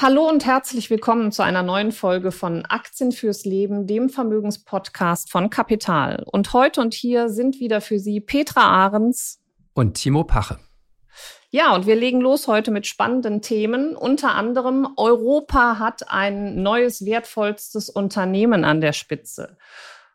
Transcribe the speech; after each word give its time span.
Hallo 0.00 0.28
und 0.28 0.46
herzlich 0.46 0.90
willkommen 0.90 1.32
zu 1.32 1.42
einer 1.42 1.64
neuen 1.64 1.90
Folge 1.90 2.30
von 2.30 2.64
Aktien 2.66 3.10
fürs 3.10 3.44
Leben, 3.44 3.88
dem 3.88 4.10
Vermögenspodcast 4.10 5.28
von 5.28 5.50
Kapital. 5.50 6.22
Und 6.24 6.52
heute 6.52 6.80
und 6.80 6.94
hier 6.94 7.28
sind 7.30 7.58
wieder 7.58 7.80
für 7.80 7.98
Sie 7.98 8.20
Petra 8.20 8.60
Ahrens 8.60 9.40
und 9.74 9.94
Timo 9.94 10.22
Pache. 10.22 10.60
Ja, 11.50 11.74
und 11.74 11.88
wir 11.88 11.96
legen 11.96 12.20
los 12.20 12.46
heute 12.46 12.70
mit 12.70 12.86
spannenden 12.86 13.42
Themen. 13.42 13.96
Unter 13.96 14.36
anderem 14.36 14.86
Europa 14.96 15.80
hat 15.80 16.08
ein 16.08 16.62
neues 16.62 17.04
wertvollstes 17.04 17.90
Unternehmen 17.90 18.64
an 18.64 18.80
der 18.80 18.92
Spitze. 18.92 19.56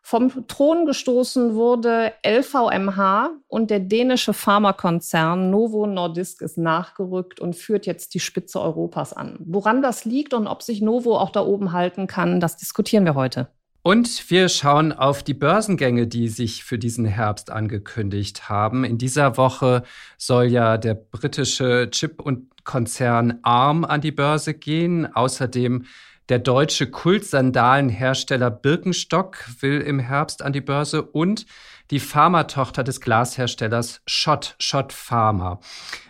Vom 0.06 0.46
Thron 0.48 0.84
gestoßen 0.84 1.54
wurde 1.54 2.12
LVMH 2.26 3.30
und 3.48 3.70
der 3.70 3.80
dänische 3.80 4.34
Pharmakonzern 4.34 5.48
Novo 5.48 5.86
Nordisk 5.86 6.42
ist 6.42 6.58
nachgerückt 6.58 7.40
und 7.40 7.56
führt 7.56 7.86
jetzt 7.86 8.12
die 8.12 8.20
Spitze 8.20 8.60
Europas 8.60 9.14
an. 9.14 9.38
Woran 9.46 9.80
das 9.80 10.04
liegt 10.04 10.34
und 10.34 10.46
ob 10.46 10.62
sich 10.62 10.82
Novo 10.82 11.16
auch 11.16 11.30
da 11.30 11.40
oben 11.40 11.72
halten 11.72 12.06
kann, 12.06 12.38
das 12.38 12.58
diskutieren 12.58 13.06
wir 13.06 13.14
heute. 13.14 13.48
Und 13.80 14.30
wir 14.30 14.50
schauen 14.50 14.92
auf 14.92 15.22
die 15.22 15.32
Börsengänge, 15.32 16.06
die 16.06 16.28
sich 16.28 16.64
für 16.64 16.78
diesen 16.78 17.06
Herbst 17.06 17.50
angekündigt 17.50 18.50
haben. 18.50 18.84
In 18.84 18.98
dieser 18.98 19.38
Woche 19.38 19.84
soll 20.18 20.44
ja 20.44 20.76
der 20.76 20.94
britische 20.94 21.88
Chip- 21.90 22.20
und 22.20 22.48
Konzern 22.64 23.38
ARM 23.42 23.86
an 23.86 24.02
die 24.02 24.12
Börse 24.12 24.52
gehen. 24.52 25.06
Außerdem 25.14 25.86
der 26.28 26.38
deutsche 26.38 26.90
Kultsandalenhersteller 26.90 28.50
Birkenstock 28.50 29.38
will 29.60 29.80
im 29.80 29.98
Herbst 29.98 30.42
an 30.42 30.52
die 30.52 30.60
Börse 30.60 31.02
und 31.02 31.46
die 31.90 32.00
Pharmatochter 32.00 32.82
des 32.82 33.00
Glasherstellers 33.00 34.00
Schott, 34.06 34.56
Schott 34.58 34.92
Pharma. 34.92 35.60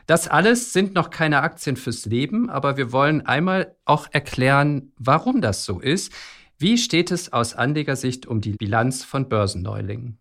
Das 0.07 0.29
alles 0.29 0.73
sind 0.73 0.95
noch 0.95 1.11
keine 1.11 1.42
Aktien 1.42 1.77
fürs 1.77 2.07
Leben, 2.07 2.48
aber 2.48 2.77
wir 2.77 2.92
wollen 2.92 3.27
einmal 3.27 3.75
auch 3.85 4.07
erklären, 4.12 4.92
warum 4.97 5.41
das 5.41 5.65
so 5.65 5.81
ist. 5.81 6.12
Wie 6.59 6.79
steht 6.79 7.11
es 7.11 7.33
aus 7.33 7.55
Anlegersicht 7.55 8.27
um 8.27 8.41
die 8.41 8.53
Bilanz 8.53 9.03
von 9.03 9.29
Börsenneulingen? 9.29 10.19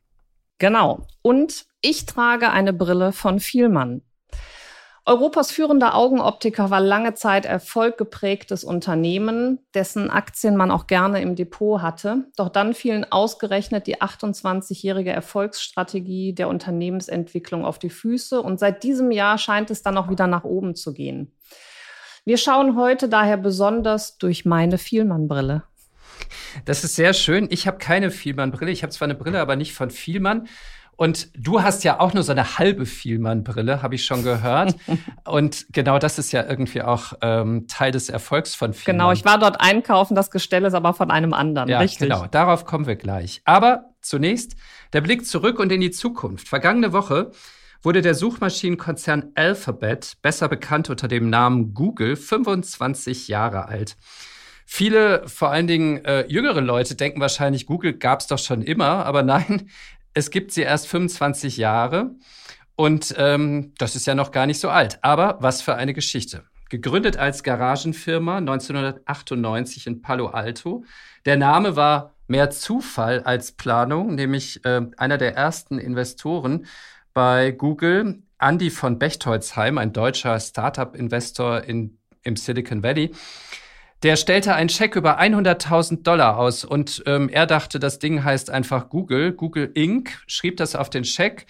Genau. 0.58 1.06
Und 1.22 1.66
ich 1.82 2.06
trage 2.06 2.50
eine 2.50 2.74
Brille 2.74 3.12
von 3.12 3.40
Vielmann. 3.40 4.02
Europas 5.06 5.52
führender 5.52 5.96
Augenoptiker 5.96 6.70
war 6.70 6.80
lange 6.80 7.14
Zeit 7.14 7.46
erfolggeprägtes 7.46 8.64
Unternehmen, 8.64 9.60
dessen 9.74 10.10
Aktien 10.10 10.56
man 10.56 10.72
auch 10.72 10.88
gerne 10.88 11.22
im 11.22 11.36
Depot 11.36 11.82
hatte. 11.82 12.24
Doch 12.38 12.48
dann 12.48 12.74
fielen 12.74 13.12
ausgerechnet 13.12 13.86
die 13.86 14.02
28-jährige 14.02 15.12
Erfolgsstrategie 15.12 16.34
der 16.34 16.48
Unternehmensentwicklung 16.48 17.66
auf 17.66 17.80
die 17.80 17.90
Füße 17.90 18.42
und 18.42 18.60
seit 18.60 18.84
diesem 18.84 19.12
Jahr 19.12 19.38
scheint 19.38 19.72
es 19.72 19.82
dann 19.82 19.98
auch 19.98 20.10
wieder 20.10 20.28
nach 20.28 20.46
oben 20.46 20.74
zu 20.74 20.94
gehen. 20.94 21.34
Wir 22.24 22.38
schauen 22.38 22.78
heute 22.78 23.10
daher 23.10 23.36
besonders 23.36 24.18
durch 24.18 24.46
meine 24.46 24.78
Vielmann-Brille. 24.78 25.64
Das 26.64 26.86
ist 26.86 26.96
sehr 26.96 27.14
schön. 27.14 27.48
Ich 27.50 27.68
habe 27.68 27.78
keine 27.78 28.10
Vielmann-Brille. 28.10 28.72
Ich 28.72 28.84
habe 28.84 28.94
zwar 28.94 29.08
eine 29.08 29.16
Brille, 29.16 29.42
aber 29.42 29.58
nicht 29.58 29.74
von 29.74 29.90
Vielmann. 29.90 30.48
Und 30.96 31.30
du 31.36 31.64
hast 31.64 31.84
ja 31.84 32.00
auch 32.00 32.14
nur 32.14 32.24
so 32.24 32.32
eine 32.32 32.58
halbe 32.58 32.86
Vielmann-Brille, 32.86 33.82
habe 33.82 33.96
ich 33.96 34.06
schon 34.06 34.24
gehört. 34.24 34.76
und 35.26 35.66
genau 35.72 36.00
das 36.00 36.20
ist 36.20 36.32
ja 36.32 36.46
irgendwie 36.48 36.82
auch 36.82 37.14
ähm, 37.22 37.68
Teil 37.68 37.92
des 37.92 38.10
Erfolgs 38.10 38.56
von 38.56 38.74
Vielmann. 38.74 39.00
Genau, 39.00 39.12
ich 39.12 39.26
war 39.26 39.40
dort 39.40 39.60
einkaufen, 39.60 40.16
das 40.16 40.32
Gestell 40.32 40.66
ist 40.66 40.74
aber 40.74 40.94
von 40.94 41.12
einem 41.12 41.34
anderen. 41.34 41.70
Ja, 41.70 41.80
richtig. 41.80 42.00
genau, 42.00 42.28
darauf 42.28 42.66
kommen 42.66 42.86
wir 42.86 42.96
gleich. 42.96 43.42
Aber 43.46 43.94
zunächst 44.02 44.56
der 44.94 45.02
Blick 45.02 45.26
zurück 45.26 45.60
und 45.60 45.72
in 45.72 45.82
die 45.82 45.92
Zukunft. 45.92 46.48
Vergangene 46.48 46.94
Woche 46.94 47.32
wurde 47.82 48.02
der 48.02 48.16
Suchmaschinenkonzern 48.16 49.32
Alphabet, 49.36 50.18
besser 50.22 50.48
bekannt 50.48 50.90
unter 50.90 51.08
dem 51.08 51.30
Namen 51.30 51.74
Google, 51.74 52.16
25 52.16 53.28
Jahre 53.28 53.68
alt. 53.68 53.98
Viele, 54.66 55.28
vor 55.28 55.52
allen 55.52 55.68
Dingen 55.68 56.04
äh, 56.06 56.26
jüngere 56.28 56.62
Leute, 56.62 56.96
denken 56.96 57.20
wahrscheinlich, 57.20 57.66
Google 57.66 57.94
gab 57.94 58.22
es 58.22 58.28
doch 58.28 58.40
schon 58.40 58.62
immer, 58.62 59.06
aber 59.06 59.22
nein, 59.22 59.70
es 60.14 60.30
gibt 60.30 60.52
sie 60.52 60.62
erst 60.62 60.88
25 60.88 61.58
Jahre 61.58 62.12
und 62.76 63.14
ähm, 63.18 63.74
das 63.78 63.96
ist 63.96 64.08
ja 64.08 64.16
noch 64.16 64.32
gar 64.32 64.46
nicht 64.46 64.60
so 64.60 64.70
alt. 64.70 65.00
Aber 65.02 65.38
was 65.40 65.62
für 65.62 65.76
eine 65.76 65.94
Geschichte. 65.94 66.44
Gegründet 66.70 67.18
als 67.18 67.44
Garagenfirma 67.44 68.38
1998 68.38 69.88
in 69.88 70.02
Palo 70.02 70.28
Alto. 70.28 70.84
Der 71.26 71.38
Name 71.38 71.76
war 71.76 72.16
mehr 72.28 72.50
Zufall 72.50 73.22
als 73.22 73.52
Planung, 73.52 74.16
nämlich 74.16 74.66
äh, 74.66 74.82
einer 74.98 75.18
der 75.18 75.36
ersten 75.36 75.78
Investoren 75.78 76.66
bei 77.14 77.52
Google, 77.52 78.24
Andy 78.40 78.72
von 78.72 78.98
Bechtolzheim, 78.98 79.78
ein 79.78 79.94
deutscher 79.94 80.40
Startup-Investor 80.40 81.64
in, 81.64 82.00
im 82.24 82.36
Silicon 82.36 82.82
Valley 82.82 83.12
der 84.04 84.18
stellte 84.18 84.54
einen 84.54 84.70
Scheck 84.70 84.96
über 84.96 85.20
100.000 85.20 86.04
Dollar 86.04 86.38
aus 86.38 86.66
und 86.66 87.04
ähm, 87.06 87.30
er 87.30 87.46
dachte, 87.46 87.80
das 87.80 88.00
Ding 88.00 88.24
heißt 88.24 88.50
einfach 88.50 88.90
Google, 88.90 89.32
Google 89.32 89.72
Inc., 89.74 90.22
schrieb 90.28 90.58
das 90.58 90.76
auf 90.76 90.90
den 90.90 91.06
Scheck. 91.06 91.46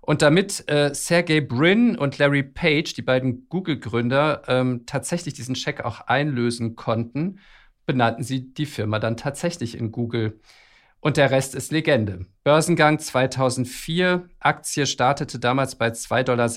Und 0.00 0.20
damit 0.20 0.68
äh, 0.68 0.92
Sergey 0.92 1.40
Brin 1.40 1.96
und 1.96 2.18
Larry 2.18 2.42
Page, 2.42 2.92
die 2.92 3.00
beiden 3.00 3.48
Google-Gründer, 3.48 4.42
ähm, 4.48 4.82
tatsächlich 4.84 5.32
diesen 5.32 5.54
Scheck 5.54 5.82
auch 5.82 6.02
einlösen 6.02 6.76
konnten, 6.76 7.38
benannten 7.86 8.22
sie 8.22 8.52
die 8.52 8.66
Firma 8.66 8.98
dann 8.98 9.16
tatsächlich 9.16 9.78
in 9.78 9.92
Google. 9.92 10.40
Und 11.00 11.16
der 11.16 11.30
Rest 11.30 11.54
ist 11.54 11.70
Legende. 11.70 12.26
Börsengang 12.42 12.98
2004, 12.98 14.28
Aktie 14.40 14.86
startete 14.86 15.38
damals 15.38 15.76
bei 15.76 15.88
2,60 15.88 16.24
Dollar 16.24 16.48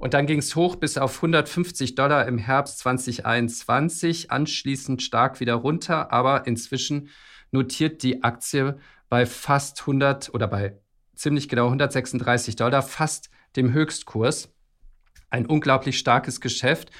und 0.00 0.14
dann 0.14 0.26
ging 0.26 0.38
es 0.38 0.56
hoch 0.56 0.76
bis 0.76 0.96
auf 0.96 1.16
150 1.16 1.94
Dollar 1.94 2.26
im 2.26 2.38
Herbst 2.38 2.78
2021, 2.78 4.30
anschließend 4.30 5.02
stark 5.02 5.40
wieder 5.40 5.54
runter, 5.54 6.10
aber 6.10 6.46
inzwischen 6.46 7.10
notiert 7.50 8.02
die 8.02 8.22
Aktie 8.22 8.78
bei 9.10 9.26
fast 9.26 9.80
100 9.80 10.32
oder 10.32 10.48
bei 10.48 10.78
ziemlich 11.14 11.50
genau 11.50 11.66
136 11.66 12.56
Dollar, 12.56 12.82
fast 12.82 13.28
dem 13.56 13.74
Höchstkurs. 13.74 14.48
Ein 15.28 15.44
unglaublich 15.44 15.98
starkes 15.98 16.40
Geschäft. 16.40 16.90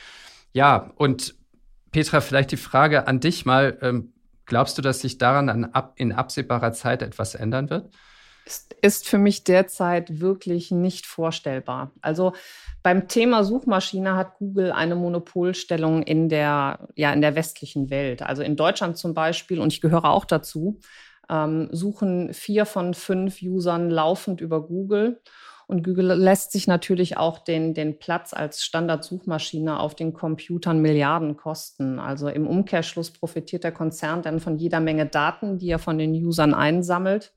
Ja, 0.52 0.92
und 0.96 1.34
Petra, 1.92 2.20
vielleicht 2.20 2.52
die 2.52 2.58
Frage 2.58 3.06
an 3.06 3.20
dich 3.20 3.46
mal. 3.46 3.78
Ähm, 3.80 4.12
glaubst 4.44 4.76
du, 4.76 4.82
dass 4.82 5.00
sich 5.00 5.16
daran 5.16 5.72
in 5.96 6.12
absehbarer 6.12 6.72
Zeit 6.72 7.00
etwas 7.00 7.34
ändern 7.34 7.70
wird? 7.70 7.94
Ist, 8.82 9.08
für 9.08 9.18
mich 9.18 9.44
derzeit 9.44 10.20
wirklich 10.20 10.70
nicht 10.70 11.06
vorstellbar. 11.06 11.92
Also 12.00 12.32
beim 12.82 13.08
Thema 13.08 13.44
Suchmaschine 13.44 14.16
hat 14.16 14.38
Google 14.38 14.72
eine 14.72 14.96
Monopolstellung 14.96 16.02
in 16.02 16.28
der, 16.28 16.88
ja, 16.96 17.12
in 17.12 17.20
der 17.20 17.34
westlichen 17.34 17.90
Welt. 17.90 18.22
Also 18.22 18.42
in 18.42 18.56
Deutschland 18.56 18.96
zum 18.96 19.14
Beispiel, 19.14 19.60
und 19.60 19.72
ich 19.72 19.80
gehöre 19.80 20.06
auch 20.06 20.24
dazu, 20.24 20.78
ähm, 21.28 21.68
suchen 21.72 22.32
vier 22.34 22.66
von 22.66 22.94
fünf 22.94 23.40
Usern 23.42 23.90
laufend 23.90 24.40
über 24.40 24.66
Google. 24.66 25.20
Und 25.70 25.84
Google 25.84 26.14
lässt 26.14 26.50
sich 26.50 26.66
natürlich 26.66 27.16
auch 27.16 27.38
den, 27.38 27.74
den 27.74 28.00
Platz 28.00 28.34
als 28.34 28.64
Standardsuchmaschine 28.64 29.78
auf 29.78 29.94
den 29.94 30.12
Computern 30.12 30.82
Milliarden 30.82 31.36
kosten. 31.36 32.00
Also 32.00 32.26
im 32.26 32.48
Umkehrschluss 32.48 33.12
profitiert 33.12 33.62
der 33.62 33.70
Konzern 33.70 34.22
dann 34.22 34.41
von 34.41 34.56
jeder 34.56 34.80
Menge 34.80 35.06
Daten, 35.06 35.58
die 35.58 35.68
er 35.68 35.78
von 35.78 35.96
den 35.96 36.12
Usern 36.12 36.54
einsammelt. 36.54 37.32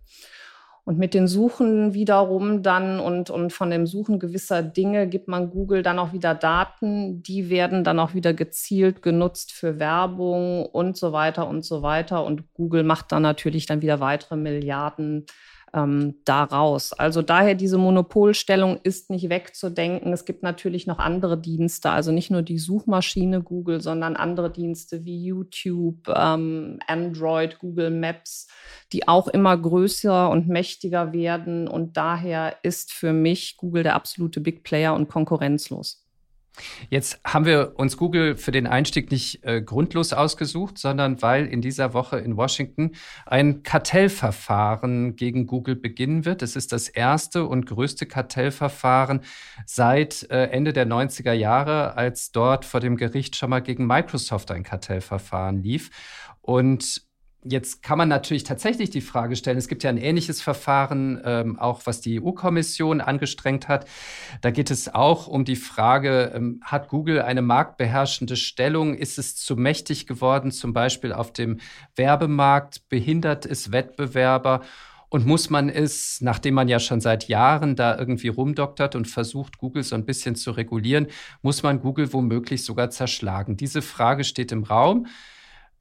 Und 0.85 0.99
mit 0.99 1.13
den 1.13 1.27
Suchen 1.27 1.93
wiederum 1.93 2.61
dann 2.61 2.99
und, 2.99 3.29
und 3.29 3.53
von 3.53 3.69
dem 3.69 3.87
Suchen 3.87 4.19
gewisser 4.19 4.61
Dinge 4.61 5.07
gibt 5.07 5.29
man 5.29 5.49
Google 5.49 5.81
dann 5.81 5.97
auch 5.97 6.11
wieder 6.11 6.35
Daten, 6.35 7.23
die 7.23 7.49
werden 7.49 7.85
dann 7.85 7.99
auch 7.99 8.13
wieder 8.13 8.33
gezielt 8.33 9.01
genutzt 9.01 9.53
für 9.53 9.79
Werbung 9.79 10.65
und 10.65 10.97
so 10.97 11.13
weiter 11.13 11.47
und 11.47 11.63
so 11.63 11.83
weiter. 11.83 12.25
Und 12.25 12.53
Google 12.53 12.83
macht 12.83 13.13
dann 13.13 13.21
natürlich 13.21 13.65
dann 13.65 13.81
wieder 13.81 14.01
weitere 14.01 14.35
Milliarden 14.35 15.25
ähm, 15.73 16.15
daraus. 16.25 16.93
Also 16.93 17.21
daher 17.21 17.55
diese 17.55 17.77
Monopolstellung 17.77 18.79
ist 18.83 19.09
nicht 19.09 19.29
wegzudenken. 19.29 20.13
Es 20.13 20.25
gibt 20.25 20.43
natürlich 20.43 20.85
noch 20.85 20.99
andere 20.99 21.37
Dienste, 21.39 21.89
also 21.89 22.11
nicht 22.11 22.29
nur 22.29 22.43
die 22.43 22.59
Suchmaschine 22.59 23.41
Google, 23.41 23.81
sondern 23.81 24.15
andere 24.15 24.51
Dienste 24.51 25.03
wie 25.03 25.23
YouTube, 25.23 26.07
ähm, 26.15 26.79
Android, 26.87 27.59
Google 27.59 27.89
Maps, 27.89 28.47
die 28.91 29.07
auch 29.07 29.27
immer 29.27 29.57
größer 29.57 30.29
und 30.29 30.47
mächtiger 30.47 31.11
werden. 31.13 31.67
Und 31.67 31.97
daher 31.97 32.57
ist 32.61 32.93
für 32.93 33.13
mich 33.13 33.57
Google 33.57 33.83
der 33.83 33.95
absolute 33.95 34.41
Big 34.41 34.63
Player 34.63 34.93
und 34.93 35.09
konkurrenzlos. 35.09 36.02
Jetzt 36.89 37.19
haben 37.25 37.45
wir 37.45 37.73
uns 37.77 37.97
Google 37.97 38.35
für 38.37 38.51
den 38.51 38.67
Einstieg 38.67 39.09
nicht 39.11 39.43
äh, 39.43 39.61
grundlos 39.61 40.13
ausgesucht, 40.13 40.77
sondern 40.77 41.21
weil 41.21 41.47
in 41.47 41.61
dieser 41.61 41.93
Woche 41.93 42.19
in 42.19 42.37
Washington 42.37 42.91
ein 43.25 43.63
Kartellverfahren 43.63 45.15
gegen 45.15 45.47
Google 45.47 45.75
beginnen 45.75 46.25
wird. 46.25 46.41
Es 46.41 46.55
ist 46.55 46.71
das 46.71 46.89
erste 46.89 47.45
und 47.45 47.65
größte 47.65 48.05
Kartellverfahren 48.05 49.21
seit 49.65 50.29
äh, 50.29 50.45
Ende 50.45 50.73
der 50.73 50.87
90er 50.87 51.33
Jahre, 51.33 51.97
als 51.97 52.31
dort 52.31 52.65
vor 52.65 52.79
dem 52.79 52.97
Gericht 52.97 53.35
schon 53.35 53.49
mal 53.49 53.61
gegen 53.61 53.87
Microsoft 53.87 54.51
ein 54.51 54.63
Kartellverfahren 54.63 55.63
lief. 55.63 55.89
Und 56.41 57.01
Jetzt 57.45 57.83
kann 57.83 57.97
man 57.97 58.07
natürlich 58.07 58.45
tatsächlich 58.45 58.89
die 58.89 59.01
Frage 59.01 59.35
stellen, 59.35 59.57
es 59.57 59.67
gibt 59.67 59.83
ja 59.83 59.89
ein 59.89 59.97
ähnliches 59.97 60.41
Verfahren, 60.41 61.21
ähm, 61.25 61.59
auch 61.59 61.81
was 61.85 61.99
die 61.99 62.21
EU-Kommission 62.21 63.01
angestrengt 63.01 63.67
hat. 63.67 63.85
Da 64.41 64.49
geht 64.49 64.71
es 64.71 64.93
auch 64.93 65.27
um 65.27 65.43
die 65.43 65.57
Frage, 65.57 66.31
ähm, 66.33 66.61
hat 66.63 66.87
Google 66.87 67.21
eine 67.21 67.41
marktbeherrschende 67.41 68.37
Stellung? 68.37 68.95
Ist 68.95 69.19
es 69.19 69.35
zu 69.35 69.57
mächtig 69.57 70.07
geworden, 70.07 70.51
zum 70.51 70.71
Beispiel 70.71 71.11
auf 71.11 71.33
dem 71.33 71.59
Werbemarkt? 71.97 72.87
Behindert 72.87 73.45
es 73.45 73.73
Wettbewerber? 73.73 74.61
Und 75.09 75.27
muss 75.27 75.49
man 75.49 75.69
es, 75.69 76.21
nachdem 76.21 76.55
man 76.55 76.67
ja 76.69 76.79
schon 76.79 77.01
seit 77.01 77.27
Jahren 77.27 77.75
da 77.75 77.95
irgendwie 77.97 78.29
rumdoktert 78.29 78.95
und 78.95 79.07
versucht, 79.07 79.59
Google 79.59 79.83
so 79.83 79.95
ein 79.95 80.05
bisschen 80.05 80.35
zu 80.35 80.51
regulieren, 80.51 81.05
muss 81.43 81.61
man 81.61 81.81
Google 81.81 82.13
womöglich 82.13 82.63
sogar 82.63 82.89
zerschlagen? 82.89 83.55
Diese 83.55 83.81
Frage 83.83 84.23
steht 84.23 84.51
im 84.51 84.63
Raum. 84.63 85.07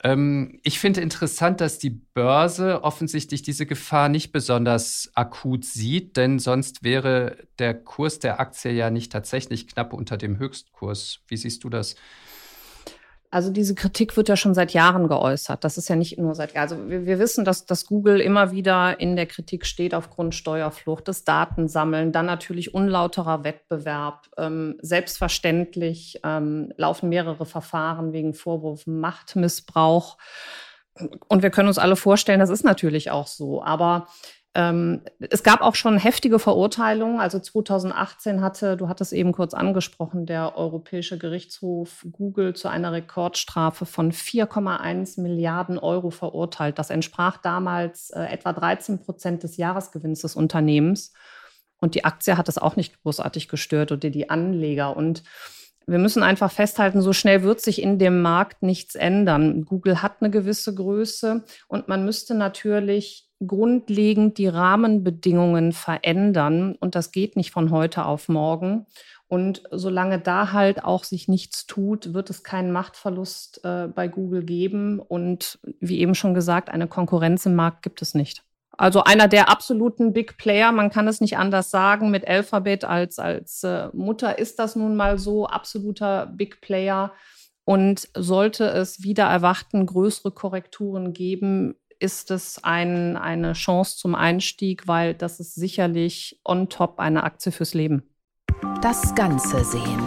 Ähm, 0.03 0.59
ich 0.63 0.81
finde 0.81 1.01
interessant, 1.01 1.61
dass 1.61 1.79
die 1.79 1.91
Börse 1.91 2.83
offensichtlich 2.83 3.43
diese 3.43 3.67
Gefahr 3.67 4.09
nicht 4.09 4.33
besonders 4.33 5.11
akut 5.15 5.65
sieht, 5.65 6.17
denn 6.17 6.39
sonst 6.39 6.83
wäre 6.83 7.37
der 7.59 7.75
Kurs 7.75 8.19
der 8.19 8.41
Aktie 8.41 8.73
ja 8.73 8.91
nicht 8.91 9.13
tatsächlich 9.13 9.69
knapp 9.69 9.93
unter 9.93 10.17
dem 10.17 10.39
Höchstkurs. 10.39 11.21
Wie 11.29 11.37
siehst 11.37 11.63
du 11.65 11.71
das? 11.71 11.95
Also 13.33 13.51
diese 13.51 13.75
Kritik 13.75 14.15
wird 14.19 14.29
ja 14.29 14.37
schon 14.37 14.53
seit 14.53 14.75
Jahren 14.75 15.09
geäußert. 15.09 15.65
Das 15.65 15.79
ist 15.79 15.89
ja 15.89 15.97
nicht 15.97 16.19
nur 16.19 16.35
seit 16.35 16.53
Jahren. 16.53 16.65
Also 16.65 16.91
wir, 16.91 17.07
wir, 17.07 17.19
wissen, 17.19 17.47
dass, 17.47 17.65
dass 17.65 17.87
Google 17.87 18.21
immer 18.21 18.53
wieder 18.53 19.01
in 19.01 19.17
der 19.17 19.25
Kritik 19.25 19.65
steht 19.65 19.95
aufgrund 19.95 20.35
Steuerflucht, 20.35 21.09
des 21.09 21.25
Datensammeln, 21.25 22.13
dann 22.13 22.27
natürlich 22.27 22.75
unlauterer 22.75 23.43
Wettbewerb. 23.43 24.29
Ähm, 24.37 24.77
selbstverständlich 24.83 26.21
ähm, 26.25 26.75
laufen 26.77 27.09
mehrere 27.09 27.47
Verfahren 27.47 28.13
wegen 28.13 28.35
Vorwurfen 28.35 29.01
Machtmissbrauch. 29.01 30.19
Und 31.29 31.43
wir 31.43 31.49
können 31.49 31.69
uns 31.69 31.79
alle 31.79 31.97
vorstellen, 31.97 32.41
das 32.41 32.51
ist 32.51 32.65
natürlich 32.65 33.11
auch 33.11 33.29
so. 33.29 33.63
Aber 33.65 34.09
ähm, 34.55 35.01
es 35.19 35.43
gab 35.43 35.63
auch 35.63 35.75
schon 35.75 35.97
heftige 35.97 36.39
Verurteilungen. 36.39 37.21
Also 37.21 37.39
2018 37.39 38.43
hatte, 38.43 38.77
du 38.77 38.89
hattest 38.89 39.15
eben 39.15 39.33
kurz 39.33 39.55
angesprochen, 39.55 40.27
der 40.27 40.59
Europäische 40.59 41.17
Gerichtshof 41.17 42.07
Google 42.13 42.55
zu 42.55 42.69
einer 42.69 42.93
Rekordstrafe 42.93 43.87
von 43.87 44.13
4,1 44.13 45.21
Milliarden 45.23 45.79
Euro 45.79 46.11
verurteilt. 46.11 46.79
Das 46.79 46.91
entsprach 46.91 47.39
damals 47.39 48.11
äh, 48.11 48.25
etwa 48.25 48.53
13 48.53 49.01
Prozent 49.01 49.43
des 49.43 49.57
Jahresgewinns 49.57 50.21
des 50.21 50.37
Unternehmens. 50.37 51.15
Und 51.81 51.95
die 51.95 52.05
Aktie 52.05 52.37
hat 52.37 52.49
es 52.49 52.59
auch 52.59 52.77
nicht 52.77 53.03
großartig 53.03 53.49
gestört 53.49 53.91
oder 53.91 54.11
die 54.11 54.29
Anleger. 54.29 54.97
Und 54.97 55.23
wir 55.87 55.99
müssen 55.99 56.23
einfach 56.23 56.53
festhalten, 56.53 57.01
so 57.01 57.13
schnell 57.13 57.43
wird 57.43 57.61
sich 57.61 57.83
in 57.83 57.99
dem 57.99 58.23
Markt 58.23 58.63
nichts 58.63 58.95
ändern. 58.95 59.65
Google 59.65 60.03
hat 60.03 60.19
eine 60.21 60.31
gewisse 60.31 60.75
Größe 60.75 61.45
und 61.69 61.89
man 61.89 62.05
müsste 62.05 62.35
natürlich 62.35 63.32
grundlegend 63.47 64.39
die 64.39 64.49
Rahmenbedingungen 64.49 65.73
verändern. 65.73 66.77
Und 66.81 66.95
das 66.95 67.13
geht 67.13 67.37
nicht 67.37 67.51
von 67.51 67.71
heute 67.71 68.05
auf 68.05 68.29
morgen. 68.29 68.87
Und 69.33 69.63
solange 69.71 70.19
da 70.19 70.53
halt 70.53 70.85
auch 70.85 71.05
sich 71.05 71.27
nichts 71.27 71.67
tut, 71.67 72.13
wird 72.13 72.29
es 72.29 72.43
keinen 72.43 72.71
Machtverlust 72.71 73.65
äh, 73.65 73.89
bei 73.89 74.07
Google 74.07 74.45
geben. 74.45 74.99
Und 75.01 75.59
wie 75.81 76.01
eben 76.01 76.15
schon 76.15 76.35
gesagt, 76.35 76.69
eine 76.69 76.87
Konkurrenz 76.87 77.47
im 77.47 77.55
Markt 77.55 77.83
gibt 77.83 78.03
es 78.03 78.13
nicht. 78.13 78.45
Also 78.77 79.05
einer 79.05 79.29
der 79.29 79.49
absoluten 79.49 80.13
Big 80.13 80.37
Player, 80.37 80.73
man 80.73 80.91
kann 80.91 81.09
es 81.09 81.21
nicht 81.21 81.39
anders 81.39 81.71
sagen, 81.71 82.11
mit 82.11 82.27
Alphabet 82.27 82.85
als, 82.85 83.19
als 83.19 83.63
äh, 83.63 83.89
Mutter 83.93 84.39
ist 84.39 84.59
das 84.59 84.77
nun 84.77 84.97
mal 84.97 85.19
so, 85.19 85.47
absoluter 85.47 86.27
Big 86.27 86.61
Player. 86.61 87.13
Und 87.65 88.09
sollte 88.15 88.65
es 88.65 89.03
wieder 89.03 89.25
erwarten 89.25 89.87
größere 89.87 90.33
Korrekturen 90.33 91.13
geben, 91.13 91.77
ist 92.03 92.33
es 92.33 92.63
ein, 92.65 93.17
eine 93.17 93.53
Chance 93.53 93.97
zum 93.97 94.17
Einstieg, 94.17 94.89
weil 94.89 95.15
das 95.15 95.39
ist 95.39 95.55
sicherlich 95.55 96.41
on 96.45 96.69
top 96.69 96.99
eine 96.99 97.23
Aktie 97.23 97.53
fürs 97.53 97.75
Leben. 97.75 98.03
Das 98.83 99.15
Ganze 99.15 99.65
sehen. 99.65 100.03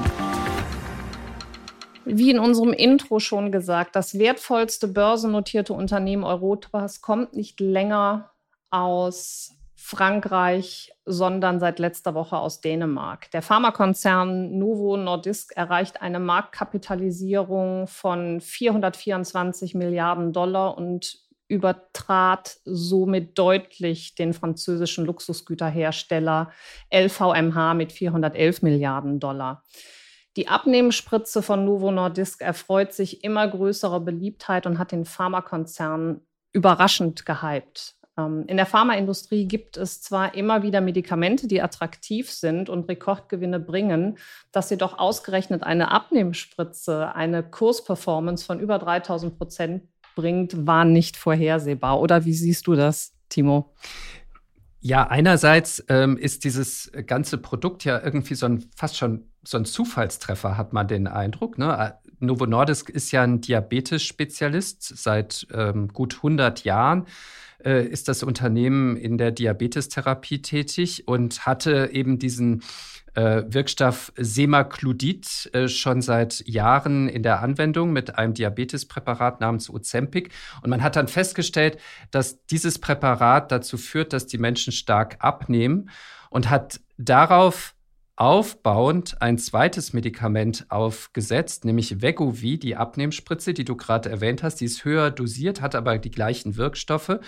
Wie 2.03 2.29
in 2.29 2.39
unserem 2.39 2.73
Intro 2.73 3.19
schon 3.19 3.51
gesagt, 3.51 3.95
das 3.95 4.19
wertvollste 4.19 4.89
börsennotierte 4.89 5.73
Unternehmen 5.73 6.23
Europas 6.23 7.01
kommt 7.01 7.33
nicht 7.33 7.59
länger 7.61 8.31
aus 8.69 9.55
Frankreich, 9.75 10.93
sondern 11.05 11.59
seit 11.59 11.79
letzter 11.79 12.13
Woche 12.13 12.37
aus 12.37 12.59
Dänemark. 12.59 13.31
Der 13.31 13.41
Pharmakonzern 13.41 14.57
Novo 14.57 14.97
Nordisk 14.97 15.55
erreicht 15.55 16.01
eine 16.01 16.19
Marktkapitalisierung 16.19 17.87
von 17.87 18.41
424 18.41 19.75
Milliarden 19.75 20.33
Dollar 20.33 20.77
und 20.77 21.24
übertrat 21.47 22.57
somit 22.65 23.37
deutlich 23.37 24.15
den 24.15 24.33
französischen 24.33 25.05
Luxusgüterhersteller 25.05 26.51
LVMH 26.93 27.73
mit 27.75 27.91
411 27.91 28.61
Milliarden 28.61 29.19
Dollar. 29.19 29.63
Die 30.37 30.47
Abnehmspritze 30.47 31.41
von 31.41 31.63
Novo 31.63 31.91
Nordisk 31.91 32.41
erfreut 32.41 32.93
sich 32.93 33.23
immer 33.23 33.47
größerer 33.47 34.01
Beliebtheit 34.01 34.65
und 34.65 34.79
hat 34.79 34.91
den 34.91 35.05
Pharmakonzern 35.05 36.21
überraschend 36.51 37.25
gehypt. 37.25 37.95
Ähm, 38.17 38.45
in 38.47 38.57
der 38.57 38.65
Pharmaindustrie 38.65 39.47
gibt 39.47 39.77
es 39.77 40.01
zwar 40.01 40.35
immer 40.35 40.63
wieder 40.63 40.81
Medikamente, 40.81 41.47
die 41.47 41.61
attraktiv 41.61 42.31
sind 42.31 42.69
und 42.69 42.89
Rekordgewinne 42.89 43.59
bringen, 43.59 44.17
dass 44.51 44.69
jedoch 44.69 44.97
ausgerechnet 44.97 45.63
eine 45.63 45.91
Abnehmspritze 45.91 47.13
eine 47.13 47.43
Kursperformance 47.43 48.45
von 48.45 48.59
über 48.59 48.79
3000 48.79 49.37
Prozent 49.37 49.83
bringt, 50.15 50.65
war 50.65 50.85
nicht 50.85 51.17
vorhersehbar. 51.17 51.99
Oder 51.99 52.25
wie 52.25 52.33
siehst 52.33 52.67
du 52.67 52.75
das, 52.75 53.13
Timo? 53.29 53.73
Ja, 54.79 55.07
einerseits 55.07 55.83
ähm, 55.89 56.17
ist 56.17 56.43
dieses 56.43 56.91
ganze 57.07 57.37
Produkt 57.37 57.85
ja 57.85 58.01
irgendwie 58.03 58.35
so 58.35 58.45
ein 58.45 58.65
fast 58.75 58.97
schon 58.97 59.25
so 59.43 59.57
ein 59.57 59.65
Zufallstreffer, 59.65 60.57
hat 60.57 60.73
man 60.73 60.87
den 60.87 61.07
Eindruck. 61.07 61.57
Ne? 61.57 61.95
Novo 62.19 62.45
Nordisk 62.45 62.89
ist 62.89 63.11
ja 63.11 63.23
ein 63.23 63.41
Diabetes-Spezialist 63.41 64.83
seit 64.97 65.47
ähm, 65.53 65.89
gut 65.89 66.15
100 66.17 66.63
Jahren 66.63 67.05
äh, 67.63 67.85
ist 67.85 68.07
das 68.07 68.23
Unternehmen 68.23 68.95
in 68.95 69.17
der 69.17 69.31
Diabetestherapie 69.31 70.41
tätig 70.41 71.07
und 71.07 71.45
hatte 71.45 71.89
eben 71.91 72.19
diesen 72.19 72.63
äh, 73.15 73.43
Wirkstoff 73.47 74.11
Semaglutid 74.17 75.49
äh, 75.53 75.67
schon 75.67 76.01
seit 76.01 76.45
Jahren 76.47 77.09
in 77.09 77.23
der 77.23 77.41
Anwendung 77.41 77.91
mit 77.91 78.17
einem 78.17 78.33
Diabetespräparat 78.33 79.41
namens 79.41 79.69
Ozempic. 79.69 80.29
Und 80.61 80.69
man 80.69 80.83
hat 80.83 80.95
dann 80.95 81.07
festgestellt, 81.07 81.79
dass 82.11 82.45
dieses 82.45 82.79
Präparat 82.79 83.51
dazu 83.51 83.77
führt, 83.77 84.13
dass 84.13 84.27
die 84.27 84.37
Menschen 84.37 84.73
stark 84.73 85.17
abnehmen 85.19 85.89
und 86.29 86.49
hat 86.49 86.79
darauf 86.97 87.75
aufbauend 88.17 89.21
ein 89.21 89.37
zweites 89.37 89.93
Medikament 89.93 90.65
aufgesetzt, 90.69 91.65
nämlich 91.65 92.01
Vegovi, 92.01 92.57
die 92.57 92.75
Abnehmspritze, 92.77 93.53
die 93.53 93.65
du 93.65 93.75
gerade 93.75 94.09
erwähnt 94.09 94.41
hast. 94.41 94.61
Die 94.61 94.65
ist 94.65 94.85
höher 94.85 95.11
dosiert, 95.11 95.61
hat 95.61 95.75
aber 95.75 95.97
die 95.97 96.11
gleichen 96.11 96.55
Wirkstoffe, 96.55 97.19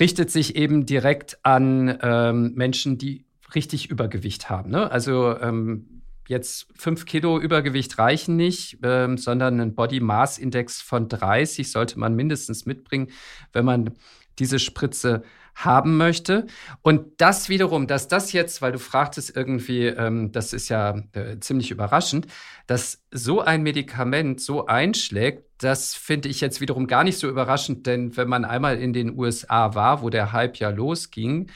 richtet 0.00 0.30
sich 0.30 0.56
eben 0.56 0.86
direkt 0.86 1.38
an 1.44 1.98
ähm, 2.02 2.52
Menschen, 2.54 2.98
die 2.98 3.26
richtig 3.54 3.90
Übergewicht 3.90 4.50
haben. 4.50 4.70
Ne? 4.70 4.90
Also 4.90 5.38
ähm, 5.38 6.02
jetzt 6.28 6.68
fünf 6.74 7.06
Kilo 7.06 7.38
Übergewicht 7.38 7.98
reichen 7.98 8.36
nicht, 8.36 8.78
ähm, 8.82 9.18
sondern 9.18 9.60
ein 9.60 9.74
Body 9.74 10.00
Mass 10.00 10.38
Index 10.38 10.80
von 10.80 11.08
30 11.08 11.70
sollte 11.70 11.98
man 11.98 12.14
mindestens 12.14 12.66
mitbringen, 12.66 13.08
wenn 13.52 13.64
man 13.64 13.90
diese 14.38 14.58
Spritze 14.58 15.22
haben 15.54 15.96
möchte. 15.98 16.46
Und 16.80 17.20
das 17.20 17.48
wiederum, 17.48 17.86
dass 17.86 18.08
das 18.08 18.32
jetzt, 18.32 18.62
weil 18.62 18.72
du 18.72 18.78
fragtest 18.78 19.36
irgendwie, 19.36 19.86
ähm, 19.86 20.32
das 20.32 20.52
ist 20.52 20.68
ja 20.68 21.02
äh, 21.12 21.38
ziemlich 21.40 21.70
überraschend, 21.70 22.26
dass 22.66 23.02
so 23.10 23.40
ein 23.42 23.62
Medikament 23.62 24.40
so 24.40 24.66
einschlägt, 24.66 25.44
das 25.58 25.94
finde 25.94 26.28
ich 26.28 26.40
jetzt 26.40 26.60
wiederum 26.60 26.86
gar 26.86 27.04
nicht 27.04 27.18
so 27.18 27.28
überraschend, 27.28 27.86
denn 27.86 28.16
wenn 28.16 28.28
man 28.28 28.44
einmal 28.44 28.78
in 28.78 28.92
den 28.92 29.16
USA 29.16 29.74
war, 29.74 30.02
wo 30.02 30.08
der 30.08 30.32
Hype 30.32 30.56
ja 30.56 30.70
losging, 30.70 31.50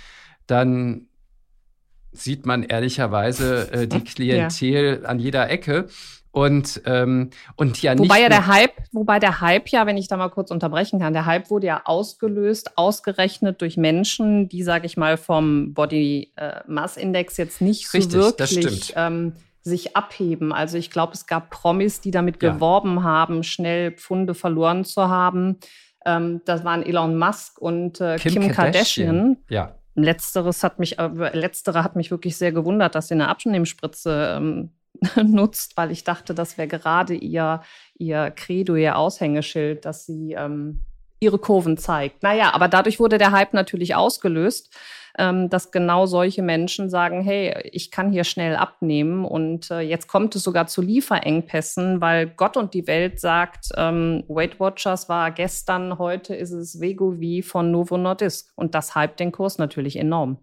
dann 0.46 1.08
sieht 2.16 2.46
man 2.46 2.62
ehrlicherweise 2.62 3.72
äh, 3.72 3.86
die 3.86 4.00
Klientel 4.04 5.00
ja. 5.02 5.08
an 5.08 5.18
jeder 5.18 5.48
Ecke. 5.50 5.88
Und, 6.36 6.82
ähm, 6.84 7.30
und 7.56 7.80
ja 7.80 7.98
wobei 7.98 8.20
ja 8.20 8.28
der 8.28 8.46
Hype, 8.46 8.74
wobei 8.92 9.18
der 9.18 9.40
Hype 9.40 9.70
ja, 9.70 9.86
wenn 9.86 9.96
ich 9.96 10.06
da 10.06 10.18
mal 10.18 10.28
kurz 10.28 10.50
unterbrechen 10.50 11.00
kann, 11.00 11.14
der 11.14 11.24
Hype 11.24 11.48
wurde 11.48 11.68
ja 11.68 11.80
ausgelöst, 11.86 12.76
ausgerechnet 12.76 13.62
durch 13.62 13.78
Menschen, 13.78 14.46
die, 14.46 14.62
sage 14.62 14.84
ich 14.84 14.98
mal, 14.98 15.16
vom 15.16 15.72
Body 15.72 16.34
äh, 16.36 16.60
Mass 16.66 16.98
Index 16.98 17.38
jetzt 17.38 17.62
nicht 17.62 17.88
so 17.88 17.96
Richtig, 17.96 18.20
wirklich 18.38 18.92
ähm, 18.96 19.32
sich 19.62 19.96
abheben. 19.96 20.52
Also 20.52 20.76
ich 20.76 20.90
glaube, 20.90 21.14
es 21.14 21.26
gab 21.26 21.48
Promis, 21.48 22.02
die 22.02 22.10
damit 22.10 22.42
ja. 22.42 22.52
geworben 22.52 23.02
haben, 23.02 23.42
schnell 23.42 23.92
Pfunde 23.92 24.34
verloren 24.34 24.84
zu 24.84 25.08
haben. 25.08 25.56
Ähm, 26.04 26.42
das 26.44 26.64
waren 26.64 26.82
Elon 26.82 27.16
Musk 27.16 27.58
und 27.58 28.00
äh, 28.02 28.16
Kim, 28.16 28.34
Kim, 28.34 28.52
Kardashian. 28.52 29.06
Kardashian. 29.06 29.36
Ja. 29.48 29.74
Letzteres 29.96 30.62
hat 30.62 30.78
mich, 30.78 30.98
äh, 30.98 31.08
letztere 31.32 31.82
hat 31.82 31.96
mich 31.96 32.10
wirklich 32.10 32.36
sehr 32.36 32.52
gewundert, 32.52 32.94
dass 32.94 33.08
sie 33.08 33.14
eine 33.14 33.28
Abnehmspritze 33.28 34.36
ähm, 34.36 34.70
nutzt, 35.24 35.76
weil 35.76 35.90
ich 35.90 36.04
dachte, 36.04 36.34
das 36.34 36.58
wäre 36.58 36.68
gerade 36.68 37.14
ihr, 37.14 37.62
ihr 37.98 38.30
Credo, 38.30 38.76
ihr 38.76 38.96
Aushängeschild, 38.96 39.84
dass 39.84 40.06
sie 40.06 40.32
ähm, 40.32 40.82
ihre 41.18 41.38
Kurven 41.38 41.76
zeigt. 41.78 42.22
Naja, 42.22 42.52
aber 42.52 42.68
dadurch 42.68 43.00
wurde 43.00 43.18
der 43.18 43.32
Hype 43.32 43.54
natürlich 43.54 43.94
ausgelöst, 43.94 44.74
ähm, 45.18 45.48
dass 45.48 45.70
genau 45.70 46.06
solche 46.06 46.42
Menschen 46.42 46.90
sagen, 46.90 47.22
hey, 47.22 47.68
ich 47.72 47.90
kann 47.90 48.12
hier 48.12 48.24
schnell 48.24 48.56
abnehmen. 48.56 49.24
Und 49.24 49.70
äh, 49.70 49.80
jetzt 49.80 50.08
kommt 50.08 50.34
es 50.36 50.42
sogar 50.42 50.66
zu 50.66 50.82
Lieferengpässen, 50.82 52.00
weil 52.00 52.28
Gott 52.28 52.56
und 52.56 52.74
die 52.74 52.86
Welt 52.86 53.20
sagt, 53.20 53.68
ähm, 53.76 54.24
Weight 54.28 54.60
Watchers 54.60 55.08
war 55.08 55.30
gestern, 55.30 55.98
heute 55.98 56.34
ist 56.34 56.52
es 56.52 56.80
Vegovi 56.80 57.42
von 57.42 57.70
Novo 57.70 57.96
Nordisk. 57.96 58.52
Und 58.56 58.74
das 58.74 58.94
hypt 58.94 59.20
den 59.20 59.32
Kurs 59.32 59.58
natürlich 59.58 59.96
enorm. 59.96 60.38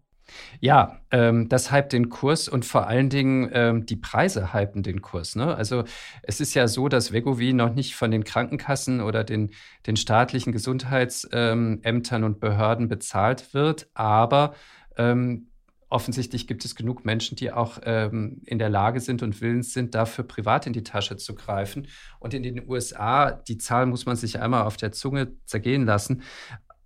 Ja, 0.60 1.00
ähm, 1.12 1.50
das 1.50 1.72
hypt 1.72 1.94
den 1.94 2.10
Kurs 2.10 2.48
und 2.48 2.66
vor 2.66 2.88
allen 2.88 3.10
Dingen 3.10 3.50
ähm, 3.54 3.86
die 3.86 3.96
Preise 3.96 4.54
hypen 4.54 4.84
den 4.84 5.02
Kurs. 5.02 5.36
Ne? 5.36 5.56
Also 5.56 5.84
es 6.22 6.40
ist 6.40 6.54
ja 6.54 6.68
so, 6.68 6.88
dass 6.88 7.12
Vegovi 7.12 7.54
noch 7.54 7.74
nicht 7.74 7.96
von 7.96 8.12
den 8.12 8.24
Krankenkassen 8.24 9.02
oder 9.02 9.24
den, 9.24 9.52
den 9.88 9.96
staatlichen 9.96 10.52
Gesundheitsämtern 10.52 12.22
ähm, 12.22 12.24
und 12.24 12.40
Behörden 12.40 12.88
bezahlt 12.88 13.54
wird, 13.54 13.88
aber 13.94 14.54
ähm, 14.98 15.48
offensichtlich 15.94 16.48
gibt 16.48 16.66
es 16.66 16.76
genug 16.76 17.06
Menschen, 17.06 17.36
die 17.36 17.52
auch 17.52 17.78
ähm, 17.84 18.42
in 18.46 18.58
der 18.58 18.70
Lage 18.70 19.00
sind 19.00 19.22
und 19.22 19.42
willens 19.42 19.74
sind, 19.74 19.94
dafür 19.94 20.24
privat 20.24 20.66
in 20.66 20.74
die 20.74 20.84
Tasche 20.84 21.18
zu 21.18 21.36
greifen. 21.36 21.88
Und 22.20 22.34
in 22.34 22.42
den 22.42 22.68
USA, 22.68 23.32
die 23.32 23.60
Zahl 23.60 23.86
muss 23.86 24.08
man 24.08 24.16
sich 24.16 24.40
einmal 24.40 24.64
auf 24.64 24.76
der 24.76 24.92
Zunge 24.92 25.34
zergehen 25.46 25.86
lassen, 25.86 26.24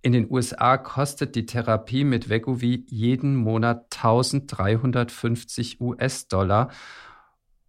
in 0.02 0.12
den 0.12 0.30
USA 0.30 0.76
kostet 0.76 1.34
die 1.34 1.46
Therapie 1.46 2.04
mit 2.04 2.28
Wegovy 2.28 2.86
jeden 2.88 3.34
Monat 3.36 3.86
1350 3.96 5.80
US-Dollar. 5.80 6.70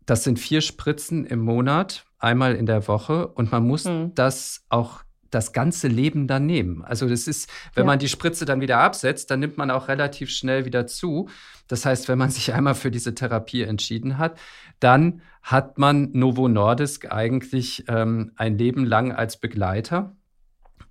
Das 0.06 0.24
sind 0.24 0.40
vier 0.40 0.62
Spritzen 0.62 1.26
im 1.26 1.40
Monat, 1.40 2.06
einmal 2.18 2.56
in 2.56 2.66
der 2.66 2.88
Woche. 2.88 3.28
Und 3.28 3.52
man 3.52 3.66
muss 3.66 3.86
mhm. 3.86 4.14
das 4.16 4.66
auch 4.70 5.04
das 5.32 5.54
ganze 5.54 5.88
Leben 5.88 6.28
dann 6.28 6.46
nehmen. 6.46 6.84
Also 6.84 7.08
das 7.08 7.28
ist, 7.28 7.50
wenn 7.76 7.84
ja. 7.84 7.88
man 7.88 8.00
die 8.00 8.10
Spritze 8.10 8.46
dann 8.46 8.62
wieder 8.62 8.80
absetzt, 8.80 9.30
dann 9.30 9.40
nimmt 9.40 9.58
man 9.58 9.72
auch 9.72 9.88
relativ 9.88 10.30
schnell 10.30 10.66
wieder 10.66 10.88
zu. 10.88 11.30
Das 11.68 11.86
heißt, 11.86 12.08
wenn 12.08 12.18
man 12.18 12.30
sich 12.32 12.54
einmal 12.54 12.76
für 12.76 12.92
diese 12.92 13.16
Therapie 13.16 13.64
entschieden 13.64 14.18
hat, 14.18 14.40
dann 14.80 15.22
hat 15.42 15.78
man 15.78 16.12
Novo 16.14 16.48
Nordisk 16.48 17.12
eigentlich 17.12 17.86
ähm, 17.88 18.32
ein 18.36 18.58
Leben 18.58 18.86
lang 18.86 19.12
als 19.12 19.40
Begleiter. 19.40 20.16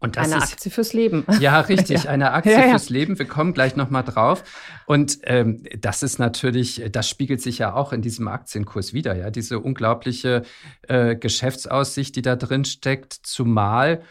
Und 0.00 0.16
das 0.16 0.30
eine 0.30 0.44
ist, 0.44 0.52
Aktie 0.52 0.70
fürs 0.70 0.92
Leben. 0.92 1.24
Ja, 1.40 1.60
richtig, 1.60 2.04
ja. 2.04 2.10
eine 2.10 2.32
Aktie 2.32 2.52
ja. 2.52 2.70
fürs 2.70 2.88
Leben. 2.88 3.18
Wir 3.18 3.26
kommen 3.26 3.52
gleich 3.52 3.76
nochmal 3.76 4.04
drauf. 4.04 4.44
Und 4.86 5.18
ähm, 5.24 5.64
das 5.78 6.02
ist 6.02 6.18
natürlich, 6.18 6.84
das 6.90 7.08
spiegelt 7.08 7.42
sich 7.42 7.58
ja 7.58 7.74
auch 7.74 7.92
in 7.92 8.02
diesem 8.02 8.28
Aktienkurs 8.28 8.92
wieder, 8.92 9.16
ja, 9.16 9.30
diese 9.30 9.58
unglaubliche 9.58 10.42
äh, 10.86 11.16
Geschäftsaussicht, 11.16 12.14
die 12.14 12.22
da 12.22 12.36
drin 12.36 12.64
steckt, 12.64 13.12
zumal 13.12 14.02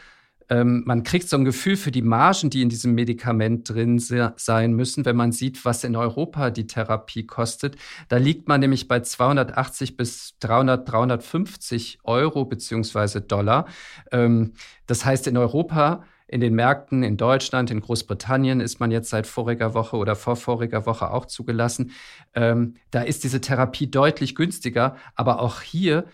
ähm, 0.50 0.84
man 0.86 1.04
kriegt 1.04 1.30
so 1.30 1.38
ein 1.38 1.46
Gefühl 1.46 1.76
für 1.76 1.92
die 1.92 2.02
Margen, 2.02 2.50
die 2.50 2.62
in 2.62 2.70
diesem 2.70 2.94
Medikament 2.94 3.70
drin 3.70 4.00
sein 4.00 4.74
müssen, 4.74 5.06
wenn 5.06 5.16
man 5.16 5.32
sieht, 5.32 5.66
was 5.66 5.84
in 5.84 5.96
Europa 5.96 6.50
die 6.50 6.68
Therapie 6.68 7.26
kostet. 7.26 7.76
Da 8.08 8.18
liegt 8.18 8.48
man 8.48 8.60
nämlich 8.60 8.88
bei 8.88 9.02
280 9.02 9.98
bis 9.98 10.38
300, 10.40 10.90
350 10.90 12.00
Euro 12.04 12.46
beziehungsweise 12.46 13.22
Dollar. 13.22 13.68
Ähm, 14.12 14.54
das 14.86 15.06
heißt, 15.06 15.28
in 15.28 15.38
Europa 15.38 16.04
in 16.28 16.42
den 16.42 16.56
Märkten 16.56 17.04
in 17.04 17.16
Deutschland, 17.16 17.72
in 17.72 17.80
Großbritannien 17.80 18.60
ist 18.60 18.80
man 18.80 18.92
jetzt 18.92 19.10
seit 19.10 19.28
voriger 19.28 19.74
Woche 19.74 19.96
oder 19.96 20.16
vorvoriger 20.16 20.86
Woche 20.86 21.10
auch 21.12 21.26
zugelassen. 21.26 21.92
Ähm, 22.34 22.76
da 22.92 23.02
ist 23.02 23.24
diese 23.24 23.40
Therapie 23.40 23.90
deutlich 23.90 24.36
günstiger, 24.36 24.98
aber 25.16 25.40
auch 25.40 25.62
hier 25.62 26.06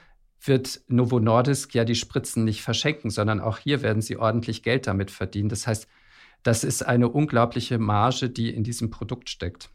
wird 0.46 0.82
Novo 0.88 1.20
Nordisk 1.20 1.74
ja 1.74 1.86
die 1.86 1.96
Spritzen 1.96 2.44
nicht 2.44 2.62
verschenken, 2.62 3.10
sondern 3.10 3.40
auch 3.40 3.58
hier 3.58 3.82
werden 3.82 4.02
sie 4.02 4.18
ordentlich 4.18 4.64
Geld 4.64 4.88
damit 4.88 5.12
verdienen. 5.12 5.50
Das 5.50 5.68
heißt, 5.68 5.88
das 6.44 6.64
ist 6.64 6.84
eine 6.84 7.10
unglaubliche 7.10 7.80
Marge, 7.80 8.30
die 8.30 8.54
in 8.54 8.64
diesem 8.64 8.90
Produkt 8.90 9.30
steckt. 9.30 9.70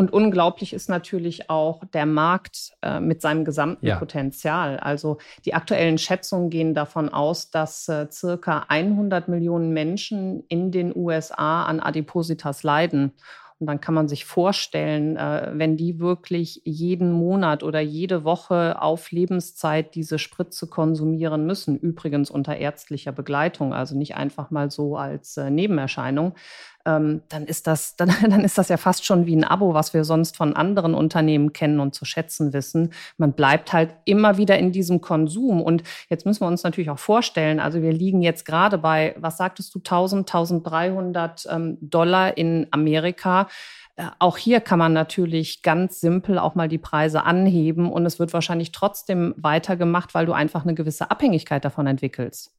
Und 0.00 0.12
unglaublich 0.12 0.72
ist 0.72 0.88
natürlich 0.88 1.50
auch 1.50 1.84
der 1.92 2.06
Markt 2.06 2.72
äh, 2.80 3.00
mit 3.00 3.20
seinem 3.20 3.44
gesamten 3.44 3.86
ja. 3.86 3.98
Potenzial. 3.98 4.78
Also 4.78 5.18
die 5.44 5.52
aktuellen 5.52 5.98
Schätzungen 5.98 6.48
gehen 6.48 6.72
davon 6.72 7.10
aus, 7.10 7.50
dass 7.50 7.86
äh, 7.88 8.06
circa 8.10 8.64
100 8.68 9.28
Millionen 9.28 9.74
Menschen 9.74 10.42
in 10.48 10.72
den 10.72 10.96
USA 10.96 11.64
an 11.64 11.80
Adipositas 11.80 12.62
leiden. 12.62 13.12
Und 13.60 13.66
dann 13.66 13.80
kann 13.80 13.92
man 13.94 14.08
sich 14.08 14.24
vorstellen, 14.24 15.18
äh, 15.18 15.50
wenn 15.52 15.76
die 15.76 16.00
wirklich 16.00 16.62
jeden 16.64 17.12
Monat 17.12 17.62
oder 17.62 17.80
jede 17.80 18.24
Woche 18.24 18.80
auf 18.80 19.10
Lebenszeit 19.10 19.94
diese 19.94 20.18
Spritze 20.18 20.66
konsumieren 20.66 21.44
müssen, 21.44 21.78
übrigens 21.78 22.30
unter 22.30 22.56
ärztlicher 22.56 23.12
Begleitung, 23.12 23.74
also 23.74 23.98
nicht 23.98 24.16
einfach 24.16 24.50
mal 24.50 24.70
so 24.70 24.96
als 24.96 25.36
äh, 25.36 25.50
Nebenerscheinung, 25.50 26.32
ähm, 26.86 27.22
dann 27.28 27.46
ist 27.46 27.66
das, 27.66 27.96
dann, 27.98 28.10
dann 28.22 28.44
ist 28.44 28.58
das 28.58 28.68
ja 28.68 28.76
fast 28.76 29.04
schon 29.04 29.26
wie 29.26 29.36
ein 29.36 29.44
Abo, 29.44 29.74
was 29.74 29.94
wir 29.94 30.04
sonst 30.04 30.36
von 30.36 30.54
anderen 30.54 30.94
Unternehmen 30.94 31.52
kennen 31.52 31.80
und 31.80 31.94
zu 31.94 32.04
schätzen 32.04 32.52
wissen. 32.52 32.92
Man 33.18 33.32
bleibt 33.32 33.72
halt 33.72 33.94
immer 34.04 34.36
wieder 34.36 34.58
in 34.58 34.72
diesem 34.72 35.00
Konsum. 35.00 35.60
Und 35.60 35.82
jetzt 36.08 36.26
müssen 36.26 36.42
wir 36.42 36.48
uns 36.48 36.62
natürlich 36.62 36.90
auch 36.90 36.98
vorstellen, 36.98 37.60
also 37.60 37.82
wir 37.82 37.92
liegen 37.92 38.22
jetzt 38.22 38.44
gerade 38.44 38.78
bei, 38.78 39.14
was 39.18 39.36
sagtest 39.36 39.74
du, 39.74 39.78
1000, 39.78 40.28
1300 40.28 41.46
ähm, 41.50 41.78
Dollar 41.80 42.36
in 42.36 42.66
Amerika. 42.70 43.48
Äh, 43.96 44.06
auch 44.18 44.36
hier 44.36 44.60
kann 44.60 44.78
man 44.78 44.92
natürlich 44.92 45.62
ganz 45.62 46.00
simpel 46.00 46.38
auch 46.38 46.54
mal 46.54 46.68
die 46.68 46.78
Preise 46.78 47.24
anheben 47.24 47.90
und 47.90 48.06
es 48.06 48.18
wird 48.18 48.32
wahrscheinlich 48.32 48.72
trotzdem 48.72 49.34
weitergemacht, 49.36 50.14
weil 50.14 50.26
du 50.26 50.32
einfach 50.32 50.64
eine 50.64 50.74
gewisse 50.74 51.10
Abhängigkeit 51.10 51.64
davon 51.64 51.86
entwickelst. 51.86 52.52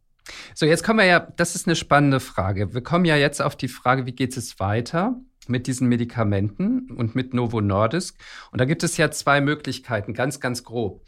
So, 0.54 0.66
jetzt 0.66 0.84
kommen 0.84 1.00
wir 1.00 1.06
ja, 1.06 1.20
das 1.20 1.56
ist 1.56 1.68
eine 1.68 1.76
spannende 1.76 2.20
Frage. 2.20 2.74
Wir 2.74 2.82
kommen 2.82 3.06
ja 3.06 3.16
jetzt 3.16 3.42
auf 3.42 3.56
die 3.56 3.68
Frage, 3.68 4.06
wie 4.06 4.14
geht 4.14 4.38
es 4.38 4.60
weiter 4.60 5.20
mit 5.48 5.68
diesen 5.68 5.88
Medikamenten 5.88 6.92
und 6.92 7.16
mit 7.16 7.34
Novo 7.34 7.62
Nordisk? 7.62 8.18
Und 8.52 8.62
da 8.62 8.66
gibt 8.66 8.84
es 8.84 8.98
ja 8.98 9.12
zwei 9.12 9.42
Möglichkeiten, 9.42 10.14
ganz, 10.14 10.40
ganz 10.40 10.64
grob. 10.64 11.04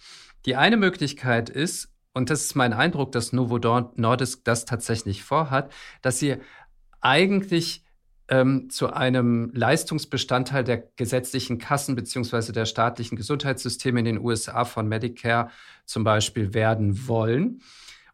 Die 0.45 0.55
eine 0.55 0.77
Möglichkeit 0.77 1.49
ist, 1.49 1.89
und 2.13 2.29
das 2.29 2.41
ist 2.41 2.55
mein 2.55 2.73
Eindruck, 2.73 3.11
dass 3.11 3.33
Novo 3.33 3.57
Nordisk 3.95 4.43
das 4.43 4.65
tatsächlich 4.65 5.23
vorhat, 5.23 5.71
dass 6.01 6.19
sie 6.19 6.37
eigentlich 7.01 7.83
ähm, 8.29 8.69
zu 8.69 8.93
einem 8.93 9.51
Leistungsbestandteil 9.53 10.63
der 10.63 10.77
gesetzlichen 10.95 11.57
Kassen 11.57 11.95
beziehungsweise 11.95 12.53
der 12.53 12.65
staatlichen 12.65 13.15
Gesundheitssysteme 13.15 13.99
in 13.99 14.05
den 14.05 14.19
USA 14.19 14.65
von 14.65 14.87
Medicare 14.87 15.49
zum 15.85 16.03
Beispiel 16.03 16.53
werden 16.53 17.07
wollen. 17.07 17.61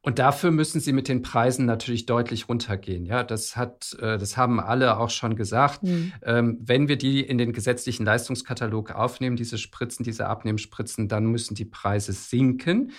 Und 0.02 0.18
dafür 0.18 0.52
müssen 0.52 0.80
sie 0.80 0.94
mit 0.94 1.10
den 1.10 1.22
Preisen 1.22 1.66
natürlich 1.66 2.06
deutlich 2.06 2.48
runtergehen. 2.48 3.06
Ja, 3.06 3.24
das 3.24 3.58
hat, 3.58 3.98
äh, 4.00 4.18
das 4.18 4.38
haben 4.38 4.62
alle 4.62 4.98
auch 4.98 5.10
schon 5.10 5.36
gesagt. 5.36 5.84
Mhm. 5.84 6.14
Wenn 6.22 6.88
wir 6.88 6.98
die 6.98 7.22
in 7.22 7.38
den 7.38 7.52
gesetzlichen 7.52 8.06
Leistungskatalog 8.06 8.92
aufnehmen, 8.92 9.36
diese 9.36 9.58
Spritzen, 9.58 10.04
diese 10.06 10.28
Abnehmspritzen, 10.28 11.10
dann 11.10 11.26
müssen 11.26 11.56
die 11.56 11.66
Preise 11.66 12.14
sinken. 12.14 12.94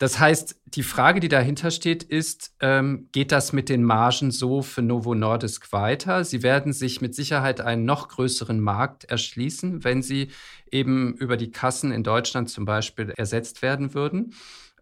Das 0.00 0.18
heißt, 0.18 0.58
die 0.64 0.82
Frage, 0.82 1.20
die 1.20 1.28
dahinter 1.28 1.70
steht, 1.70 2.02
ist, 2.02 2.54
ähm, 2.60 3.10
geht 3.12 3.32
das 3.32 3.52
mit 3.52 3.68
den 3.68 3.84
Margen 3.84 4.30
so 4.30 4.62
für 4.62 4.80
Novo 4.80 5.14
Nordisk 5.14 5.74
weiter? 5.74 6.24
Sie 6.24 6.42
werden 6.42 6.72
sich 6.72 7.02
mit 7.02 7.14
Sicherheit 7.14 7.60
einen 7.60 7.84
noch 7.84 8.08
größeren 8.08 8.60
Markt 8.60 9.04
erschließen, 9.04 9.84
wenn 9.84 10.00
sie 10.02 10.30
eben 10.72 11.12
über 11.16 11.36
die 11.36 11.50
Kassen 11.50 11.92
in 11.92 12.02
Deutschland 12.02 12.48
zum 12.48 12.64
Beispiel 12.64 13.10
ersetzt 13.10 13.60
werden 13.60 13.92
würden. 13.92 14.32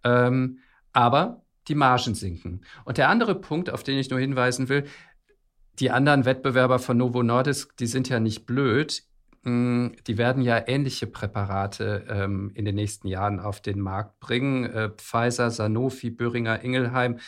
Ähm, 0.05 0.61
aber 0.99 1.43
die 1.69 1.77
Margen 1.77 2.17
sinken. 2.17 2.63
Und 2.85 2.99
der 2.99 3.09
andere 3.09 3.37
Punkt, 3.37 3.71
auf 3.71 3.85
den 3.85 3.99
ich 3.99 4.11
nur 4.11 4.19
hinweisen 4.19 4.69
will, 4.69 4.85
die 5.79 5.93
anderen 5.93 6.25
Wettbewerber 6.25 6.81
von 6.81 6.97
Novo 6.97 7.23
Nordisk, 7.23 7.77
die 7.77 7.87
sind 7.87 8.09
ja 8.09 8.19
nicht 8.19 8.47
blöd. 8.47 9.05
Mm, 9.45 9.91
die 10.09 10.19
werden 10.19 10.43
ja 10.43 10.61
ähnliche 10.67 11.07
Präparate 11.07 12.05
ähm, 12.09 12.51
in 12.55 12.65
den 12.65 12.75
nächsten 12.75 13.07
Jahren 13.07 13.39
auf 13.39 13.61
den 13.61 13.79
Markt 13.79 14.19
bringen. 14.19 14.65
Äh, 14.65 14.91
Pfizer, 14.91 15.53
Sanofi, 15.53 16.11
Böhringer, 16.11 16.65
Ingelheim 16.65 17.21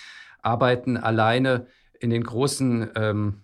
arbeiten 0.43 0.97
alleine 0.97 1.69
in 2.01 2.11
den 2.11 2.25
großen 2.25 2.91
ähm, 2.97 3.43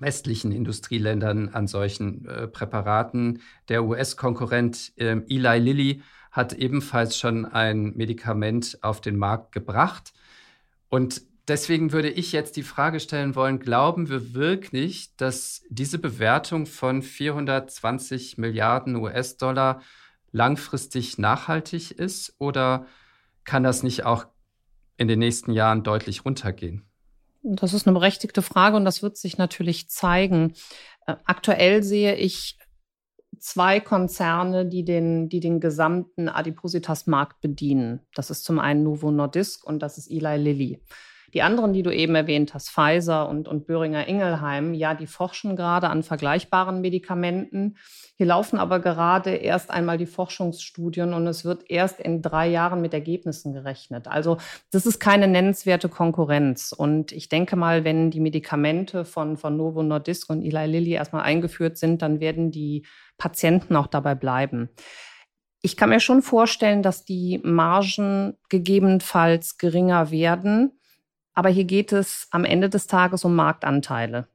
westlichen 0.00 0.50
Industrieländern 0.50 1.50
an 1.50 1.66
solchen 1.66 2.26
äh, 2.26 2.48
Präparaten. 2.48 3.42
Der 3.68 3.84
US-Konkurrent 3.84 4.92
äh, 4.96 5.20
Eli 5.28 5.58
Lilly 5.58 6.02
hat 6.38 6.52
ebenfalls 6.52 7.18
schon 7.18 7.46
ein 7.46 7.96
Medikament 7.96 8.78
auf 8.80 9.00
den 9.00 9.16
Markt 9.16 9.50
gebracht. 9.50 10.12
Und 10.88 11.22
deswegen 11.48 11.90
würde 11.90 12.10
ich 12.10 12.30
jetzt 12.30 12.56
die 12.56 12.62
Frage 12.62 13.00
stellen 13.00 13.34
wollen, 13.34 13.58
glauben 13.58 14.08
wir 14.08 14.34
wirklich, 14.34 15.16
dass 15.16 15.64
diese 15.68 15.98
Bewertung 15.98 16.66
von 16.66 17.02
420 17.02 18.38
Milliarden 18.38 18.94
US-Dollar 18.94 19.82
langfristig 20.30 21.18
nachhaltig 21.18 21.90
ist 21.90 22.36
oder 22.38 22.86
kann 23.42 23.64
das 23.64 23.82
nicht 23.82 24.06
auch 24.06 24.26
in 24.96 25.08
den 25.08 25.18
nächsten 25.18 25.50
Jahren 25.50 25.82
deutlich 25.82 26.24
runtergehen? 26.24 26.84
Das 27.42 27.74
ist 27.74 27.88
eine 27.88 27.94
berechtigte 27.94 28.42
Frage 28.42 28.76
und 28.76 28.84
das 28.84 29.02
wird 29.02 29.16
sich 29.16 29.38
natürlich 29.38 29.88
zeigen. 29.88 30.54
Äh, 31.08 31.16
aktuell 31.24 31.82
sehe 31.82 32.14
ich 32.14 32.58
zwei 33.40 33.80
Konzerne, 33.80 34.66
die 34.66 34.84
den, 34.84 35.28
die 35.28 35.40
den 35.40 35.60
gesamten 35.60 36.28
Adipositas-Markt 36.28 37.40
bedienen. 37.40 38.00
Das 38.14 38.30
ist 38.30 38.44
zum 38.44 38.58
einen 38.58 38.82
Novo 38.82 39.10
Nordisk 39.10 39.64
und 39.64 39.80
das 39.80 39.98
ist 39.98 40.10
Eli 40.10 40.36
Lilly. 40.36 40.82
Die 41.34 41.42
anderen, 41.42 41.72
die 41.72 41.82
du 41.82 41.94
eben 41.94 42.14
erwähnt 42.14 42.54
hast, 42.54 42.70
Pfizer 42.70 43.28
und, 43.28 43.48
und 43.48 43.66
Böhringer 43.66 44.08
Ingelheim, 44.08 44.72
ja, 44.72 44.94
die 44.94 45.06
forschen 45.06 45.56
gerade 45.56 45.88
an 45.88 46.02
vergleichbaren 46.02 46.80
Medikamenten. 46.80 47.76
Hier 48.16 48.26
laufen 48.26 48.58
aber 48.58 48.80
gerade 48.80 49.30
erst 49.30 49.70
einmal 49.70 49.98
die 49.98 50.06
Forschungsstudien 50.06 51.12
und 51.12 51.26
es 51.26 51.44
wird 51.44 51.70
erst 51.70 52.00
in 52.00 52.22
drei 52.22 52.48
Jahren 52.48 52.80
mit 52.80 52.94
Ergebnissen 52.94 53.52
gerechnet. 53.52 54.08
Also 54.08 54.38
das 54.70 54.86
ist 54.86 54.98
keine 55.00 55.28
nennenswerte 55.28 55.88
Konkurrenz. 55.88 56.72
Und 56.72 57.12
ich 57.12 57.28
denke 57.28 57.56
mal, 57.56 57.84
wenn 57.84 58.10
die 58.10 58.20
Medikamente 58.20 59.04
von, 59.04 59.36
von 59.36 59.56
Novo 59.56 59.82
Nordisk 59.82 60.30
und 60.30 60.42
Eli 60.42 60.66
Lilly 60.66 60.92
erstmal 60.92 61.22
eingeführt 61.22 61.76
sind, 61.76 62.02
dann 62.02 62.20
werden 62.20 62.50
die 62.50 62.86
Patienten 63.18 63.76
auch 63.76 63.86
dabei 63.86 64.14
bleiben. 64.14 64.70
Ich 65.60 65.76
kann 65.76 65.90
mir 65.90 66.00
schon 66.00 66.22
vorstellen, 66.22 66.82
dass 66.82 67.04
die 67.04 67.40
Margen 67.42 68.36
gegebenenfalls 68.48 69.58
geringer 69.58 70.10
werden. 70.10 70.77
Aber 71.38 71.50
hier 71.50 71.66
geht 71.66 71.92
es 71.92 72.26
am 72.32 72.44
Ende 72.44 72.68
des 72.68 72.88
Tages 72.88 73.24
um 73.24 73.36
Marktanteile. 73.36 74.26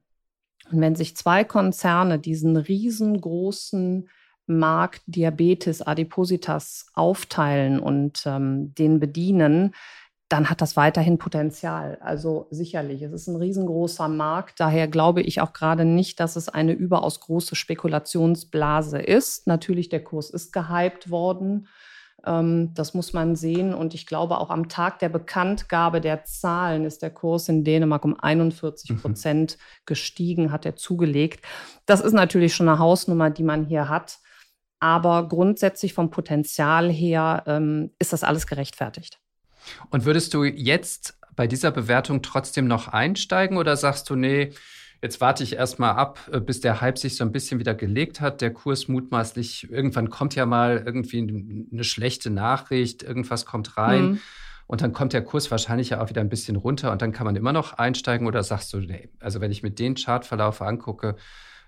Und 0.72 0.80
wenn 0.80 0.96
sich 0.96 1.18
zwei 1.18 1.44
Konzerne 1.44 2.18
diesen 2.18 2.56
riesengroßen 2.56 4.08
Markt 4.46 5.02
Diabetes, 5.08 5.82
Adipositas 5.82 6.88
aufteilen 6.94 7.82
und 7.82 8.24
ähm, 8.26 8.74
den 8.76 9.02
bedienen, 9.02 9.76
dann 10.30 10.50
hat 10.50 10.62
das 10.62 10.78
weiterhin 10.78 11.18
Potenzial. 11.18 11.98
Also 12.00 12.48
sicherlich, 12.52 13.02
es 13.02 13.12
ist 13.12 13.28
ein 13.28 13.36
riesengroßer 13.36 14.08
Markt. 14.08 14.62
Daher 14.62 14.88
glaube 14.88 15.22
ich 15.24 15.42
auch 15.42 15.52
gerade 15.52 15.84
nicht, 15.84 16.22
dass 16.22 16.38
es 16.38 16.48
eine 16.48 16.72
überaus 16.72 17.20
große 17.20 17.58
Spekulationsblase 17.58 19.00
ist. 19.00 19.46
Natürlich, 19.46 19.90
der 19.90 20.06
Kurs 20.06 20.30
ist 20.30 20.54
gehypt 20.54 21.10
worden. 21.10 21.68
Ähm, 22.26 22.74
das 22.74 22.94
muss 22.94 23.14
man 23.14 23.36
sehen. 23.36 23.74
Und 23.74 23.94
ich 23.94 24.06
glaube, 24.06 24.38
auch 24.38 24.50
am 24.50 24.70
Tag 24.70 25.00
der 25.00 25.10
Bekanntgabe 25.10 26.02
der 26.02 26.24
Zahlen 26.26 26.86
ist 26.86 27.02
der 27.02 27.10
Kurs 27.10 27.50
in 27.50 27.64
Dänemark 27.64 28.06
um 28.06 28.20
41 28.20 28.92
mhm. 28.92 29.02
Prozent 29.02 29.58
mhm. 29.58 29.64
gestiegen, 29.86 30.52
hat 30.52 30.66
er 30.66 30.76
zugelegt. 30.76 31.46
Das 31.86 32.02
ist 32.02 32.14
natürlich 32.14 32.56
schon 32.56 32.70
eine 32.70 32.80
Hausnummer, 32.80 33.30
die 33.30 33.44
man 33.44 33.66
hier 33.66 33.90
hat. 33.90 34.20
Aber 34.80 35.28
grundsätzlich 35.30 35.94
vom 35.94 36.12
Potenzial 36.12 36.92
her 36.92 37.44
ähm, 37.48 37.92
ist 38.00 38.12
das 38.12 38.24
alles 38.24 38.48
gerechtfertigt. 38.48 39.20
Und 39.90 40.04
würdest 40.04 40.34
du 40.34 40.44
jetzt 40.44 41.18
bei 41.36 41.48
dieser 41.48 41.72
Bewertung 41.72 42.22
trotzdem 42.22 42.68
noch 42.68 42.90
einsteigen 42.90 43.58
oder 43.58 43.78
sagst 43.78 44.10
du, 44.10 44.16
nee, 44.16 44.52
Jetzt 45.04 45.20
warte 45.20 45.44
ich 45.44 45.58
erstmal 45.58 45.96
ab, 45.96 46.18
äh, 46.32 46.40
bis 46.40 46.62
der 46.62 46.80
Hype 46.80 46.98
sich 46.98 47.18
so 47.18 47.26
ein 47.26 47.34
bisschen 47.34 47.60
wieder 47.60 47.76
gelegt 47.76 48.22
hat. 48.22 48.40
Der 48.40 48.54
Kurs 48.54 48.88
mutmaßlich, 48.88 49.70
irgendwann 49.70 50.10
kommt 50.10 50.34
ja 50.34 50.46
mal 50.46 50.82
irgendwie 50.86 51.68
eine 51.72 51.84
schlechte 51.84 52.30
Nachricht, 52.30 53.04
irgendwas 53.04 53.46
kommt 53.46 53.78
rein. 53.78 54.04
Mhm. 54.04 54.20
Und 54.66 54.82
dann 54.82 54.94
kommt 54.94 55.12
der 55.12 55.22
Kurs 55.22 55.52
wahrscheinlich 55.52 55.90
ja 55.90 56.02
auch 56.02 56.10
wieder 56.10 56.22
ein 56.22 56.30
bisschen 56.30 56.56
runter 56.56 56.94
und 56.94 57.02
dann 57.02 57.12
kann 57.12 57.26
man 57.26 57.36
immer 57.36 57.52
noch 57.52 57.74
einsteigen 57.74 58.28
oder 58.28 58.44
sagst 58.44 58.72
du, 58.72 58.78
nee, 58.78 59.10
also 59.20 59.42
wenn 59.42 59.52
ich 59.52 59.62
mir 59.62 59.72
den 59.72 59.96
Chartverlauf 59.96 60.62
angucke, 60.62 61.18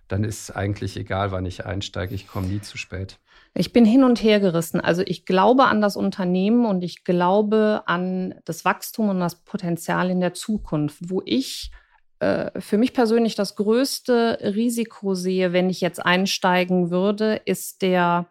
dann 0.08 0.24
ist 0.24 0.52
eigentlich 0.52 0.96
egal, 0.96 1.32
wann 1.32 1.46
ich 1.46 1.66
einsteige, 1.66 2.16
ich 2.16 2.28
komme 2.28 2.48
nie 2.48 2.62
zu 2.62 2.78
spät. 2.78 3.20
Ich 3.54 3.74
bin 3.74 3.84
hin 3.84 4.06
und 4.06 4.24
her 4.24 4.40
gerissen. 4.40 4.80
Also 4.80 5.02
ich 5.06 5.26
glaube 5.26 5.66
an 5.66 5.82
das 5.82 5.98
Unternehmen 5.98 6.66
und 6.66 6.86
ich 6.86 7.04
glaube 7.04 7.84
an 7.86 8.36
das 8.46 8.64
Wachstum 8.64 9.10
und 9.10 9.20
das 9.20 9.44
Potenzial 9.44 10.10
in 10.10 10.22
der 10.22 10.34
Zukunft, 10.34 11.10
wo 11.10 11.22
ich 11.26 11.72
äh, 12.20 12.60
für 12.60 12.78
mich 12.78 12.94
persönlich 12.94 13.36
das 13.36 13.56
größte 13.56 14.40
Risiko 14.42 15.16
sehe, 15.16 15.54
wenn 15.54 15.70
ich 15.70 15.82
jetzt 15.82 16.06
einsteigen 16.06 16.90
würde, 16.92 17.42
ist 17.46 17.82
der 17.82 18.28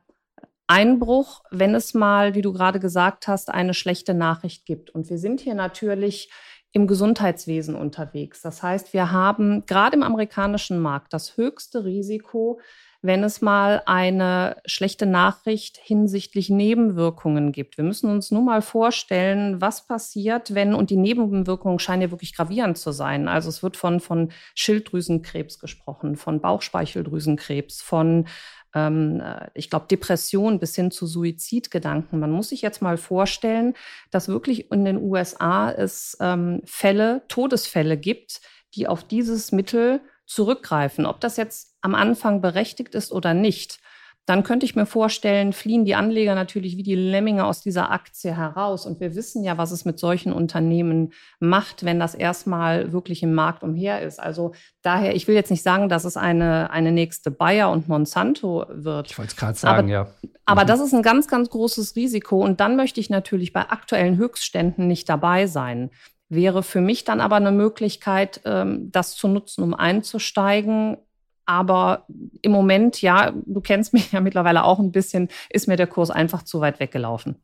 Einbruch, 0.66 1.42
wenn 1.50 1.74
es 1.74 1.92
mal, 1.92 2.34
wie 2.34 2.42
du 2.42 2.52
gerade 2.52 2.80
gesagt 2.80 3.28
hast, 3.28 3.50
eine 3.50 3.74
schlechte 3.74 4.14
Nachricht 4.14 4.64
gibt. 4.64 4.90
Und 4.90 5.10
wir 5.10 5.18
sind 5.18 5.40
hier 5.40 5.54
natürlich 5.54 6.30
im 6.72 6.86
Gesundheitswesen 6.86 7.76
unterwegs. 7.76 8.40
Das 8.40 8.62
heißt, 8.62 8.92
wir 8.92 9.12
haben 9.12 9.64
gerade 9.66 9.96
im 9.96 10.02
amerikanischen 10.02 10.80
Markt 10.80 11.12
das 11.12 11.36
höchste 11.36 11.84
Risiko, 11.84 12.60
wenn 13.04 13.22
es 13.22 13.42
mal 13.42 13.82
eine 13.84 14.56
schlechte 14.64 15.04
Nachricht 15.04 15.76
hinsichtlich 15.76 16.48
Nebenwirkungen 16.48 17.52
gibt. 17.52 17.76
Wir 17.76 17.84
müssen 17.84 18.08
uns 18.08 18.30
nur 18.30 18.40
mal 18.40 18.62
vorstellen, 18.62 19.60
was 19.60 19.86
passiert, 19.86 20.54
wenn, 20.54 20.72
und 20.72 20.88
die 20.88 20.96
Nebenwirkungen 20.96 21.78
scheinen 21.78 22.00
ja 22.00 22.10
wirklich 22.10 22.34
gravierend 22.34 22.78
zu 22.78 22.92
sein. 22.92 23.28
Also 23.28 23.50
es 23.50 23.62
wird 23.62 23.76
von, 23.76 24.00
von 24.00 24.30
Schilddrüsenkrebs 24.54 25.58
gesprochen, 25.58 26.16
von 26.16 26.40
Bauchspeicheldrüsenkrebs, 26.40 27.82
von 27.82 28.26
ähm, 28.74 29.22
ich 29.52 29.68
glaube, 29.68 29.86
Depression 29.90 30.58
bis 30.58 30.74
hin 30.74 30.90
zu 30.90 31.06
Suizidgedanken. 31.06 32.18
Man 32.18 32.30
muss 32.30 32.48
sich 32.48 32.62
jetzt 32.62 32.80
mal 32.80 32.96
vorstellen, 32.96 33.74
dass 34.12 34.28
wirklich 34.28 34.70
in 34.70 34.86
den 34.86 34.96
USA 34.96 35.70
es 35.70 36.16
ähm, 36.20 36.62
Fälle, 36.64 37.20
Todesfälle 37.28 37.98
gibt, 37.98 38.40
die 38.74 38.88
auf 38.88 39.04
dieses 39.04 39.52
Mittel 39.52 40.00
zurückgreifen. 40.26 41.06
Ob 41.06 41.20
das 41.20 41.36
jetzt 41.36 41.74
am 41.80 41.94
Anfang 41.94 42.40
berechtigt 42.40 42.94
ist 42.94 43.12
oder 43.12 43.34
nicht, 43.34 43.80
dann 44.26 44.42
könnte 44.42 44.64
ich 44.64 44.74
mir 44.74 44.86
vorstellen, 44.86 45.52
fliehen 45.52 45.84
die 45.84 45.94
Anleger 45.94 46.34
natürlich 46.34 46.78
wie 46.78 46.82
die 46.82 46.94
Lemminge 46.94 47.44
aus 47.44 47.60
dieser 47.60 47.90
Aktie 47.90 48.34
heraus. 48.34 48.86
Und 48.86 48.98
wir 48.98 49.14
wissen 49.14 49.44
ja, 49.44 49.58
was 49.58 49.70
es 49.70 49.84
mit 49.84 49.98
solchen 49.98 50.32
Unternehmen 50.32 51.12
macht, 51.40 51.84
wenn 51.84 52.00
das 52.00 52.14
erstmal 52.14 52.92
wirklich 52.92 53.22
im 53.22 53.34
Markt 53.34 53.62
umher 53.62 54.00
ist. 54.00 54.18
Also 54.18 54.52
daher, 54.80 55.14
ich 55.14 55.28
will 55.28 55.34
jetzt 55.34 55.50
nicht 55.50 55.62
sagen, 55.62 55.90
dass 55.90 56.04
es 56.04 56.16
eine, 56.16 56.70
eine 56.70 56.90
nächste 56.90 57.30
Bayer 57.30 57.70
und 57.70 57.86
Monsanto 57.86 58.64
wird. 58.70 59.10
Ich 59.10 59.18
wollte 59.18 59.32
es 59.32 59.36
gerade 59.36 59.58
sagen, 59.58 59.78
aber, 59.80 59.88
ja. 59.88 60.08
Aber 60.46 60.62
mhm. 60.62 60.68
das 60.68 60.80
ist 60.80 60.94
ein 60.94 61.02
ganz, 61.02 61.28
ganz 61.28 61.50
großes 61.50 61.94
Risiko. 61.94 62.42
Und 62.42 62.60
dann 62.60 62.76
möchte 62.76 63.00
ich 63.00 63.10
natürlich 63.10 63.52
bei 63.52 63.68
aktuellen 63.68 64.16
Höchstständen 64.16 64.86
nicht 64.86 65.06
dabei 65.06 65.46
sein 65.46 65.90
wäre 66.34 66.62
für 66.62 66.80
mich 66.80 67.04
dann 67.04 67.20
aber 67.20 67.36
eine 67.36 67.52
Möglichkeit, 67.52 68.40
ähm, 68.44 68.90
das 68.90 69.16
zu 69.16 69.28
nutzen, 69.28 69.62
um 69.62 69.74
einzusteigen. 69.74 70.98
Aber 71.46 72.06
im 72.40 72.52
Moment, 72.52 73.02
ja, 73.02 73.32
du 73.44 73.60
kennst 73.60 73.92
mich 73.92 74.12
ja 74.12 74.20
mittlerweile 74.20 74.64
auch 74.64 74.78
ein 74.78 74.92
bisschen, 74.92 75.28
ist 75.50 75.68
mir 75.68 75.76
der 75.76 75.86
Kurs 75.86 76.10
einfach 76.10 76.42
zu 76.42 76.60
weit 76.60 76.80
weggelaufen. 76.80 77.36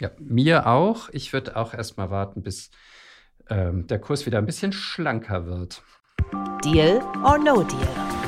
Ja, 0.00 0.10
mir 0.18 0.66
auch. 0.66 1.08
Ich 1.12 1.32
würde 1.32 1.56
auch 1.56 1.74
erst 1.74 1.96
mal 1.96 2.10
warten, 2.10 2.42
bis 2.42 2.70
ähm, 3.48 3.86
der 3.86 4.00
Kurs 4.00 4.26
wieder 4.26 4.38
ein 4.38 4.46
bisschen 4.46 4.72
schlanker 4.72 5.46
wird. 5.46 5.82
Deal 6.64 7.00
or 7.24 7.38
no 7.38 7.62
deal? 7.62 8.21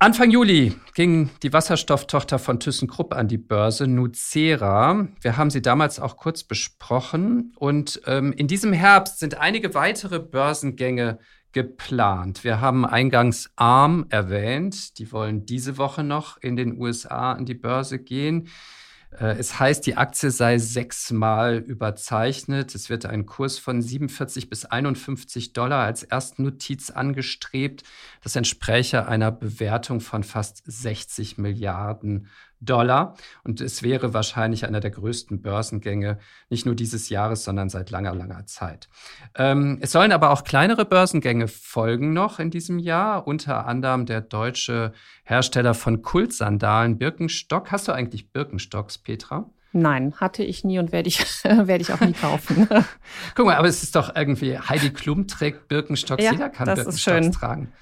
Anfang 0.00 0.30
Juli 0.30 0.76
ging 0.94 1.28
die 1.42 1.52
Wasserstofftochter 1.52 2.38
von 2.38 2.60
ThyssenKrupp 2.60 3.14
an 3.14 3.26
die 3.26 3.36
Börse, 3.36 3.88
Nucera. 3.88 5.08
Wir 5.20 5.36
haben 5.36 5.50
sie 5.50 5.60
damals 5.60 5.98
auch 5.98 6.16
kurz 6.16 6.44
besprochen. 6.44 7.52
Und 7.56 8.00
ähm, 8.06 8.32
in 8.32 8.46
diesem 8.46 8.72
Herbst 8.72 9.18
sind 9.18 9.40
einige 9.40 9.74
weitere 9.74 10.20
Börsengänge 10.20 11.18
geplant. 11.50 12.44
Wir 12.44 12.60
haben 12.60 12.86
eingangs 12.86 13.50
ARM 13.56 14.06
erwähnt. 14.08 15.00
Die 15.00 15.10
wollen 15.10 15.46
diese 15.46 15.78
Woche 15.78 16.04
noch 16.04 16.36
in 16.36 16.54
den 16.54 16.80
USA 16.80 17.32
an 17.32 17.44
die 17.44 17.54
Börse 17.54 17.98
gehen. 17.98 18.46
Äh, 19.10 19.36
es 19.38 19.58
heißt, 19.58 19.86
die 19.86 19.96
Aktie 19.96 20.30
sei 20.30 20.58
sechsmal 20.58 21.58
überzeichnet. 21.58 22.74
Es 22.74 22.90
wird 22.90 23.06
ein 23.06 23.26
Kurs 23.26 23.58
von 23.58 23.82
47 23.82 24.48
bis 24.48 24.64
51 24.64 25.52
Dollar 25.52 25.84
als 25.84 26.02
Erstnotiz 26.02 26.90
angestrebt. 26.90 27.84
Das 28.22 28.36
entspräche 28.36 29.06
einer 29.06 29.32
Bewertung 29.32 30.00
von 30.00 30.24
fast 30.24 30.62
60 30.66 31.38
Milliarden 31.38 32.28
Dollar. 32.60 33.16
Und 33.44 33.60
es 33.60 33.82
wäre 33.82 34.14
wahrscheinlich 34.14 34.66
einer 34.66 34.80
der 34.80 34.90
größten 34.90 35.42
Börsengänge, 35.42 36.18
nicht 36.50 36.66
nur 36.66 36.74
dieses 36.74 37.08
Jahres, 37.08 37.44
sondern 37.44 37.68
seit 37.68 37.90
langer, 37.90 38.14
langer 38.14 38.46
Zeit. 38.46 38.88
Ähm, 39.34 39.78
es 39.80 39.92
sollen 39.92 40.12
aber 40.12 40.30
auch 40.30 40.44
kleinere 40.44 40.84
Börsengänge 40.84 41.48
folgen 41.48 42.12
noch 42.12 42.38
in 42.38 42.50
diesem 42.50 42.78
Jahr, 42.78 43.26
unter 43.26 43.66
anderem 43.66 44.06
der 44.06 44.20
deutsche 44.20 44.92
Hersteller 45.24 45.74
von 45.74 46.02
Kultsandalen 46.02 46.98
Birkenstock. 46.98 47.70
Hast 47.70 47.88
du 47.88 47.92
eigentlich 47.92 48.32
Birkenstocks, 48.32 48.98
Petra? 48.98 49.50
Nein, 49.72 50.14
hatte 50.16 50.42
ich 50.42 50.64
nie 50.64 50.78
und 50.78 50.92
werde 50.92 51.08
ich, 51.08 51.20
werde 51.44 51.82
ich 51.82 51.92
auch 51.92 52.00
nie 52.00 52.12
kaufen. 52.12 52.68
Guck 53.34 53.46
mal, 53.46 53.56
aber 53.56 53.68
es 53.68 53.82
ist 53.82 53.94
doch 53.94 54.14
irgendwie, 54.16 54.58
Heidi 54.58 54.90
Klum 54.90 55.26
trägt 55.26 55.68
Birkenstocks, 55.68 56.24
ja, 56.24 56.32
jeder 56.32 56.48
kann 56.48 56.66
Birkenstocks 56.66 57.30
tragen. 57.30 57.72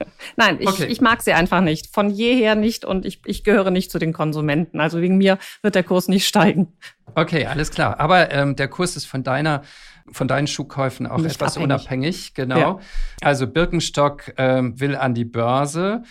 Nein, 0.36 0.58
ich, 0.60 0.68
okay. 0.68 0.86
ich 0.86 1.00
mag 1.00 1.22
sie 1.22 1.32
einfach 1.32 1.60
nicht. 1.60 1.92
Von 1.92 2.10
jeher 2.10 2.54
nicht 2.54 2.84
und 2.84 3.04
ich, 3.04 3.20
ich 3.24 3.44
gehöre 3.44 3.70
nicht 3.70 3.90
zu 3.90 3.98
den 3.98 4.12
Konsumenten. 4.12 4.80
Also 4.80 5.00
wegen 5.00 5.18
mir 5.18 5.38
wird 5.62 5.74
der 5.74 5.82
Kurs 5.82 6.08
nicht 6.08 6.26
steigen. 6.26 6.72
Okay, 7.14 7.46
alles 7.46 7.70
klar. 7.70 8.00
Aber 8.00 8.30
ähm, 8.30 8.56
der 8.56 8.68
Kurs 8.68 8.96
ist 8.96 9.06
von 9.06 9.22
deiner 9.22 9.62
von 10.10 10.26
deinen 10.26 10.48
Schuhkäufen 10.48 11.06
auch 11.06 11.18
nicht 11.18 11.36
etwas 11.36 11.56
abhängig. 11.56 11.64
unabhängig, 11.64 12.34
genau. 12.34 12.58
Ja. 12.58 12.78
Also 13.20 13.46
Birkenstock 13.46 14.34
ähm, 14.36 14.78
will 14.80 14.96
an 14.96 15.14
die 15.14 15.24
Börse. 15.24 16.02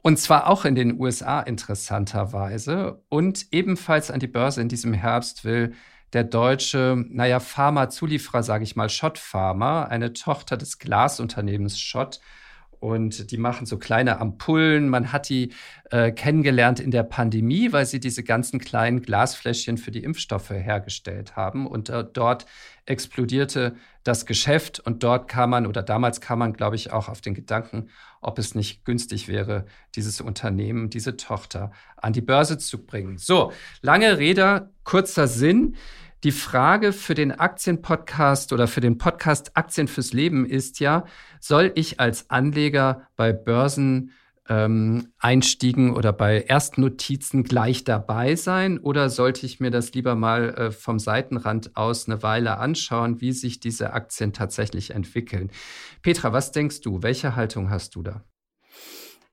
Und 0.00 0.18
zwar 0.18 0.46
auch 0.46 0.64
in 0.64 0.76
den 0.76 1.00
USA 1.00 1.40
interessanterweise. 1.40 3.02
Und 3.08 3.46
ebenfalls 3.50 4.10
an 4.12 4.20
die 4.20 4.28
Börse 4.28 4.60
in 4.60 4.68
diesem 4.68 4.92
Herbst 4.92 5.44
will 5.44 5.74
der 6.12 6.22
deutsche, 6.22 7.04
naja, 7.08 7.40
Pharma-Zulieferer, 7.40 8.42
sage 8.44 8.62
ich 8.62 8.76
mal, 8.76 8.88
Schott 8.88 9.18
Pharma, 9.18 9.82
eine 9.82 10.12
Tochter 10.12 10.56
des 10.56 10.78
Glasunternehmens 10.78 11.80
Schott, 11.80 12.20
und 12.80 13.30
die 13.30 13.38
machen 13.38 13.66
so 13.66 13.78
kleine 13.78 14.20
Ampullen. 14.20 14.88
Man 14.88 15.12
hat 15.12 15.28
die 15.28 15.52
äh, 15.90 16.12
kennengelernt 16.12 16.80
in 16.80 16.90
der 16.90 17.02
Pandemie, 17.02 17.72
weil 17.72 17.86
sie 17.86 18.00
diese 18.00 18.22
ganzen 18.22 18.58
kleinen 18.58 19.02
Glasfläschchen 19.02 19.78
für 19.78 19.90
die 19.90 20.04
Impfstoffe 20.04 20.50
hergestellt 20.50 21.36
haben. 21.36 21.66
Und 21.66 21.88
äh, 21.88 22.04
dort 22.10 22.46
explodierte 22.86 23.76
das 24.04 24.26
Geschäft. 24.26 24.80
Und 24.80 25.02
dort 25.02 25.28
kam 25.28 25.50
man, 25.50 25.66
oder 25.66 25.82
damals 25.82 26.20
kam 26.20 26.38
man, 26.38 26.52
glaube 26.52 26.76
ich, 26.76 26.92
auch 26.92 27.08
auf 27.08 27.20
den 27.20 27.34
Gedanken, 27.34 27.88
ob 28.20 28.38
es 28.38 28.54
nicht 28.54 28.84
günstig 28.84 29.28
wäre, 29.28 29.66
dieses 29.94 30.20
Unternehmen, 30.20 30.90
diese 30.90 31.16
Tochter 31.16 31.72
an 31.96 32.12
die 32.12 32.20
Börse 32.20 32.58
zu 32.58 32.84
bringen. 32.84 33.18
So, 33.18 33.52
lange 33.82 34.18
Rede, 34.18 34.70
kurzer 34.84 35.28
Sinn. 35.28 35.76
Die 36.26 36.32
Frage 36.32 36.92
für 36.92 37.14
den 37.14 37.30
Aktienpodcast 37.30 38.52
oder 38.52 38.66
für 38.66 38.80
den 38.80 38.98
Podcast 38.98 39.56
Aktien 39.56 39.86
fürs 39.86 40.12
Leben 40.12 40.44
ist 40.44 40.80
ja, 40.80 41.04
soll 41.38 41.70
ich 41.76 42.00
als 42.00 42.30
Anleger 42.30 43.06
bei 43.14 43.32
Börsen 43.32 44.10
ähm, 44.48 45.12
Einstiegen 45.20 45.94
oder 45.94 46.12
bei 46.12 46.40
ersten 46.40 46.80
Notizen 46.80 47.44
gleich 47.44 47.84
dabei 47.84 48.34
sein 48.34 48.80
oder 48.80 49.08
sollte 49.08 49.46
ich 49.46 49.60
mir 49.60 49.70
das 49.70 49.94
lieber 49.94 50.16
mal 50.16 50.48
äh, 50.54 50.70
vom 50.72 50.98
Seitenrand 50.98 51.76
aus 51.76 52.08
eine 52.08 52.24
Weile 52.24 52.58
anschauen, 52.58 53.20
wie 53.20 53.30
sich 53.30 53.60
diese 53.60 53.92
Aktien 53.92 54.32
tatsächlich 54.32 54.90
entwickeln? 54.90 55.52
Petra, 56.02 56.32
was 56.32 56.50
denkst 56.50 56.80
du? 56.80 57.04
Welche 57.04 57.36
Haltung 57.36 57.70
hast 57.70 57.94
du 57.94 58.02
da? 58.02 58.24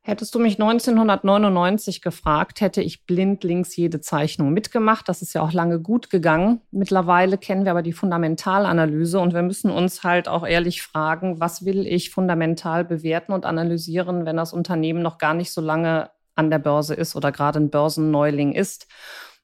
Hättest 0.06 0.36
du 0.36 0.39
mich 0.39 0.60
1999 0.60 2.02
gefragt, 2.02 2.60
hätte 2.60 2.82
ich 2.82 3.06
blindlings 3.06 3.74
jede 3.78 4.02
Zeichnung 4.02 4.52
mitgemacht. 4.52 5.08
Das 5.08 5.22
ist 5.22 5.34
ja 5.34 5.42
auch 5.42 5.54
lange 5.54 5.80
gut 5.80 6.10
gegangen. 6.10 6.60
Mittlerweile 6.72 7.38
kennen 7.38 7.63
wir 7.63 7.72
aber 7.72 7.84
die 7.84 7.94
Fundamentalanalyse 7.94 9.18
und 9.22 9.34
wir 9.34 9.44
müssen 9.44 9.72
uns 9.72 10.04
halt 10.04 10.28
auch 10.28 10.46
ehrlich 10.46 10.82
fragen, 10.82 11.39
was 11.39 11.63
will 11.63 11.88
ich 11.88 12.10
fundamental 12.10 12.84
bewerten 12.84 13.32
und 13.32 13.46
analysieren, 13.46 14.26
wenn 14.26 14.36
das 14.36 14.52
Unternehmen 14.52 15.02
noch 15.02 15.20
gar 15.20 15.34
nicht 15.34 15.54
so 15.54 15.62
lange 15.62 16.10
an 16.36 16.50
der 16.50 16.60
Börse 16.60 16.96
ist 16.96 17.16
oder 17.16 17.32
gerade 17.32 17.60
ein 17.60 17.70
Börsenneuling 17.70 18.52
ist. 18.52 18.88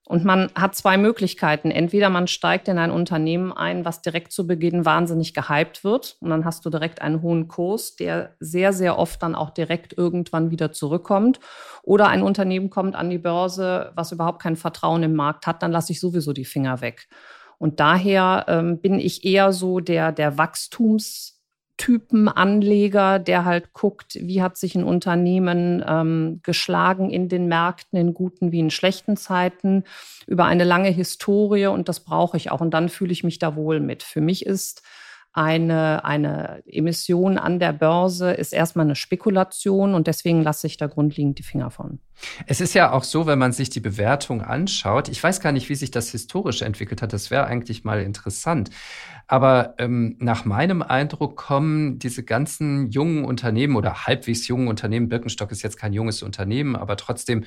Und 0.09 0.25
man 0.25 0.49
hat 0.55 0.73
zwei 0.73 0.97
Möglichkeiten. 0.97 1.69
Entweder 1.69 2.09
man 2.09 2.25
steigt 2.25 2.67
in 2.67 2.79
ein 2.79 2.89
Unternehmen 2.89 3.53
ein, 3.53 3.85
was 3.85 4.01
direkt 4.01 4.31
zu 4.31 4.47
Beginn 4.47 4.83
wahnsinnig 4.83 5.35
gehypt 5.35 5.83
wird. 5.83 6.17
Und 6.19 6.31
dann 6.31 6.45
hast 6.45 6.65
du 6.65 6.71
direkt 6.71 7.03
einen 7.03 7.21
hohen 7.21 7.47
Kurs, 7.47 7.95
der 7.95 8.33
sehr, 8.39 8.73
sehr 8.73 8.97
oft 8.97 9.21
dann 9.21 9.35
auch 9.35 9.51
direkt 9.51 9.95
irgendwann 9.95 10.49
wieder 10.49 10.71
zurückkommt. 10.71 11.39
Oder 11.83 12.07
ein 12.07 12.23
Unternehmen 12.23 12.71
kommt 12.71 12.95
an 12.95 13.11
die 13.11 13.19
Börse, 13.19 13.91
was 13.93 14.11
überhaupt 14.11 14.41
kein 14.41 14.55
Vertrauen 14.55 15.03
im 15.03 15.13
Markt 15.13 15.45
hat, 15.45 15.61
dann 15.61 15.71
lasse 15.71 15.91
ich 15.91 15.99
sowieso 15.99 16.33
die 16.33 16.43
Finger 16.43 16.81
weg. 16.81 17.07
Und 17.59 17.79
daher 17.79 18.45
ähm, 18.47 18.81
bin 18.81 18.97
ich 18.97 19.23
eher 19.25 19.53
so 19.53 19.79
der, 19.79 20.11
der 20.11 20.39
Wachstums- 20.39 21.38
Typen 21.79 22.27
Anleger, 22.27 23.19
der 23.19 23.45
halt 23.45 23.71
guckt, 23.71 24.15
wie 24.19 24.41
hat 24.41 24.57
sich 24.57 24.75
ein 24.75 24.83
Unternehmen 24.83 25.83
ähm, 25.87 26.41
geschlagen 26.43 27.09
in 27.09 27.29
den 27.29 27.47
Märkten, 27.47 27.97
in 27.97 28.13
guten 28.13 28.51
wie 28.51 28.59
in 28.59 28.69
schlechten 28.69 29.15
Zeiten, 29.15 29.85
über 30.27 30.43
eine 30.43 30.65
lange 30.65 30.89
Historie 30.89 31.67
und 31.67 31.87
das 31.87 32.01
brauche 32.01 32.35
ich 32.35 32.51
auch 32.51 32.59
und 32.59 32.71
dann 32.71 32.89
fühle 32.89 33.13
ich 33.13 33.23
mich 33.23 33.39
da 33.39 33.55
wohl 33.55 33.79
mit. 33.79 34.03
Für 34.03 34.19
mich 34.19 34.45
ist 34.45 34.83
eine, 35.31 36.03
eine 36.03 36.63
Emission 36.65 37.37
an 37.37 37.59
der 37.59 37.71
Börse 37.71 38.31
ist 38.31 38.51
erstmal 38.51 38.85
eine 38.85 38.95
Spekulation 38.95 39.93
und 39.93 40.07
deswegen 40.07 40.41
lasse 40.41 40.67
ich 40.67 40.75
da 40.75 40.87
grundlegend 40.87 41.39
die 41.39 41.43
Finger 41.43 41.71
von. 41.71 41.99
Es 42.45 42.59
ist 42.59 42.73
ja 42.73 42.91
auch 42.91 43.03
so, 43.03 43.25
wenn 43.27 43.39
man 43.39 43.53
sich 43.53 43.69
die 43.69 43.79
Bewertung 43.79 44.41
anschaut, 44.41 45.07
ich 45.07 45.23
weiß 45.23 45.39
gar 45.39 45.51
nicht, 45.51 45.69
wie 45.69 45.75
sich 45.75 45.91
das 45.91 46.09
historisch 46.09 46.61
entwickelt 46.61 47.01
hat, 47.01 47.13
das 47.13 47.31
wäre 47.31 47.45
eigentlich 47.45 47.83
mal 47.83 48.01
interessant. 48.01 48.69
Aber 49.31 49.75
ähm, 49.77 50.15
nach 50.17 50.43
meinem 50.43 50.81
Eindruck 50.81 51.35
kommen 51.35 51.99
diese 51.99 52.23
ganzen 52.23 52.89
jungen 52.89 53.25
Unternehmen 53.25 53.75
oder 53.75 54.07
halbwegs 54.07 54.47
jungen 54.47 54.67
Unternehmen, 54.67 55.07
Birkenstock 55.07 55.51
ist 55.51 55.61
jetzt 55.61 55.77
kein 55.77 55.93
junges 55.93 56.23
Unternehmen, 56.23 56.75
aber 56.75 56.97
trotzdem 56.97 57.43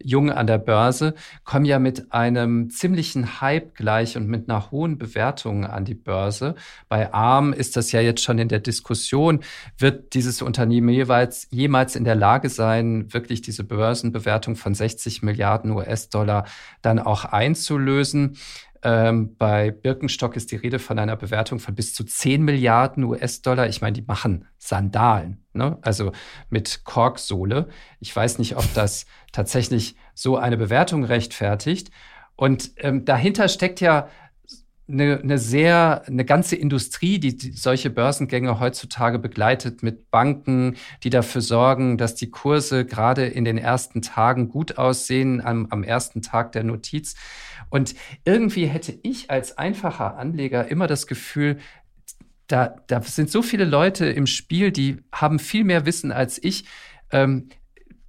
jung 0.00 0.30
an 0.30 0.46
der 0.46 0.58
Börse, 0.58 1.16
kommen 1.42 1.64
ja 1.64 1.80
mit 1.80 2.12
einem 2.12 2.70
ziemlichen 2.70 3.40
Hype 3.40 3.74
gleich 3.74 4.16
und 4.16 4.28
mit 4.28 4.48
einer 4.48 4.70
hohen 4.70 4.96
Bewertung 4.96 5.66
an 5.66 5.84
die 5.84 5.96
Börse. 5.96 6.54
Bei 6.88 7.12
ARM 7.12 7.52
ist 7.52 7.76
das 7.76 7.90
ja 7.90 8.00
jetzt 8.00 8.22
schon 8.22 8.38
in 8.38 8.46
der 8.46 8.60
Diskussion, 8.60 9.40
wird 9.76 10.14
dieses 10.14 10.40
Unternehmen 10.40 10.90
jeweils 10.90 11.48
jemals 11.50 11.96
in 11.96 12.04
der 12.04 12.14
Lage 12.14 12.48
sein, 12.48 13.12
wirklich 13.12 13.42
diese 13.42 13.64
Börsenbewertung 13.64 14.54
von 14.54 14.72
60 14.72 15.24
Milliarden 15.24 15.72
US-Dollar 15.72 16.44
dann 16.80 17.00
auch 17.00 17.24
einzulösen. 17.24 18.36
Ähm, 18.84 19.34
bei 19.38 19.70
Birkenstock 19.70 20.36
ist 20.36 20.52
die 20.52 20.56
Rede 20.56 20.78
von 20.78 20.98
einer 20.98 21.16
Bewertung 21.16 21.58
von 21.58 21.74
bis 21.74 21.94
zu 21.94 22.04
10 22.04 22.42
Milliarden 22.42 23.02
US-Dollar. 23.04 23.66
Ich 23.66 23.80
meine, 23.80 23.94
die 23.94 24.04
machen 24.06 24.46
Sandalen, 24.58 25.42
ne? 25.54 25.78
also 25.80 26.12
mit 26.50 26.84
Korksohle. 26.84 27.68
Ich 27.98 28.14
weiß 28.14 28.38
nicht, 28.38 28.56
ob 28.56 28.72
das 28.74 29.06
tatsächlich 29.32 29.96
so 30.12 30.36
eine 30.36 30.58
Bewertung 30.58 31.04
rechtfertigt. 31.04 31.90
Und 32.36 32.72
ähm, 32.76 33.06
dahinter 33.06 33.48
steckt 33.48 33.80
ja 33.80 34.08
eine, 34.86 35.18
eine 35.22 35.38
sehr, 35.38 36.02
eine 36.06 36.24
ganze 36.24 36.56
Industrie, 36.56 37.18
die, 37.18 37.36
die 37.36 37.52
solche 37.52 37.88
Börsengänge 37.88 38.60
heutzutage 38.60 39.18
begleitet 39.18 39.82
mit 39.82 40.10
Banken, 40.10 40.76
die 41.02 41.10
dafür 41.10 41.40
sorgen, 41.40 41.96
dass 41.96 42.14
die 42.14 42.30
Kurse 42.30 42.84
gerade 42.84 43.24
in 43.24 43.44
den 43.44 43.56
ersten 43.56 44.02
Tagen 44.02 44.50
gut 44.50 44.76
aussehen, 44.76 45.40
am, 45.40 45.66
am 45.70 45.84
ersten 45.84 46.20
Tag 46.20 46.52
der 46.52 46.64
Notiz. 46.64 47.14
Und 47.74 47.96
irgendwie 48.24 48.66
hätte 48.66 48.96
ich 49.02 49.32
als 49.32 49.58
einfacher 49.58 50.16
Anleger 50.16 50.68
immer 50.68 50.86
das 50.86 51.08
Gefühl, 51.08 51.58
da, 52.46 52.76
da 52.86 53.02
sind 53.02 53.32
so 53.32 53.42
viele 53.42 53.64
Leute 53.64 54.06
im 54.06 54.28
Spiel, 54.28 54.70
die 54.70 54.98
haben 55.10 55.40
viel 55.40 55.64
mehr 55.64 55.84
Wissen 55.84 56.12
als 56.12 56.40
ich. 56.40 56.66
Ähm, 57.10 57.48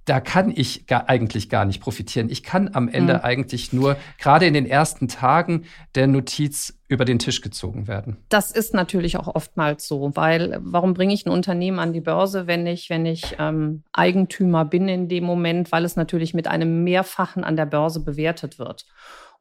da 0.04 0.20
kann 0.20 0.52
ich 0.54 0.86
gar, 0.86 1.08
eigentlich 1.08 1.48
gar 1.48 1.64
nicht 1.64 1.80
profitieren. 1.80 2.30
Ich 2.30 2.44
kann 2.44 2.70
am 2.74 2.86
Ende 2.86 3.14
mhm. 3.14 3.20
eigentlich 3.22 3.72
nur 3.72 3.96
gerade 4.20 4.46
in 4.46 4.54
den 4.54 4.66
ersten 4.66 5.08
Tagen 5.08 5.64
der 5.96 6.06
Notiz 6.06 6.78
über 6.86 7.04
den 7.04 7.18
Tisch 7.18 7.40
gezogen 7.40 7.88
werden. 7.88 8.18
Das 8.28 8.52
ist 8.52 8.72
natürlich 8.72 9.16
auch 9.16 9.26
oftmals 9.26 9.88
so, 9.88 10.12
weil 10.14 10.60
warum 10.62 10.94
bringe 10.94 11.12
ich 11.12 11.26
ein 11.26 11.30
Unternehmen 11.30 11.80
an 11.80 11.92
die 11.92 12.00
Börse, 12.00 12.46
wenn 12.46 12.68
ich, 12.68 12.88
wenn 12.88 13.04
ich 13.04 13.34
ähm, 13.40 13.82
Eigentümer 13.92 14.64
bin 14.64 14.86
in 14.86 15.08
dem 15.08 15.24
Moment, 15.24 15.72
weil 15.72 15.84
es 15.84 15.96
natürlich 15.96 16.34
mit 16.34 16.46
einem 16.46 16.84
Mehrfachen 16.84 17.42
an 17.42 17.56
der 17.56 17.66
Börse 17.66 18.04
bewertet 18.04 18.60
wird. 18.60 18.86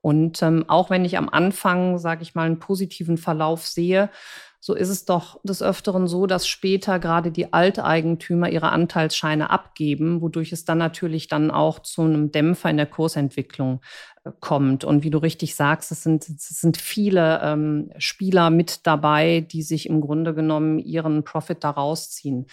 Und 0.05 0.43
ähm, 0.43 0.65
auch 0.67 0.91
wenn 0.91 1.03
ich 1.03 1.17
am 1.17 1.29
Anfang, 1.29 1.97
sage 1.97 2.21
ich 2.21 2.35
mal, 2.35 2.43
einen 2.43 2.59
positiven 2.59 3.17
Verlauf 3.17 3.65
sehe, 3.65 4.11
so 4.59 4.75
ist 4.75 4.89
es 4.89 5.05
doch 5.05 5.39
des 5.43 5.63
Öfteren 5.63 6.07
so, 6.07 6.27
dass 6.27 6.47
später 6.47 6.99
gerade 6.99 7.31
die 7.31 7.53
Alteigentümer 7.53 8.47
ihre 8.49 8.69
Anteilsscheine 8.69 9.49
abgeben, 9.49 10.21
wodurch 10.21 10.51
es 10.51 10.63
dann 10.63 10.77
natürlich 10.77 11.27
dann 11.27 11.49
auch 11.49 11.79
zu 11.79 12.03
einem 12.03 12.31
Dämpfer 12.31 12.69
in 12.69 12.77
der 12.77 12.85
Kursentwicklung 12.85 13.81
kommt. 14.39 14.83
Und 14.83 15.03
wie 15.03 15.09
du 15.09 15.19
richtig 15.19 15.55
sagst, 15.55 15.91
es 15.91 16.03
sind, 16.03 16.27
es 16.27 16.61
sind 16.61 16.77
viele 16.77 17.41
ähm, 17.43 17.91
Spieler 17.97 18.49
mit 18.49 18.87
dabei, 18.87 19.41
die 19.41 19.61
sich 19.61 19.87
im 19.87 20.01
Grunde 20.01 20.33
genommen 20.33 20.79
ihren 20.79 21.23
Profit 21.23 21.63
da 21.63 21.69
rausziehen. 21.69 22.47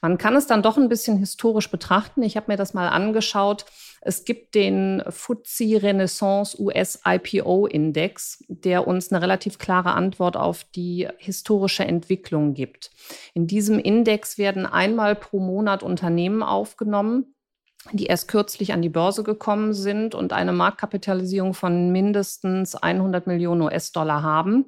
Man 0.00 0.18
kann 0.18 0.36
es 0.36 0.46
dann 0.46 0.62
doch 0.62 0.76
ein 0.76 0.88
bisschen 0.88 1.18
historisch 1.18 1.70
betrachten. 1.70 2.22
Ich 2.22 2.36
habe 2.36 2.50
mir 2.50 2.56
das 2.56 2.74
mal 2.74 2.88
angeschaut. 2.88 3.66
Es 4.00 4.24
gibt 4.24 4.54
den 4.54 5.02
FTSE 5.08 5.82
Renaissance 5.82 6.60
US 6.60 7.00
IPO 7.04 7.66
Index, 7.66 8.44
der 8.46 8.86
uns 8.86 9.10
eine 9.10 9.20
relativ 9.20 9.58
klare 9.58 9.94
Antwort 9.94 10.36
auf 10.36 10.62
die 10.62 11.08
historische 11.18 11.84
Entwicklung 11.84 12.54
gibt. 12.54 12.92
In 13.34 13.48
diesem 13.48 13.80
Index 13.80 14.38
werden 14.38 14.64
einmal 14.64 15.16
pro 15.16 15.40
Monat 15.40 15.82
Unternehmen 15.82 16.44
aufgenommen, 16.44 17.34
die 17.92 18.06
erst 18.06 18.28
kürzlich 18.28 18.72
an 18.72 18.82
die 18.82 18.88
Börse 18.88 19.22
gekommen 19.22 19.72
sind 19.72 20.14
und 20.14 20.32
eine 20.32 20.52
Marktkapitalisierung 20.52 21.54
von 21.54 21.90
mindestens 21.92 22.74
100 22.74 23.26
Millionen 23.26 23.62
US-Dollar 23.62 24.22
haben. 24.22 24.66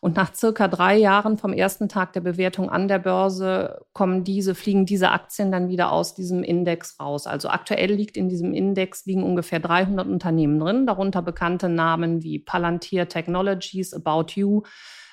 Und 0.00 0.16
nach 0.16 0.34
circa 0.34 0.68
drei 0.68 0.96
Jahren 0.96 1.38
vom 1.38 1.52
ersten 1.52 1.88
Tag 1.88 2.12
der 2.12 2.20
Bewertung 2.20 2.70
an 2.70 2.86
der 2.86 2.98
Börse 2.98 3.80
kommen 3.92 4.24
diese, 4.24 4.54
fliegen 4.54 4.86
diese 4.86 5.10
Aktien 5.10 5.50
dann 5.50 5.68
wieder 5.68 5.90
aus 5.90 6.14
diesem 6.14 6.42
Index 6.42 7.00
raus. 7.00 7.26
Also 7.26 7.48
aktuell 7.48 7.92
liegt 7.92 8.16
in 8.16 8.28
diesem 8.28 8.52
Index 8.52 9.06
liegen 9.06 9.22
ungefähr 9.22 9.60
300 9.60 10.06
Unternehmen 10.06 10.58
drin, 10.58 10.86
darunter 10.86 11.22
bekannte 11.22 11.68
Namen 11.68 12.22
wie 12.22 12.38
Palantir 12.38 13.08
Technologies, 13.08 13.94
About 13.94 14.32
You, 14.34 14.62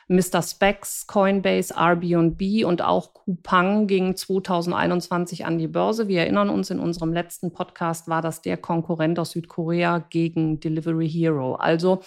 Mr. 0.08 0.42
Specs, 0.42 1.08
Coinbase, 1.08 1.74
Airbnb 1.78 2.66
und 2.66 2.82
auch 2.82 3.14
Coupang 3.14 3.88
ging 3.88 4.16
2021 4.16 5.46
an 5.46 5.58
die 5.58 5.68
Börse. 5.68 6.08
Wir 6.08 6.22
erinnern 6.22 6.50
uns, 6.50 6.70
in 6.70 6.80
unserem 6.80 7.14
letzten 7.14 7.54
Podcast 7.54 8.08
war 8.08 8.22
das 8.22 8.42
der 8.42 8.58
Konkurrent 8.58 9.18
aus 9.20 9.32
Südkorea 9.32 10.00
gegen 10.10 10.60
Delivery 10.60 11.10
Hero. 11.10 11.56
Also 11.56 12.02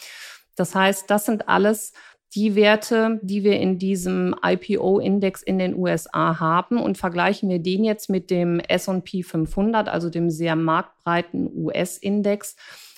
das 0.56 0.74
heißt, 0.74 1.10
das 1.10 1.26
sind 1.26 1.48
alles 1.48 1.92
die 2.34 2.54
Werte, 2.54 3.20
die 3.22 3.44
wir 3.44 3.58
in 3.58 3.78
diesem 3.78 4.34
IPO-Index 4.44 5.42
in 5.42 5.58
den 5.58 5.74
USA 5.74 6.38
haben 6.38 6.78
und 6.78 6.98
vergleichen 6.98 7.48
wir 7.48 7.60
den 7.60 7.84
jetzt 7.84 8.10
mit 8.10 8.30
dem 8.30 8.60
SP 8.60 9.22
500, 9.22 9.88
also 9.88 10.10
dem 10.10 10.28
sehr 10.28 10.56
marktbreiten 10.56 11.50
US-Index, 11.54 12.56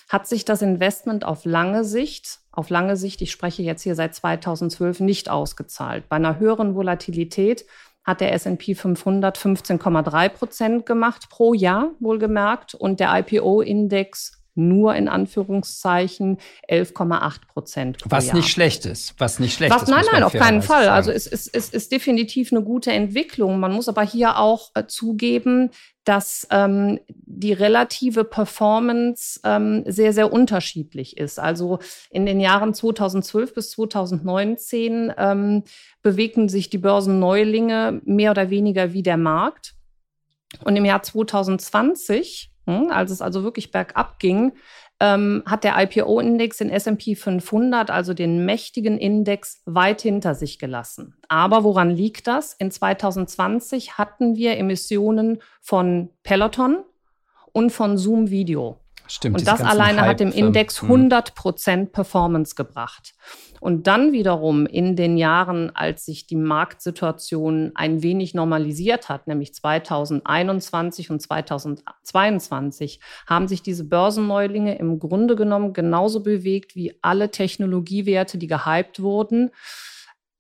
hat 0.09 0.27
sich 0.27 0.44
das 0.44 0.62
Investment 0.62 1.25
auf 1.25 1.44
lange 1.44 1.85
Sicht, 1.85 2.40
auf 2.51 2.71
lange 2.71 2.97
Sicht, 2.97 3.21
ich 3.21 3.31
spreche 3.31 3.62
jetzt 3.62 3.83
hier 3.83 3.94
seit 3.94 4.14
2012, 4.14 5.01
nicht 5.01 5.29
ausgezahlt. 5.29 6.09
Bei 6.09 6.16
einer 6.16 6.38
höheren 6.38 6.75
Volatilität 6.75 7.66
hat 8.05 8.23
der 8.23 8.33
S&P 8.33 8.75
500 8.75 9.37
15,3 9.37 10.29
Prozent 10.31 10.87
gemacht 10.87 11.29
pro 11.29 11.53
Jahr, 11.53 11.90
wohlgemerkt, 12.01 12.75
und 12.75 13.01
der 13.01 13.18
IPO-Index 13.18 14.38
nur 14.59 14.94
in 14.94 15.09
Anführungszeichen 15.09 16.38
11,8 16.68 17.47
Prozent. 17.47 17.99
Was 18.05 18.27
Jahr. 18.27 18.37
nicht 18.37 18.49
schlecht 18.49 18.85
ist. 18.85 19.14
Was 19.18 19.38
nicht 19.38 19.55
schlecht 19.55 19.73
Was, 19.73 19.85
ist. 19.85 19.88
Nein, 19.88 20.05
nein, 20.12 20.23
auf 20.23 20.33
keinen 20.33 20.61
Fall. 20.61 20.85
Sagen. 20.85 20.97
Also 20.97 21.11
es 21.12 21.27
ist, 21.27 21.49
es 21.55 21.71
ist 21.71 21.92
definitiv 21.92 22.53
eine 22.53 22.62
gute 22.62 22.92
Entwicklung. 22.92 23.61
Man 23.61 23.73
muss 23.73 23.88
aber 23.88 24.03
hier 24.03 24.38
auch 24.38 24.71
äh, 24.75 24.87
zugeben, 24.87 25.71
dass 26.05 26.47
ähm, 26.51 27.01
die 27.09 27.53
relative 27.53 28.25
Performance 28.25 29.40
ähm, 29.44 29.85
sehr, 29.87 30.12
sehr 30.12 30.33
unterschiedlich 30.33 31.18
ist. 31.18 31.38
Also 31.38 31.81
in 32.11 32.27
den 32.27 32.40
Jahren 32.40 32.75
2012 32.75 33.55
bis 33.55 33.71
2019 33.73 35.12
ähm, 35.16 35.64
bewegten 36.03 36.49
sich 36.49 36.71
die 36.71 36.79
Börsenneulinge 36.79 38.01
mehr 38.05 38.31
oder 38.31 38.51
weniger 38.51 38.92
wie 38.92 39.03
der 39.03 39.18
Markt. 39.18 39.75
Und 40.64 40.77
im 40.77 40.85
Jahr 40.85 41.03
2020 41.03 42.51
hm, 42.68 42.90
als 42.90 43.11
es 43.11 43.22
also 43.22 43.44
wirklich 43.44 43.70
bergab 43.70 44.18
ging, 44.18 44.52
ähm, 45.00 45.42
hat 45.46 45.64
der 45.64 45.74
IPO-Index 45.78 46.59
den 46.59 46.68
S&P 46.68 47.14
500, 47.14 47.90
also 47.90 48.12
den 48.12 48.44
mächtigen 48.44 48.98
Index, 48.98 49.62
weit 49.64 50.02
hinter 50.02 50.35
sich 50.35 50.59
gelassen. 50.59 51.14
Aber 51.28 51.64
woran 51.64 51.90
liegt 51.90 52.26
das? 52.26 52.52
In 52.52 52.70
2020 52.70 53.96
hatten 53.96 54.37
wir 54.37 54.59
Emissionen 54.59 55.38
von 55.62 56.11
Peloton 56.22 56.85
und 57.52 57.70
von 57.70 57.96
Zoom 57.96 58.28
Video. 58.28 58.81
Stimmt. 59.09 59.38
Und 59.38 59.49
das 59.49 59.61
alleine 59.62 60.03
hat 60.03 60.21
dem 60.21 60.31
Index 60.31 60.83
100 60.83 61.35
Prozent 61.35 61.92
Performance 61.92 62.55
gebracht. 62.55 63.14
Und 63.61 63.87
dann 63.87 64.12
wiederum 64.12 64.66
in 64.66 64.94
den 64.94 65.16
Jahren, 65.16 65.75
als 65.75 66.05
sich 66.05 66.27
die 66.27 66.37
Marktsituation 66.37 67.73
ein 67.75 68.03
wenig 68.03 68.35
normalisiert 68.35 69.09
hat, 69.09 69.27
nämlich 69.27 69.55
2021 69.55 71.11
und 71.11 71.21
2022, 71.21 73.01
haben 73.27 73.49
sich 73.49 73.62
diese 73.62 73.85
Börsenneulinge 73.85 74.79
im 74.79 74.99
Grunde 74.99 75.35
genommen 75.35 75.73
genauso 75.73 76.23
bewegt 76.23 76.77
wie 76.77 76.99
alle 77.03 77.31
Technologiewerte, 77.31 78.38
die 78.38 78.47
gehypt 78.47 79.03
wurden. 79.03 79.51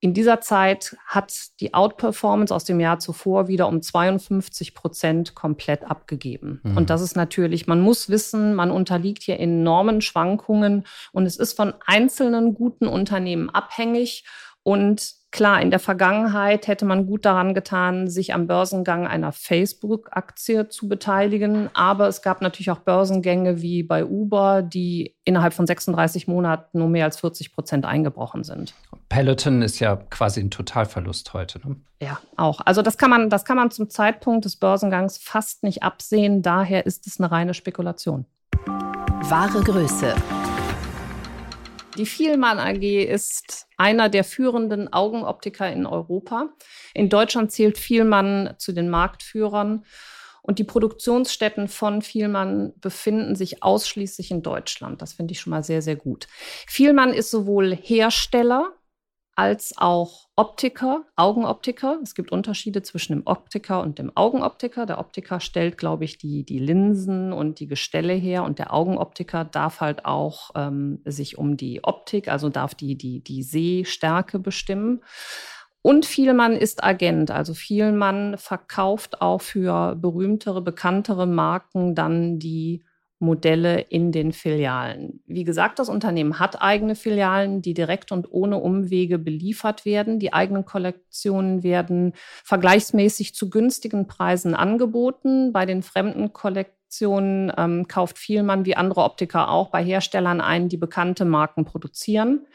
In 0.00 0.14
dieser 0.14 0.40
Zeit 0.40 0.96
hat 1.06 1.32
die 1.60 1.74
Outperformance 1.74 2.54
aus 2.54 2.64
dem 2.64 2.78
Jahr 2.78 3.00
zuvor 3.00 3.48
wieder 3.48 3.66
um 3.66 3.82
52 3.82 4.74
Prozent 4.74 5.34
komplett 5.34 5.90
abgegeben. 5.90 6.60
Mhm. 6.62 6.76
Und 6.76 6.90
das 6.90 7.02
ist 7.02 7.16
natürlich, 7.16 7.66
man 7.66 7.80
muss 7.80 8.08
wissen, 8.08 8.54
man 8.54 8.70
unterliegt 8.70 9.24
hier 9.24 9.40
enormen 9.40 10.00
Schwankungen 10.00 10.84
und 11.12 11.26
es 11.26 11.36
ist 11.36 11.54
von 11.54 11.74
einzelnen 11.84 12.54
guten 12.54 12.86
Unternehmen 12.86 13.50
abhängig. 13.50 14.24
Und 14.62 15.18
Klar, 15.30 15.60
in 15.60 15.70
der 15.70 15.78
Vergangenheit 15.78 16.68
hätte 16.68 16.86
man 16.86 17.06
gut 17.06 17.26
daran 17.26 17.52
getan, 17.52 18.08
sich 18.08 18.32
am 18.32 18.46
Börsengang 18.46 19.06
einer 19.06 19.30
Facebook-Aktie 19.30 20.68
zu 20.68 20.88
beteiligen. 20.88 21.68
Aber 21.74 22.08
es 22.08 22.22
gab 22.22 22.40
natürlich 22.40 22.70
auch 22.70 22.78
Börsengänge 22.78 23.60
wie 23.60 23.82
bei 23.82 24.06
Uber, 24.06 24.62
die 24.62 25.16
innerhalb 25.24 25.52
von 25.52 25.66
36 25.66 26.28
Monaten 26.28 26.78
nur 26.78 26.88
mehr 26.88 27.04
als 27.04 27.20
40 27.20 27.52
Prozent 27.52 27.84
eingebrochen 27.84 28.42
sind. 28.42 28.72
Peloton 29.08 29.62
ist 29.62 29.78
ja 29.78 29.96
quasi 29.96 30.40
ein 30.40 30.50
Totalverlust 30.50 31.32
heute. 31.32 31.66
Ne? 31.66 31.76
Ja, 32.00 32.20
auch. 32.36 32.60
Also 32.64 32.82
das 32.82 32.98
kann 32.98 33.08
man, 33.08 33.30
das 33.30 33.44
kann 33.44 33.56
man 33.56 33.70
zum 33.70 33.88
Zeitpunkt 33.88 34.44
des 34.44 34.56
Börsengangs 34.56 35.16
fast 35.18 35.62
nicht 35.62 35.82
absehen. 35.82 36.42
Daher 36.42 36.84
ist 36.84 37.06
es 37.06 37.18
eine 37.18 37.30
reine 37.30 37.54
Spekulation. 37.54 38.26
Wahre 38.66 39.62
Größe. 39.62 40.14
Die 41.96 42.06
Vielmann 42.06 42.58
AG 42.58 43.04
ist 43.04 43.66
einer 43.76 44.08
der 44.08 44.24
führenden 44.24 44.92
Augenoptiker 44.92 45.72
in 45.72 45.86
Europa. 45.86 46.50
In 46.94 47.08
Deutschland 47.08 47.50
zählt 47.50 47.78
Vielmann 47.78 48.54
zu 48.58 48.72
den 48.72 48.90
Marktführern. 48.90 49.84
Und 50.42 50.58
die 50.58 50.64
Produktionsstätten 50.64 51.68
von 51.68 52.00
Vielmann 52.02 52.72
befinden 52.76 53.36
sich 53.36 53.62
ausschließlich 53.62 54.30
in 54.30 54.42
Deutschland. 54.42 55.02
Das 55.02 55.14
finde 55.14 55.32
ich 55.32 55.40
schon 55.40 55.50
mal 55.50 55.64
sehr, 55.64 55.82
sehr 55.82 55.96
gut. 55.96 56.26
Vielmann 56.66 57.12
ist 57.12 57.30
sowohl 57.30 57.74
Hersteller 57.74 58.72
als 59.38 59.74
auch 59.78 60.26
Optiker, 60.34 61.04
Augenoptiker. 61.14 62.00
Es 62.02 62.16
gibt 62.16 62.32
Unterschiede 62.32 62.82
zwischen 62.82 63.12
dem 63.12 63.22
Optiker 63.24 63.80
und 63.82 64.00
dem 64.00 64.10
Augenoptiker. 64.16 64.84
Der 64.84 64.98
Optiker 64.98 65.38
stellt, 65.38 65.78
glaube 65.78 66.04
ich, 66.04 66.18
die, 66.18 66.42
die 66.42 66.58
Linsen 66.58 67.32
und 67.32 67.60
die 67.60 67.68
Gestelle 67.68 68.14
her 68.14 68.42
und 68.42 68.58
der 68.58 68.74
Augenoptiker 68.74 69.44
darf 69.44 69.80
halt 69.80 70.04
auch 70.04 70.50
ähm, 70.56 71.02
sich 71.04 71.38
um 71.38 71.56
die 71.56 71.84
Optik, 71.84 72.26
also 72.26 72.48
darf 72.48 72.74
die, 72.74 72.98
die, 72.98 73.20
die 73.20 73.44
Sehstärke 73.44 74.40
bestimmen. 74.40 75.04
Und 75.82 76.04
Vielmann 76.04 76.56
ist 76.56 76.82
Agent. 76.82 77.30
Also 77.30 77.54
Vielmann 77.54 78.38
verkauft 78.38 79.22
auch 79.22 79.40
für 79.40 79.94
berühmtere, 79.94 80.62
bekanntere 80.62 81.28
Marken 81.28 81.94
dann 81.94 82.40
die 82.40 82.82
Modelle 83.20 83.80
in 83.80 84.12
den 84.12 84.32
Filialen. 84.32 85.20
Wie 85.26 85.44
gesagt, 85.44 85.78
das 85.78 85.88
Unternehmen 85.88 86.38
hat 86.38 86.62
eigene 86.62 86.94
Filialen, 86.94 87.62
die 87.62 87.74
direkt 87.74 88.12
und 88.12 88.30
ohne 88.30 88.58
Umwege 88.58 89.18
beliefert 89.18 89.84
werden. 89.84 90.20
Die 90.20 90.32
eigenen 90.32 90.64
Kollektionen 90.64 91.62
werden 91.62 92.12
vergleichsmäßig 92.44 93.34
zu 93.34 93.50
günstigen 93.50 94.06
Preisen 94.06 94.54
angeboten. 94.54 95.52
Bei 95.52 95.66
den 95.66 95.82
fremden 95.82 96.32
Kollektionen 96.32 97.52
ähm, 97.56 97.88
kauft 97.88 98.18
Vielmann 98.18 98.64
wie 98.64 98.76
andere 98.76 99.02
Optiker 99.02 99.50
auch 99.50 99.70
bei 99.70 99.82
Herstellern 99.82 100.40
ein, 100.40 100.68
die 100.68 100.76
bekannte 100.76 101.24
Marken 101.24 101.64
produzieren. 101.64 102.46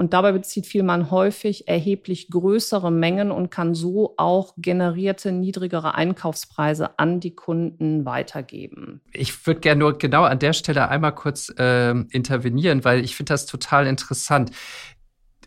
Und 0.00 0.14
dabei 0.14 0.32
bezieht 0.32 0.64
Vielmann 0.64 1.10
häufig 1.10 1.68
erheblich 1.68 2.30
größere 2.30 2.90
Mengen 2.90 3.30
und 3.30 3.50
kann 3.50 3.74
so 3.74 4.14
auch 4.16 4.54
generierte 4.56 5.30
niedrigere 5.30 5.94
Einkaufspreise 5.94 6.98
an 6.98 7.20
die 7.20 7.34
Kunden 7.34 8.06
weitergeben. 8.06 9.02
Ich 9.12 9.46
würde 9.46 9.60
gerne 9.60 9.80
nur 9.80 9.98
genau 9.98 10.22
an 10.22 10.38
der 10.38 10.54
Stelle 10.54 10.88
einmal 10.88 11.14
kurz 11.14 11.52
äh, 11.58 11.90
intervenieren, 11.90 12.82
weil 12.82 13.04
ich 13.04 13.14
finde 13.14 13.34
das 13.34 13.44
total 13.44 13.86
interessant. 13.86 14.52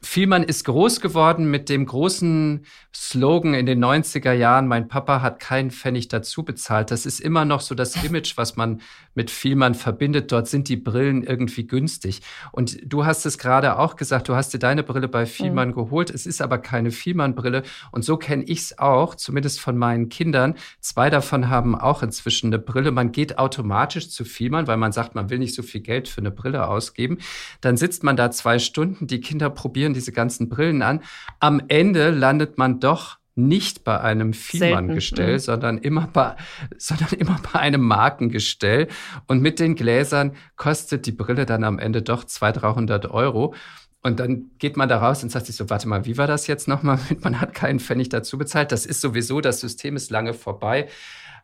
Vielmann 0.04 0.44
ist 0.44 0.66
groß 0.66 1.02
geworden 1.02 1.50
mit 1.50 1.70
dem 1.70 1.86
großen 1.86 2.66
Slogan 2.96 3.54
in 3.56 3.66
den 3.66 3.84
90er 3.84 4.34
Jahren, 4.34 4.68
mein 4.68 4.88
Papa 4.88 5.22
hat 5.22 5.40
keinen 5.40 5.72
Pfennig 5.72 6.10
dazu 6.10 6.44
bezahlt. 6.44 6.92
Das 6.92 7.06
ist 7.06 7.20
immer 7.20 7.44
noch 7.44 7.62
so 7.62 7.74
das 7.74 7.96
Image, 8.04 8.38
was 8.38 8.56
man 8.56 8.82
mit 9.16 9.32
Vielmann 9.32 9.74
verbindet. 9.74 10.32
Dort 10.32 10.48
sind 10.48 10.70
die 10.70 10.76
Brillen 10.76 11.24
irgendwie 11.24 11.66
günstig. 11.66 12.22
Und 12.52 12.78
du 12.86 13.06
hast 13.06 13.26
es 13.26 13.38
gerade 13.38 13.80
auch 13.80 13.96
gesagt, 13.96 14.30
du 14.30 14.36
hast 14.36 14.54
dir 14.54 14.60
deine 14.60 14.84
Brille 14.84 15.08
bei 15.08 15.26
Vielmann 15.26 15.70
mhm. 15.70 15.74
geholt. 15.74 16.10
Es 16.10 16.26
ist 16.26 16.42
aber 16.42 16.58
keine 16.60 16.92
Vielmann-Brille. 16.92 17.64
Und 17.92 18.04
so 18.04 18.18
kenne 18.18 18.44
ich 18.44 18.60
es 18.60 18.80
auch, 18.80 19.16
zumindest 19.16 19.60
von 19.60 19.78
meinen 19.78 20.10
Kindern. 20.10 20.56
Zwei 20.80 21.10
davon 21.10 21.50
haben 21.50 21.76
auch 21.76 22.04
inzwischen 22.04 22.48
eine 22.48 22.60
Brille. 22.60 22.92
Man 22.92 23.12
geht 23.12 23.40
automatisch 23.40 24.10
zu 24.10 24.26
Vielmann, 24.26 24.68
weil 24.68 24.78
man 24.78 24.92
sagt, 24.92 25.16
man 25.16 25.30
will 25.30 25.40
nicht 25.40 25.56
so 25.56 25.64
viel 25.64 25.82
Geld 25.82 26.08
für 26.08 26.22
eine 26.22 26.32
Brille 26.32 26.68
ausgeben. 26.68 27.18
Dann 27.62 27.78
sitzt 27.78 28.04
man 28.04 28.16
da 28.16 28.30
zwei 28.32 28.60
Stunden, 28.60 29.08
die 29.08 29.22
Kinder 29.22 29.50
probieren 29.50 29.93
diese 29.94 30.12
ganzen 30.12 30.50
Brillen 30.50 30.82
an. 30.82 31.02
Am 31.40 31.62
Ende 31.68 32.10
landet 32.12 32.58
man 32.58 32.80
doch 32.80 33.18
nicht 33.36 33.84
bei 33.84 34.00
einem 34.00 34.34
Vielmann-Gestell, 34.34 35.34
mhm. 35.34 35.40
sondern 35.40 35.78
immer 35.80 36.08
bei, 36.08 36.36
sondern 36.78 37.10
immer 37.18 37.40
bei 37.52 37.60
einem 37.60 37.82
Markengestell. 37.82 38.88
Und 39.28 39.42
mit 39.42 39.60
den 39.60 39.76
Gläsern 39.76 40.36
kostet 40.56 41.06
die 41.06 41.12
Brille 41.12 41.46
dann 41.46 41.64
am 41.64 41.80
Ende 41.80 42.02
doch 42.02 42.24
200, 42.24 42.64
300 42.64 43.12
Euro. 43.12 43.56
Und 44.04 44.20
dann 44.20 44.52
geht 44.60 44.76
man 44.76 44.90
da 44.90 44.98
raus 44.98 45.24
und 45.24 45.32
sagt 45.32 45.46
sich 45.46 45.56
so, 45.56 45.70
warte 45.70 45.88
mal, 45.88 46.06
wie 46.06 46.18
war 46.18 46.28
das 46.28 46.48
jetzt 46.48 46.68
nochmal? 46.68 47.00
Man 47.22 47.40
hat 47.40 47.54
keinen 47.54 47.80
Pfennig 47.80 48.10
dazu 48.10 48.38
bezahlt. 48.38 48.74
Das 48.74 48.86
ist 48.86 49.00
sowieso, 49.00 49.40
das 49.40 49.62
System 49.62 49.96
ist 49.96 50.12
lange 50.12 50.34
vorbei. 50.34 50.90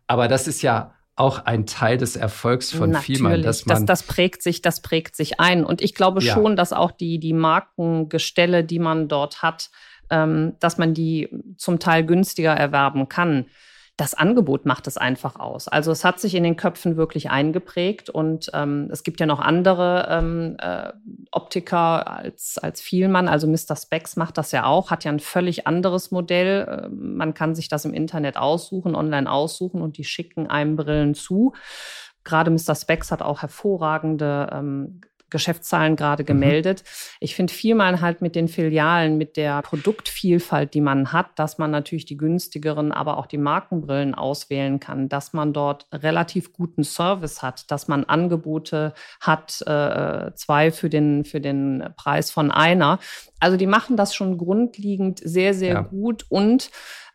Aber 0.08 0.28
das 0.28 0.46
ist 0.46 0.62
ja 0.62 0.94
auch 1.20 1.46
ein 1.46 1.66
Teil 1.66 1.98
des 1.98 2.16
Erfolgs 2.16 2.72
von 2.72 2.92
Natürlich, 2.92 3.18
Vielmann, 3.18 3.42
dass 3.42 3.66
man 3.66 3.86
das, 3.86 4.00
das 4.02 4.08
prägt 4.08 4.42
sich, 4.42 4.62
das 4.62 4.82
prägt 4.82 5.16
sich 5.16 5.40
ein. 5.40 5.66
Und 5.66 5.82
ich 5.82 5.94
glaube 5.94 6.22
ja. 6.24 6.34
schon, 6.34 6.56
dass 6.56 6.72
auch 6.72 6.92
die 6.92 7.20
die 7.20 7.34
Markengestelle, 7.34 8.64
die 8.64 8.80
man 8.80 9.08
dort 9.08 9.42
hat, 9.42 9.70
ähm, 10.10 10.54
dass 10.60 10.78
man 10.78 10.94
die 10.94 11.30
zum 11.58 11.80
Teil 11.80 12.06
günstiger 12.06 12.54
erwerben 12.54 13.10
kann. 13.10 13.46
Das 14.00 14.14
Angebot 14.14 14.66
macht 14.66 14.88
es 14.88 14.96
einfach 14.96 15.42
aus. 15.42 15.68
Also 15.68 15.92
es 15.92 16.06
hat 16.06 16.22
sich 16.22 16.34
in 16.34 16.46
den 16.46 16.56
Köpfen 16.56 16.96
wirklich 16.96 17.32
eingeprägt 17.32 18.10
und 18.10 18.50
ähm, 18.54 18.88
es 18.90 19.04
gibt 19.04 19.20
ja 19.20 19.26
noch 19.26 19.42
andere 19.42 20.08
ähm, 20.10 20.56
äh, 20.58 20.94
Optiker 21.32 22.10
als, 22.10 22.58
als 22.58 22.80
Vielmann. 22.80 23.28
Also 23.28 23.46
Mr. 23.46 23.76
Specs 23.76 24.16
macht 24.16 24.38
das 24.38 24.54
ja 24.54 24.64
auch, 24.64 24.90
hat 24.90 25.04
ja 25.04 25.12
ein 25.12 25.20
völlig 25.20 25.68
anderes 25.68 26.12
Modell. 26.12 26.86
Äh, 26.86 26.88
man 26.88 27.34
kann 27.34 27.56
sich 27.56 27.68
das 27.68 27.84
im 27.84 27.94
Internet 27.94 28.38
aussuchen, 28.38 28.96
online 28.96 29.30
aussuchen 29.30 29.82
und 29.82 29.98
die 29.98 30.06
schicken 30.06 30.48
einem 30.48 30.78
Brillen 30.78 31.14
zu. 31.14 31.52
Gerade 32.24 32.52
Mr. 32.52 32.76
Specs 32.76 33.12
hat 33.12 33.22
auch 33.22 33.42
hervorragende 33.42 34.50
ähm, 34.54 35.02
Geschäftszahlen 35.30 35.96
gerade 35.96 36.24
mhm. 36.24 36.28
gemeldet. 36.28 36.84
Mhm. 36.84 37.18
Ich 37.20 37.36
finde 37.36 37.54
vielmal 37.54 38.02
halt 38.02 38.22
mit 38.22 38.36
den 38.36 38.48
Filialen, 38.48 39.18
mit 39.18 39.38
der 39.38 39.62
Produktvielfalt, 39.62 40.74
die 40.74 40.82
man 40.82 41.12
hat, 41.12 41.28
dass 41.38 41.58
man 41.58 41.72
natürlich 41.72 42.06
die 42.06 42.18
günstigeren, 42.18 42.92
aber 42.92 43.18
auch 43.18 43.26
die 43.26 43.38
Markenbrillen 43.38 44.16
auswählen 44.16 44.80
kann, 44.80 45.10
dass 45.10 45.34
man 45.34 45.54
dort 45.54 45.88
relativ 45.92 46.54
guten 46.54 46.84
Service 46.84 47.42
hat, 47.42 47.72
dass 47.72 47.88
man 47.88 48.04
Angebote 48.06 48.94
hat, 49.20 49.62
äh, 49.66 50.32
zwei 50.36 50.72
für 50.72 50.90
den, 50.90 51.26
für 51.26 51.42
den 51.42 51.84
Preis 51.96 52.32
von 52.32 52.52
einer. 52.52 53.00
Also 53.40 53.58
die 53.58 53.68
machen 53.68 53.98
das 53.98 54.14
schon 54.14 54.38
grundlegend 54.38 55.20
sehr, 55.24 55.54
sehr 55.54 55.74
ja. 55.74 55.82
gut 55.82 56.26
und 56.30 56.70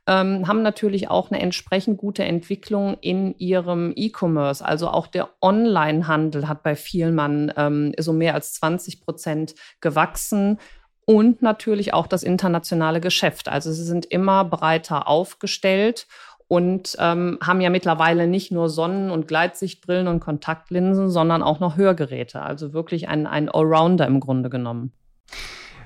ähm, 0.06 0.46
haben 0.46 0.62
natürlich 0.62 1.08
auch 1.08 1.30
eine 1.30 1.40
entsprechend 1.40 1.98
gute 1.98 2.24
Entwicklung 2.24 2.96
in 3.00 3.36
ihrem 3.38 3.92
E-Commerce. 3.96 4.64
Also 4.64 4.88
auch 4.88 5.06
der 5.06 5.30
Online-Handel 5.40 6.48
hat 6.48 6.62
bei 6.62 6.76
Vielmann 6.76 7.52
ähm, 7.56 7.92
so 7.98 8.12
mehr 8.12 8.34
als 8.34 8.54
20 8.54 9.00
Prozent 9.00 9.54
gewachsen. 9.80 10.58
Und 11.06 11.42
natürlich 11.42 11.92
auch 11.92 12.06
das 12.06 12.22
internationale 12.22 13.00
Geschäft. 13.00 13.48
Also 13.48 13.72
sie 13.72 13.84
sind 13.84 14.06
immer 14.06 14.44
breiter 14.44 15.06
aufgestellt 15.06 16.06
und 16.48 16.96
ähm, 16.98 17.38
haben 17.42 17.60
ja 17.60 17.70
mittlerweile 17.70 18.26
nicht 18.26 18.52
nur 18.52 18.68
Sonnen- 18.68 19.10
und 19.10 19.28
Gleitsichtbrillen 19.28 20.08
und 20.08 20.20
Kontaktlinsen, 20.20 21.10
sondern 21.10 21.42
auch 21.42 21.60
noch 21.60 21.76
Hörgeräte. 21.76 22.42
Also 22.42 22.72
wirklich 22.72 23.08
ein, 23.08 23.26
ein 23.26 23.48
Allrounder 23.48 24.06
im 24.06 24.20
Grunde 24.20 24.50
genommen. 24.50 24.92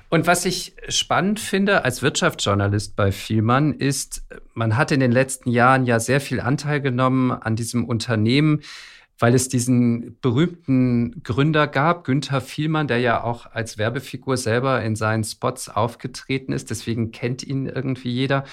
Und 0.09 0.25
was 0.25 0.45
ich 0.45 0.75
spannend 0.89 1.39
finde 1.39 1.85
als 1.85 2.01
Wirtschaftsjournalist 2.01 2.95
bei 2.95 3.11
Vielmann 3.11 3.73
ist, 3.73 4.23
man 4.55 4.75
hat 4.75 4.91
in 4.91 4.99
den 4.99 5.11
letzten 5.11 5.51
Jahren 5.51 5.85
ja 5.85 5.99
sehr 5.99 6.19
viel 6.19 6.39
Anteil 6.39 6.81
genommen 6.81 7.31
an 7.31 7.55
diesem 7.55 7.85
Unternehmen, 7.85 8.61
weil 9.19 9.35
es 9.35 9.49
diesen 9.49 10.17
berühmten 10.21 11.21
Gründer 11.23 11.67
gab, 11.67 12.05
Günther 12.05 12.41
Vielmann, 12.41 12.87
der 12.87 12.99
ja 12.99 13.23
auch 13.23 13.45
als 13.51 13.77
Werbefigur 13.77 14.37
selber 14.37 14.81
in 14.81 14.95
seinen 14.95 15.25
Spots 15.25 15.69
aufgetreten 15.69 16.53
ist. 16.53 16.69
Deswegen 16.71 17.11
kennt 17.11 17.43
ihn 17.43 17.67
irgendwie 17.67 18.11
jeder. 18.11 18.45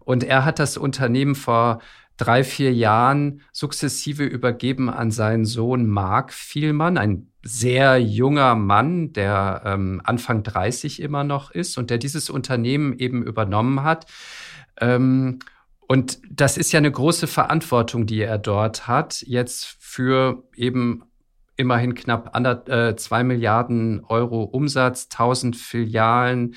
Und 0.00 0.22
er 0.22 0.44
hat 0.44 0.58
das 0.58 0.76
Unternehmen 0.76 1.34
vor 1.34 1.80
drei, 2.18 2.44
vier 2.44 2.72
Jahren 2.72 3.40
sukzessive 3.50 4.24
übergeben 4.24 4.90
an 4.90 5.10
seinen 5.10 5.46
Sohn 5.46 5.88
Mark 5.88 6.34
Vielmann, 6.34 6.98
ein 6.98 7.29
sehr 7.42 7.98
junger 7.98 8.54
Mann, 8.54 9.12
der 9.12 9.62
ähm, 9.64 10.00
Anfang 10.04 10.42
30 10.42 11.00
immer 11.00 11.24
noch 11.24 11.50
ist 11.50 11.78
und 11.78 11.90
der 11.90 11.98
dieses 11.98 12.30
Unternehmen 12.30 12.98
eben 12.98 13.22
übernommen 13.22 13.82
hat. 13.82 14.06
Ähm, 14.80 15.38
und 15.86 16.20
das 16.30 16.56
ist 16.56 16.70
ja 16.72 16.78
eine 16.78 16.92
große 16.92 17.26
Verantwortung, 17.26 18.06
die 18.06 18.20
er 18.20 18.38
dort 18.38 18.86
hat, 18.86 19.22
jetzt 19.22 19.76
für 19.80 20.44
eben 20.54 21.02
immerhin 21.56 21.94
knapp 21.94 22.34
ander, 22.34 22.68
äh, 22.68 22.96
zwei 22.96 23.24
Milliarden 23.24 24.04
Euro 24.04 24.44
Umsatz, 24.44 25.08
1000 25.10 25.56
Filialen 25.56 26.54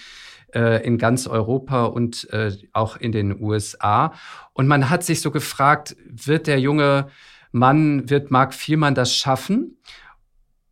äh, 0.53 0.85
in 0.85 0.97
ganz 0.97 1.27
Europa 1.27 1.85
und 1.85 2.29
äh, 2.31 2.51
auch 2.73 2.95
in 2.97 3.11
den 3.11 3.41
USA. 3.41 4.13
Und 4.53 4.67
man 4.67 4.89
hat 4.89 5.03
sich 5.03 5.21
so 5.21 5.31
gefragt, 5.31 5.95
wird 6.05 6.47
der 6.47 6.59
junge 6.59 7.07
Mann, 7.51 8.09
wird 8.09 8.31
Mark 8.31 8.53
Vielmann 8.53 8.95
das 8.95 9.15
schaffen? 9.15 9.77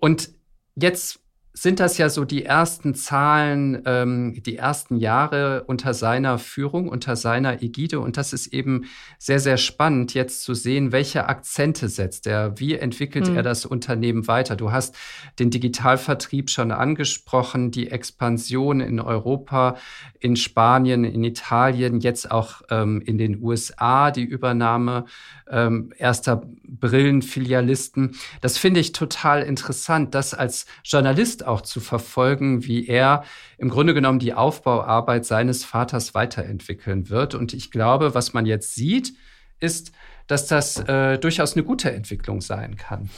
Und 0.02 0.32
jetzt 0.76 1.21
sind 1.54 1.82
das 1.82 1.98
ja 1.98 2.10
so 2.10 2.24
die 2.24 2.46
ersten 2.46 2.96
Zahlen, 2.96 3.82
ähm, 3.86 4.42
die 4.44 4.56
ersten 4.56 4.96
Jahre 4.96 5.66
unter 5.66 5.94
seiner 5.94 6.40
Führung, 6.40 6.88
unter 6.88 7.18
seiner 7.18 7.62
Ägide. 7.62 8.00
Und 8.00 8.16
das 8.16 8.32
ist 8.32 8.48
eben 8.48 8.86
sehr, 9.20 9.40
sehr 9.40 9.58
spannend, 9.58 10.14
jetzt 10.14 10.44
zu 10.44 10.54
sehen, 10.54 10.94
welche 10.94 11.28
Akzente 11.28 11.90
setzt 11.90 12.26
er, 12.26 12.58
wie 12.60 12.76
entwickelt 12.76 13.30
mhm. 13.30 13.36
er 13.36 13.44
das 13.44 13.66
Unternehmen 13.66 14.28
weiter. 14.28 14.56
Du 14.56 14.72
hast 14.72 14.96
den 15.40 15.50
Digitalvertrieb 15.50 16.50
schon 16.50 16.72
angesprochen, 16.72 17.72
die 17.72 17.92
Expansion 17.92 18.80
in 18.80 19.02
Europa, 19.02 19.76
in 20.20 20.38
Spanien, 20.38 21.04
in 21.04 21.24
Italien, 21.24 22.00
jetzt 22.00 22.32
auch 22.32 22.62
ähm, 22.70 23.02
in 23.06 23.18
den 23.18 23.42
USA, 23.44 24.12
die 24.12 24.24
Übernahme 24.24 25.06
ähm, 25.50 25.92
erster 25.98 26.44
Brillenfilialisten. 26.64 28.16
Das 28.40 28.58
finde 28.58 28.80
ich 28.80 28.94
total 28.94 29.44
interessant, 29.44 30.16
das 30.16 30.34
als 30.34 30.66
Journalist 30.84 31.41
auch 31.46 31.62
zu 31.62 31.80
verfolgen, 31.80 32.66
wie 32.66 32.88
er 32.88 33.24
im 33.58 33.70
Grunde 33.70 33.94
genommen 33.94 34.20
die 34.20 34.34
Aufbauarbeit 34.34 35.26
seines 35.26 35.64
Vaters 35.64 36.14
weiterentwickeln 36.14 37.10
wird. 37.10 37.36
Und 37.36 37.54
ich 37.54 37.72
glaube, 37.72 38.14
was 38.14 38.34
man 38.34 38.46
jetzt 38.46 38.76
sieht, 38.76 39.14
ist, 39.60 39.92
dass 40.28 40.48
das 40.48 40.80
äh, 40.80 41.18
durchaus 41.18 41.54
eine 41.54 41.64
gute 41.64 41.92
Entwicklung 41.92 42.42
sein 42.42 42.78
kann 42.78 43.10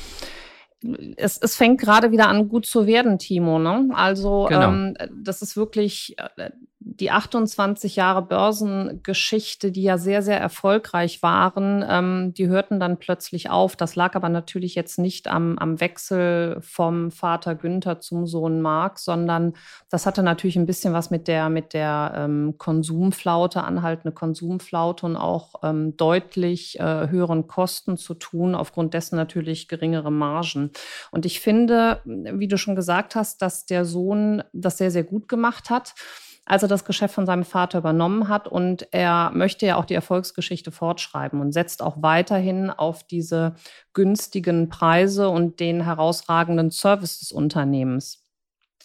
es, 1.16 1.38
es 1.38 1.56
fängt 1.56 1.80
gerade 1.80 2.12
wieder 2.12 2.28
an, 2.28 2.50
gut 2.50 2.66
zu 2.66 2.86
werden, 2.86 3.18
Timo. 3.18 3.60
Ne? 3.60 3.90
Also 3.94 4.48
genau. 4.50 4.70
ähm, 4.70 4.96
das 5.12 5.42
ist 5.42 5.56
wirklich 5.56 6.16
äh, 6.18 6.50
die 6.86 7.12
28 7.12 7.96
Jahre 7.96 8.22
Börsengeschichte, 8.22 9.72
die 9.72 9.84
ja 9.84 9.98
sehr, 9.98 10.22
sehr 10.22 10.40
erfolgreich 10.40 11.24
waren, 11.24 11.84
ähm, 11.88 12.34
die 12.34 12.48
hörten 12.48 12.80
dann 12.80 12.98
plötzlich 12.98 13.50
auf. 13.50 13.76
Das 13.76 13.96
lag 13.96 14.16
aber 14.16 14.30
natürlich 14.30 14.76
jetzt 14.76 15.00
nicht 15.00 15.28
am, 15.28 15.58
am 15.58 15.80
Wechsel 15.80 16.58
vom 16.62 17.12
Vater 17.12 17.56
Günther 17.56 18.00
zum 18.00 18.28
Sohn 18.28 18.62
Mark, 18.62 19.00
sondern 19.00 19.54
das 19.90 20.06
hatte 20.06 20.24
natürlich 20.24 20.58
ein 20.58 20.66
bisschen 20.66 20.94
was 20.94 21.10
mit 21.10 21.28
der, 21.28 21.50
mit 21.50 21.74
der 21.74 22.14
ähm, 22.16 22.56
Konsumflaute, 22.58 23.64
anhaltende 23.64 24.14
Konsumflaute 24.14 25.06
und 25.06 25.16
auch 25.16 25.56
ähm, 25.64 25.96
deutlich 25.96 26.80
äh, 26.80 27.08
höheren 27.08 27.48
Kosten 27.48 27.98
zu 27.98 28.14
tun, 28.14 28.56
aufgrund 28.56 28.94
dessen 28.94 29.16
natürlich 29.16 29.68
geringere 29.68 30.12
Margen. 30.12 30.72
Und 31.12 31.26
ich 31.26 31.40
finde, 31.40 32.02
wie 32.06 32.48
du 32.48 32.58
schon 32.58 32.76
gesagt 32.76 33.16
hast, 33.16 33.42
dass 33.42 33.66
der 33.66 33.86
Sohn 33.86 34.44
das 34.52 34.78
sehr, 34.78 34.92
sehr 34.92 35.04
gut 35.04 35.30
gemacht 35.30 35.70
hat 35.70 35.94
als 36.46 36.64
er 36.64 36.70
das 36.70 36.86
Geschäft 36.86 37.14
von 37.14 37.26
seinem 37.26 37.46
Vater 37.46 37.80
übernommen 37.80 38.28
hat. 38.28 38.48
Und 38.48 38.88
er 38.92 39.32
möchte 39.34 39.66
ja 39.66 39.78
auch 39.78 39.86
die 39.86 39.94
Erfolgsgeschichte 39.94 40.72
fortschreiben 40.72 41.40
und 41.40 41.52
setzt 41.52 41.82
auch 41.82 41.98
weiterhin 42.02 42.70
auf 42.70 43.04
diese 43.04 43.56
günstigen 43.94 44.70
Preise 44.70 45.30
und 45.30 45.60
den 45.60 45.82
herausragenden 45.82 46.72
Service 46.72 47.20
des 47.20 47.32
Unternehmens. 47.32 48.24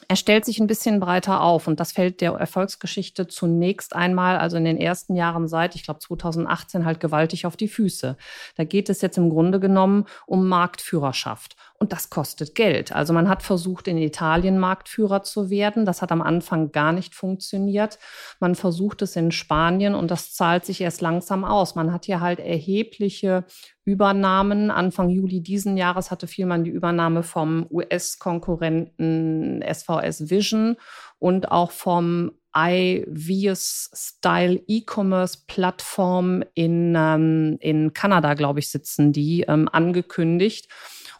Er 0.07 0.16
stellt 0.16 0.44
sich 0.44 0.61
ein 0.61 0.68
bisschen 0.68 1.01
breiter 1.01 1.42
auf 1.42 1.66
und 1.66 1.81
das 1.81 1.92
fällt 1.92 2.21
der 2.21 2.33
Erfolgsgeschichte 2.33 3.27
zunächst 3.27 3.97
einmal, 3.97 4.38
also 4.38 4.57
in 4.57 4.64
den 4.64 4.79
ersten 4.79 5.16
Jahren 5.16 5.49
seit, 5.49 5.75
ich 5.75 5.83
glaube 5.83 5.99
2018, 5.99 6.85
halt 6.85 7.01
gewaltig 7.01 7.47
auf 7.47 7.57
die 7.57 7.68
Füße. 7.68 8.16
Da 8.57 8.64
geht 8.64 8.88
es 8.88 9.03
jetzt 9.03 9.18
im 9.18 9.29
Grunde 9.29 9.59
genommen 9.59 10.07
um 10.27 10.47
Marktführerschaft. 10.47 11.57
Und 11.80 11.92
das 11.92 12.10
kostet 12.10 12.56
Geld. 12.56 12.90
Also 12.90 13.12
man 13.12 13.28
hat 13.28 13.44
versucht, 13.44 13.86
in 13.86 13.98
Italien 13.98 14.58
Marktführer 14.58 15.22
zu 15.22 15.48
werden. 15.48 15.86
Das 15.86 16.02
hat 16.02 16.10
am 16.10 16.22
Anfang 16.22 16.72
gar 16.72 16.92
nicht 16.92 17.14
funktioniert. 17.14 18.00
Man 18.40 18.56
versucht 18.56 19.00
es 19.02 19.14
in 19.14 19.30
Spanien 19.30 19.94
und 19.94 20.10
das 20.10 20.34
zahlt 20.34 20.64
sich 20.64 20.80
erst 20.80 21.02
langsam 21.02 21.44
aus. 21.44 21.76
Man 21.76 21.92
hat 21.92 22.06
hier 22.06 22.20
halt 22.20 22.40
erhebliche 22.40 23.44
Übernahmen. 23.84 24.72
Anfang 24.72 25.08
Juli 25.08 25.40
diesen 25.40 25.76
Jahres 25.76 26.10
hatte 26.10 26.26
Vielmann 26.26 26.64
die 26.64 26.70
Übernahme 26.70 27.22
vom 27.22 27.68
US-Konkurrenten 27.70 29.62
SVS 29.62 30.30
Vision 30.30 30.76
und 31.20 31.52
auch 31.52 31.70
vom 31.70 32.32
iVius 32.56 33.90
Style 33.94 34.60
E-Commerce 34.66 35.38
Plattform 35.46 36.42
in, 36.54 36.94
ähm, 36.96 37.56
in 37.60 37.92
Kanada, 37.92 38.34
glaube 38.34 38.58
ich, 38.58 38.68
sitzen 38.68 39.12
die, 39.12 39.42
ähm, 39.42 39.68
angekündigt. 39.70 40.68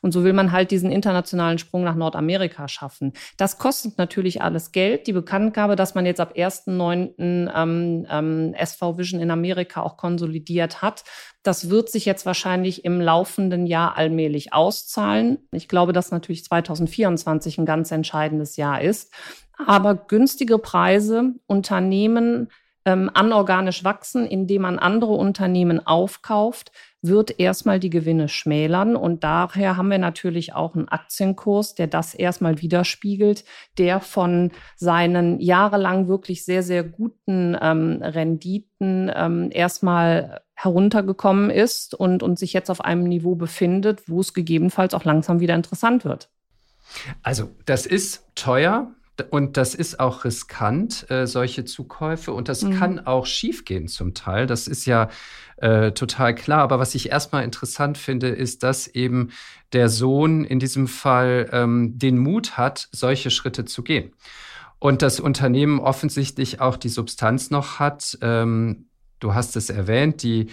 Und 0.03 0.13
so 0.13 0.25
will 0.25 0.33
man 0.33 0.53
halt 0.53 0.71
diesen 0.71 0.91
internationalen 0.91 1.59
Sprung 1.59 1.85
nach 1.85 1.95
Nordamerika 1.95 2.69
schaffen. 2.69 3.13
Das 3.37 3.59
kostet 3.59 3.99
natürlich 3.99 4.43
alles 4.43 4.73
Geld. 4.73 5.07
Die 5.07 5.13
Bekanntgabe, 5.13 5.77
dass 5.77 5.95
man 5.95 6.07
jetzt 6.07 6.21
ab 6.21 6.35
1.9. 6.37 7.15
Ähm, 7.19 8.07
ähm, 8.11 8.55
SV 8.55 8.99
Vision 8.99 9.21
in 9.21 9.31
Amerika 9.31 9.83
auch 9.83 9.97
konsolidiert 9.97 10.83
hat, 10.83 11.05
das 11.43 11.71
wird 11.71 11.89
sich 11.89 12.05
jetzt 12.05 12.27
wahrscheinlich 12.27 12.85
im 12.85 13.01
laufenden 13.01 13.67
Jahr 13.67 13.97
allmählich 13.97 14.53
auszahlen. 14.53 15.39
Ich 15.53 15.69
glaube, 15.69 15.93
dass 15.93 16.11
natürlich 16.11 16.45
2024 16.45 17.59
ein 17.59 17.67
ganz 17.67 17.91
entscheidendes 17.91 18.57
Jahr 18.57 18.83
ist. 18.83 19.13
Aber 19.67 19.95
günstige 19.95 20.59
Preise, 20.59 21.35
Unternehmen, 21.47 22.49
ähm, 22.89 23.11
anorganisch 23.13 23.85
wachsen, 23.85 24.27
indem 24.27 24.63
man 24.63 24.79
andere 24.79 25.13
Unternehmen 25.13 25.87
aufkauft, 25.87 26.73
wird 27.03 27.39
erstmal 27.39 27.79
die 27.79 27.91
Gewinne 27.91 28.31
schmälern. 28.31 28.97
Und 28.97 29.25
daher 29.25 29.77
haben 29.77 29.91
wir 29.91 29.99
natürlich 29.99 30.55
auch 30.55 30.75
einen 30.75 30.89
Aktienkurs, 30.89 31.75
der 31.75 31.87
das 31.87 32.15
erstmal 32.15 32.63
widerspiegelt, 32.63 33.45
der 33.77 34.01
von 34.01 34.53
seinen 34.75 35.39
jahrelang 35.39 36.09
wirklich 36.09 36.47
sehr, 36.47 36.63
sehr 36.63 36.83
guten 36.83 37.55
ähm, 37.61 38.01
Renditen 38.01 39.13
ähm, 39.15 39.51
erstmal 39.53 40.41
heruntergekommen 40.55 41.51
ist 41.51 41.95
und, 41.95 42.23
und 42.23 42.39
sich 42.39 42.55
jetzt 42.55 42.71
auf 42.71 42.81
einem 42.81 43.05
Niveau 43.05 43.35
befindet, 43.35 44.09
wo 44.09 44.21
es 44.21 44.33
gegebenenfalls 44.33 44.95
auch 44.95 45.05
langsam 45.05 45.41
wieder 45.41 45.55
interessant 45.55 46.07
wird. 46.07 46.31
Also 47.23 47.51
das 47.67 47.85
ist 47.85 48.25
teuer, 48.35 48.95
Und 49.31 49.57
das 49.57 49.75
ist 49.75 50.01
auch 50.01 50.25
riskant, 50.25 51.11
äh, 51.11 51.27
solche 51.27 51.65
Zukäufe. 51.65 52.33
Und 52.33 52.49
das 52.49 52.63
mhm. 52.63 52.79
kann 52.79 53.07
auch 53.07 53.27
schiefgehen 53.27 53.89
zum 53.89 54.15
Teil. 54.15 54.47
Das 54.47 54.67
ist 54.67 54.87
ja 54.87 55.09
äh, 55.57 55.93
total 55.93 56.35
klar. 56.35 56.61
Aber 56.61 56.79
was 56.79 56.95
ich 56.95 57.11
erstmal 57.11 57.45
interessant 57.45 57.99
finde, 57.99 58.29
ist, 58.29 58.63
dass 58.63 58.87
eben 58.87 59.31
der 59.73 59.89
Sohn 59.89 60.45
in 60.45 60.59
diesem 60.59 60.89
Fall 60.89 61.49
ähm, 61.53 61.99
den 61.99 62.19
Mut 62.19 62.57
hat, 62.57 62.89
solche 62.93 63.31
Schritte 63.31 63.65
zu 63.65 63.83
gehen. 63.83 64.13
Und 64.79 65.03
das 65.03 65.19
Unternehmen 65.19 65.81
offensichtlich 65.81 66.61
auch 66.61 66.77
die 66.77 66.89
Substanz 66.89 67.51
noch 67.51 67.81
hat. 67.81 68.17
Ähm, 68.23 68.87
du 69.19 69.35
hast 69.35 69.57
es 69.57 69.71
erwähnt, 69.71 70.23
die 70.23 70.49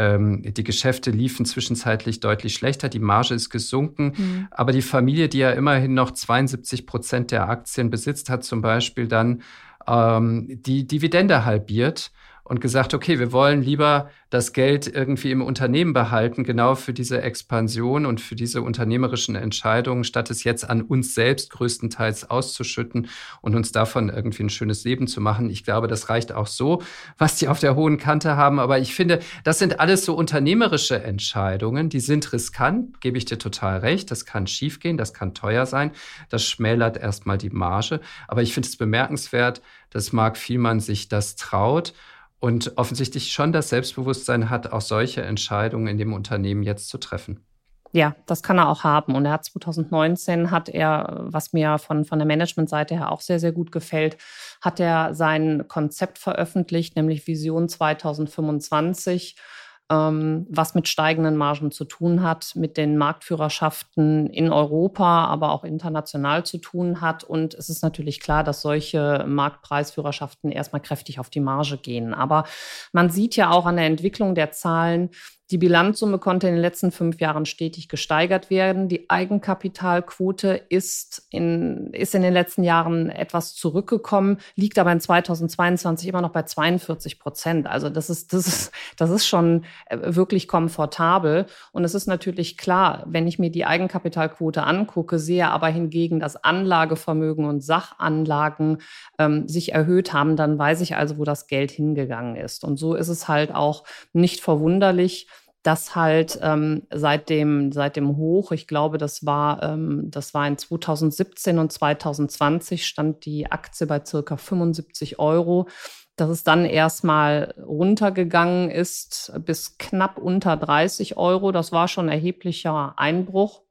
ähm, 0.00 0.42
die 0.42 0.64
Geschäfte 0.64 1.10
liefen 1.10 1.44
zwischenzeitlich 1.44 2.20
deutlich 2.20 2.54
schlechter, 2.54 2.88
die 2.88 3.00
Marge 3.00 3.34
ist 3.34 3.50
gesunken. 3.50 4.14
Mhm. 4.16 4.48
Aber 4.50 4.72
die 4.72 4.80
Familie, 4.80 5.28
die 5.28 5.38
ja 5.38 5.50
immerhin 5.50 5.92
noch 5.92 6.12
72 6.12 6.86
Prozent 6.86 7.32
der 7.32 7.50
Aktien 7.50 7.90
besitzt, 7.90 8.30
hat 8.30 8.42
zum 8.42 8.62
Beispiel 8.62 9.08
dann 9.08 9.42
ähm, 9.86 10.46
die 10.48 10.86
Dividende 10.86 11.44
halbiert 11.44 12.12
und 12.50 12.60
gesagt, 12.60 12.94
okay, 12.94 13.20
wir 13.20 13.30
wollen 13.30 13.62
lieber 13.62 14.10
das 14.28 14.52
Geld 14.52 14.92
irgendwie 14.92 15.30
im 15.30 15.40
Unternehmen 15.40 15.92
behalten, 15.92 16.42
genau 16.42 16.74
für 16.74 16.92
diese 16.92 17.22
Expansion 17.22 18.06
und 18.06 18.20
für 18.20 18.34
diese 18.34 18.60
unternehmerischen 18.60 19.36
Entscheidungen, 19.36 20.02
statt 20.02 20.30
es 20.30 20.42
jetzt 20.42 20.68
an 20.68 20.82
uns 20.82 21.14
selbst 21.14 21.50
größtenteils 21.50 22.28
auszuschütten 22.28 23.08
und 23.40 23.54
uns 23.54 23.70
davon 23.70 24.08
irgendwie 24.08 24.42
ein 24.42 24.50
schönes 24.50 24.82
Leben 24.82 25.06
zu 25.06 25.20
machen. 25.20 25.48
Ich 25.48 25.62
glaube, 25.62 25.86
das 25.86 26.08
reicht 26.08 26.32
auch 26.32 26.48
so, 26.48 26.82
was 27.18 27.36
die 27.36 27.46
auf 27.46 27.60
der 27.60 27.76
hohen 27.76 27.98
Kante 27.98 28.36
haben. 28.36 28.58
Aber 28.58 28.80
ich 28.80 28.96
finde, 28.96 29.20
das 29.44 29.60
sind 29.60 29.78
alles 29.78 30.04
so 30.04 30.16
unternehmerische 30.16 31.00
Entscheidungen, 31.00 31.88
die 31.88 32.00
sind 32.00 32.32
riskant, 32.32 33.00
gebe 33.00 33.16
ich 33.16 33.26
dir 33.26 33.38
total 33.38 33.78
recht. 33.78 34.10
Das 34.10 34.26
kann 34.26 34.48
schiefgehen, 34.48 34.96
das 34.96 35.14
kann 35.14 35.34
teuer 35.34 35.66
sein. 35.66 35.92
Das 36.30 36.44
schmälert 36.44 36.96
erstmal 36.96 37.38
die 37.38 37.50
Marge. 37.50 38.00
Aber 38.26 38.42
ich 38.42 38.54
finde 38.54 38.68
es 38.68 38.76
bemerkenswert, 38.76 39.62
dass 39.90 40.12
Marc 40.12 40.36
Vielmann 40.36 40.80
sich 40.80 41.08
das 41.08 41.36
traut 41.36 41.94
und 42.40 42.76
offensichtlich 42.76 43.32
schon 43.32 43.52
das 43.52 43.68
Selbstbewusstsein 43.68 44.50
hat, 44.50 44.72
auch 44.72 44.80
solche 44.80 45.22
Entscheidungen 45.22 45.86
in 45.86 45.98
dem 45.98 46.12
Unternehmen 46.12 46.62
jetzt 46.62 46.88
zu 46.88 46.98
treffen. 46.98 47.44
Ja, 47.92 48.14
das 48.26 48.42
kann 48.42 48.58
er 48.58 48.68
auch 48.68 48.84
haben. 48.84 49.14
Und 49.14 49.26
er 49.26 49.32
hat 49.32 49.44
2019 49.44 50.50
hat 50.50 50.68
er, 50.68 51.22
was 51.22 51.52
mir 51.52 51.78
von, 51.78 52.04
von 52.04 52.18
der 52.18 52.26
Managementseite 52.26 52.94
her 52.94 53.10
auch 53.10 53.20
sehr, 53.20 53.40
sehr 53.40 53.52
gut 53.52 53.72
gefällt, 53.72 54.16
hat 54.60 54.78
er 54.78 55.14
sein 55.14 55.66
Konzept 55.66 56.18
veröffentlicht, 56.18 56.94
nämlich 56.94 57.26
Vision 57.26 57.68
2025 57.68 59.36
ähm, 59.36 59.44
was 59.90 60.76
mit 60.76 60.86
steigenden 60.86 61.36
Margen 61.36 61.72
zu 61.72 61.84
tun 61.84 62.22
hat, 62.22 62.52
mit 62.54 62.76
den 62.76 62.96
Marktführerschaften 62.96 64.28
in 64.28 64.52
Europa, 64.52 65.24
aber 65.24 65.50
auch 65.50 65.64
international 65.64 66.46
zu 66.46 66.58
tun 66.58 67.00
hat. 67.00 67.24
Und 67.24 67.54
es 67.54 67.68
ist 67.68 67.82
natürlich 67.82 68.20
klar, 68.20 68.44
dass 68.44 68.62
solche 68.62 69.24
Marktpreisführerschaften 69.26 70.52
erstmal 70.52 70.80
kräftig 70.80 71.18
auf 71.18 71.28
die 71.28 71.40
Marge 71.40 71.76
gehen. 71.76 72.14
Aber 72.14 72.44
man 72.92 73.10
sieht 73.10 73.34
ja 73.34 73.50
auch 73.50 73.66
an 73.66 73.76
der 73.76 73.86
Entwicklung 73.86 74.36
der 74.36 74.52
Zahlen, 74.52 75.10
die 75.50 75.58
Bilanzsumme 75.58 76.18
konnte 76.18 76.46
in 76.46 76.54
den 76.54 76.62
letzten 76.62 76.92
fünf 76.92 77.20
Jahren 77.20 77.44
stetig 77.44 77.88
gesteigert 77.88 78.50
werden. 78.50 78.88
Die 78.88 79.10
Eigenkapitalquote 79.10 80.60
ist 80.68 81.26
in, 81.30 81.92
ist 81.92 82.14
in 82.14 82.22
den 82.22 82.32
letzten 82.32 82.62
Jahren 82.62 83.10
etwas 83.10 83.54
zurückgekommen, 83.54 84.38
liegt 84.54 84.78
aber 84.78 84.92
in 84.92 85.00
2022 85.00 86.08
immer 86.08 86.20
noch 86.20 86.30
bei 86.30 86.44
42 86.44 87.18
Prozent. 87.18 87.66
Also 87.66 87.88
das 87.88 88.10
ist, 88.10 88.32
das 88.32 88.46
ist, 88.46 88.72
das 88.96 89.10
ist 89.10 89.26
schon 89.26 89.64
äh, 89.86 89.98
wirklich 90.14 90.46
komfortabel. 90.46 91.46
Und 91.72 91.82
es 91.82 91.94
ist 91.94 92.06
natürlich 92.06 92.56
klar, 92.56 93.04
wenn 93.06 93.26
ich 93.26 93.40
mir 93.40 93.50
die 93.50 93.64
Eigenkapitalquote 93.64 94.62
angucke, 94.62 95.18
sehe 95.18 95.48
aber 95.48 95.68
hingegen, 95.68 96.20
dass 96.20 96.36
Anlagevermögen 96.36 97.44
und 97.44 97.60
Sachanlagen 97.60 98.78
ähm, 99.18 99.48
sich 99.48 99.72
erhöht 99.72 100.12
haben, 100.12 100.36
dann 100.36 100.58
weiß 100.58 100.80
ich 100.80 100.94
also, 100.94 101.18
wo 101.18 101.24
das 101.24 101.48
Geld 101.48 101.72
hingegangen 101.72 102.36
ist. 102.36 102.62
Und 102.62 102.76
so 102.76 102.94
ist 102.94 103.08
es 103.08 103.26
halt 103.26 103.52
auch 103.52 103.82
nicht 104.12 104.40
verwunderlich, 104.40 105.26
dass 105.62 105.94
halt 105.94 106.38
ähm, 106.42 106.86
seit, 106.90 107.28
dem, 107.28 107.70
seit 107.72 107.96
dem 107.96 108.16
Hoch, 108.16 108.52
ich 108.52 108.66
glaube, 108.66 108.96
das 108.96 109.26
war, 109.26 109.62
ähm, 109.62 110.10
das 110.10 110.32
war 110.32 110.46
in 110.46 110.56
2017 110.56 111.58
und 111.58 111.70
2020, 111.70 112.86
stand 112.86 113.24
die 113.26 113.50
Aktie 113.50 113.86
bei 113.86 114.02
circa 114.04 114.38
75 114.38 115.18
Euro, 115.18 115.68
dass 116.16 116.30
es 116.30 116.44
dann 116.44 116.64
erstmal 116.64 117.54
runtergegangen 117.58 118.70
ist 118.70 119.32
bis 119.44 119.76
knapp 119.76 120.18
unter 120.18 120.56
30 120.56 121.16
Euro. 121.18 121.52
Das 121.52 121.72
war 121.72 121.88
schon 121.88 122.06
ein 122.06 122.12
erheblicher 122.12 122.94
Einbruch. 122.98 123.62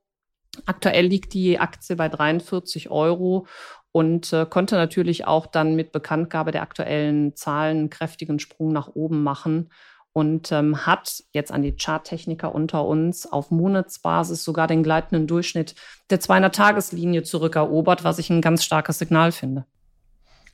Aktuell 0.66 1.06
liegt 1.06 1.34
die 1.34 1.60
Aktie 1.60 1.96
bei 1.96 2.10
43 2.10 2.92
Euro 2.92 3.48
und 3.92 4.32
äh, 4.34 4.46
konnte 4.48 4.76
natürlich 4.76 5.26
auch 5.26 5.48
dann 5.48 5.76
mit 5.76 5.92
Bekanntgabe 5.92 6.52
der 6.52 6.62
aktuellen 6.62 7.36
Zahlen 7.36 7.78
einen 7.78 7.90
kräftigen 7.90 8.38
Sprung 8.38 8.72
nach 8.74 8.90
oben 8.90 9.24
machen 9.24 9.70
und 10.14 10.52
ähm, 10.52 10.86
hat 10.86 11.24
jetzt 11.32 11.52
an 11.52 11.62
die 11.62 11.76
Charttechniker 11.76 12.54
unter 12.54 12.86
uns 12.86 13.32
auf 13.32 13.52
Monatsbasis 13.52 14.44
sogar 14.44 14.68
den 14.68 14.84
gleitenden 14.84 15.28
Durchschnitt 15.28 15.76
der 16.10 16.20
200-Tageslinie 16.20 17.24
zurückerobert, 17.24 18.04
was 18.04 18.20
ich 18.20 18.30
ein 18.30 18.42
ganz 18.42 18.64
starkes 18.64 19.00
Signal 19.00 19.32
finde. 19.32 19.66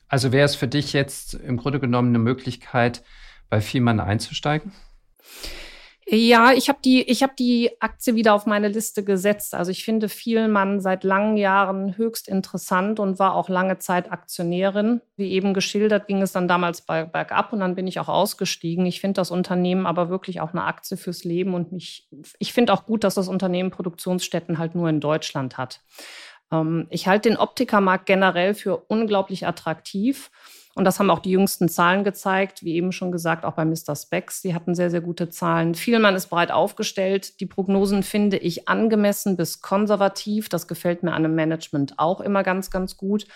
Also 0.08 0.30
wäre 0.30 0.44
es 0.44 0.54
für 0.54 0.68
dich 0.68 0.92
jetzt 0.92 1.34
im 1.34 1.56
Grunde 1.56 1.80
genommen 1.80 2.08
eine 2.10 2.18
Möglichkeit, 2.18 3.02
bei 3.48 3.60
Vielmann 3.60 4.00
einzusteigen? 4.00 4.72
Ja, 6.08 6.52
ich 6.52 6.68
habe 6.68 6.78
die, 6.84 7.02
ich 7.02 7.24
habe 7.24 7.32
die 7.36 7.72
Aktie 7.80 8.14
wieder 8.14 8.32
auf 8.32 8.46
meine 8.46 8.68
Liste 8.68 9.02
gesetzt. 9.02 9.56
Also 9.56 9.72
ich 9.72 9.84
finde 9.84 10.08
Vielmann 10.08 10.80
seit 10.80 11.02
langen 11.02 11.36
Jahren 11.36 11.96
höchst 11.96 12.28
interessant 12.28 13.00
und 13.00 13.18
war 13.18 13.34
auch 13.34 13.48
lange 13.48 13.78
Zeit 13.78 14.12
Aktionärin. 14.12 15.00
Wie 15.16 15.32
eben 15.32 15.52
geschildert, 15.52 16.06
ging 16.06 16.22
es 16.22 16.30
dann 16.30 16.46
damals 16.46 16.82
bergab 16.82 17.52
und 17.52 17.58
dann 17.58 17.74
bin 17.74 17.88
ich 17.88 17.98
auch 17.98 18.08
ausgestiegen. 18.08 18.86
Ich 18.86 19.00
finde 19.00 19.14
das 19.14 19.32
Unternehmen 19.32 19.84
aber 19.84 20.08
wirklich 20.08 20.40
auch 20.40 20.52
eine 20.52 20.62
Aktie 20.62 20.96
fürs 20.96 21.24
Leben 21.24 21.54
und 21.54 21.72
mich, 21.72 22.08
ich 22.38 22.52
finde 22.52 22.72
auch 22.72 22.86
gut, 22.86 23.02
dass 23.02 23.16
das 23.16 23.26
Unternehmen 23.26 23.72
Produktionsstätten 23.72 24.58
halt 24.58 24.76
nur 24.76 24.88
in 24.88 25.00
Deutschland 25.00 25.58
hat. 25.58 25.80
Ähm, 26.52 26.86
ich 26.90 27.08
halte 27.08 27.30
den 27.30 27.38
Optikermarkt 27.38 28.06
generell 28.06 28.54
für 28.54 28.76
unglaublich 28.76 29.44
attraktiv. 29.44 30.30
Und 30.76 30.84
das 30.84 30.98
haben 30.98 31.08
auch 31.08 31.20
die 31.20 31.30
jüngsten 31.30 31.70
Zahlen 31.70 32.04
gezeigt, 32.04 32.62
wie 32.62 32.74
eben 32.74 32.92
schon 32.92 33.10
gesagt, 33.10 33.46
auch 33.46 33.54
bei 33.54 33.64
Mr. 33.64 33.96
Specs. 33.96 34.42
Sie 34.42 34.54
hatten 34.54 34.74
sehr, 34.74 34.90
sehr 34.90 35.00
gute 35.00 35.30
Zahlen. 35.30 35.74
Vielmann 35.74 36.14
ist 36.14 36.26
breit 36.26 36.50
aufgestellt. 36.50 37.40
Die 37.40 37.46
Prognosen 37.46 38.02
finde 38.02 38.36
ich 38.36 38.68
angemessen 38.68 39.38
bis 39.38 39.62
konservativ. 39.62 40.50
Das 40.50 40.68
gefällt 40.68 41.02
mir 41.02 41.12
an 41.12 41.24
einem 41.24 41.34
Management 41.34 41.94
auch 41.98 42.20
immer 42.20 42.42
ganz, 42.42 42.70
ganz 42.70 42.98
gut. 42.98 43.26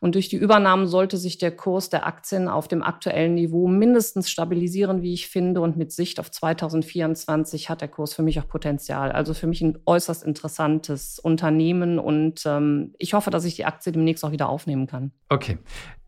Und 0.00 0.16
durch 0.16 0.28
die 0.28 0.36
Übernahmen 0.36 0.88
sollte 0.88 1.18
sich 1.18 1.38
der 1.38 1.54
Kurs 1.54 1.88
der 1.88 2.04
Aktien 2.04 2.48
auf 2.48 2.66
dem 2.66 2.82
aktuellen 2.82 3.34
Niveau 3.34 3.68
mindestens 3.68 4.28
stabilisieren, 4.28 5.00
wie 5.00 5.14
ich 5.14 5.28
finde. 5.28 5.60
Und 5.60 5.76
mit 5.76 5.92
Sicht 5.92 6.18
auf 6.18 6.32
2024 6.32 7.70
hat 7.70 7.80
der 7.80 7.88
Kurs 7.88 8.12
für 8.12 8.24
mich 8.24 8.40
auch 8.40 8.48
Potenzial. 8.48 9.12
Also 9.12 9.34
für 9.34 9.46
mich 9.46 9.60
ein 9.60 9.78
äußerst 9.86 10.24
interessantes 10.24 11.20
Unternehmen. 11.20 12.00
Und 12.00 12.42
ähm, 12.44 12.94
ich 12.98 13.14
hoffe, 13.14 13.30
dass 13.30 13.44
ich 13.44 13.54
die 13.54 13.66
Aktie 13.66 13.92
demnächst 13.92 14.24
auch 14.24 14.32
wieder 14.32 14.48
aufnehmen 14.48 14.88
kann. 14.88 15.12
Okay. 15.28 15.58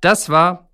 Das 0.00 0.30
war 0.30 0.70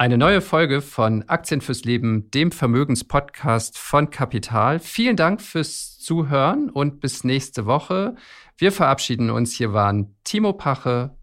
eine 0.00 0.16
neue 0.16 0.40
Folge 0.40 0.80
von 0.80 1.28
Aktien 1.28 1.60
fürs 1.60 1.84
Leben, 1.84 2.30
dem 2.30 2.52
Vermögenspodcast 2.52 3.76
von 3.76 4.08
Kapital. 4.08 4.78
Vielen 4.78 5.14
Dank 5.14 5.42
fürs 5.42 5.98
Zuhören 5.98 6.70
und 6.70 7.00
bis 7.00 7.22
nächste 7.22 7.66
Woche. 7.66 8.14
Wir 8.56 8.72
verabschieden 8.72 9.28
uns. 9.28 9.52
Hier 9.52 9.74
waren 9.74 10.16
Timo 10.24 10.54
Pache 10.54 11.14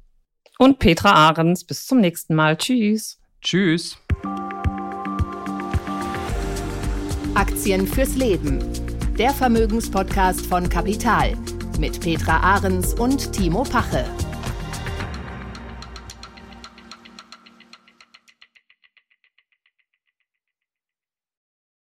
und 0.59 0.77
Petra 0.77 1.11
Ahrens. 1.11 1.63
Bis 1.63 1.87
zum 1.87 2.01
nächsten 2.01 2.35
Mal. 2.35 2.55
Tschüss. 2.55 3.19
Tschüss. 3.41 3.97
Aktien 7.33 7.87
fürs 7.87 8.15
Leben. 8.15 8.59
Der 9.17 9.31
Vermögenspodcast 9.31 10.45
von 10.45 10.69
Kapital 10.69 11.35
mit 11.79 11.99
Petra 11.99 12.41
Ahrens 12.41 12.93
und 12.93 13.33
Timo 13.33 13.63
Pache. 13.63 14.05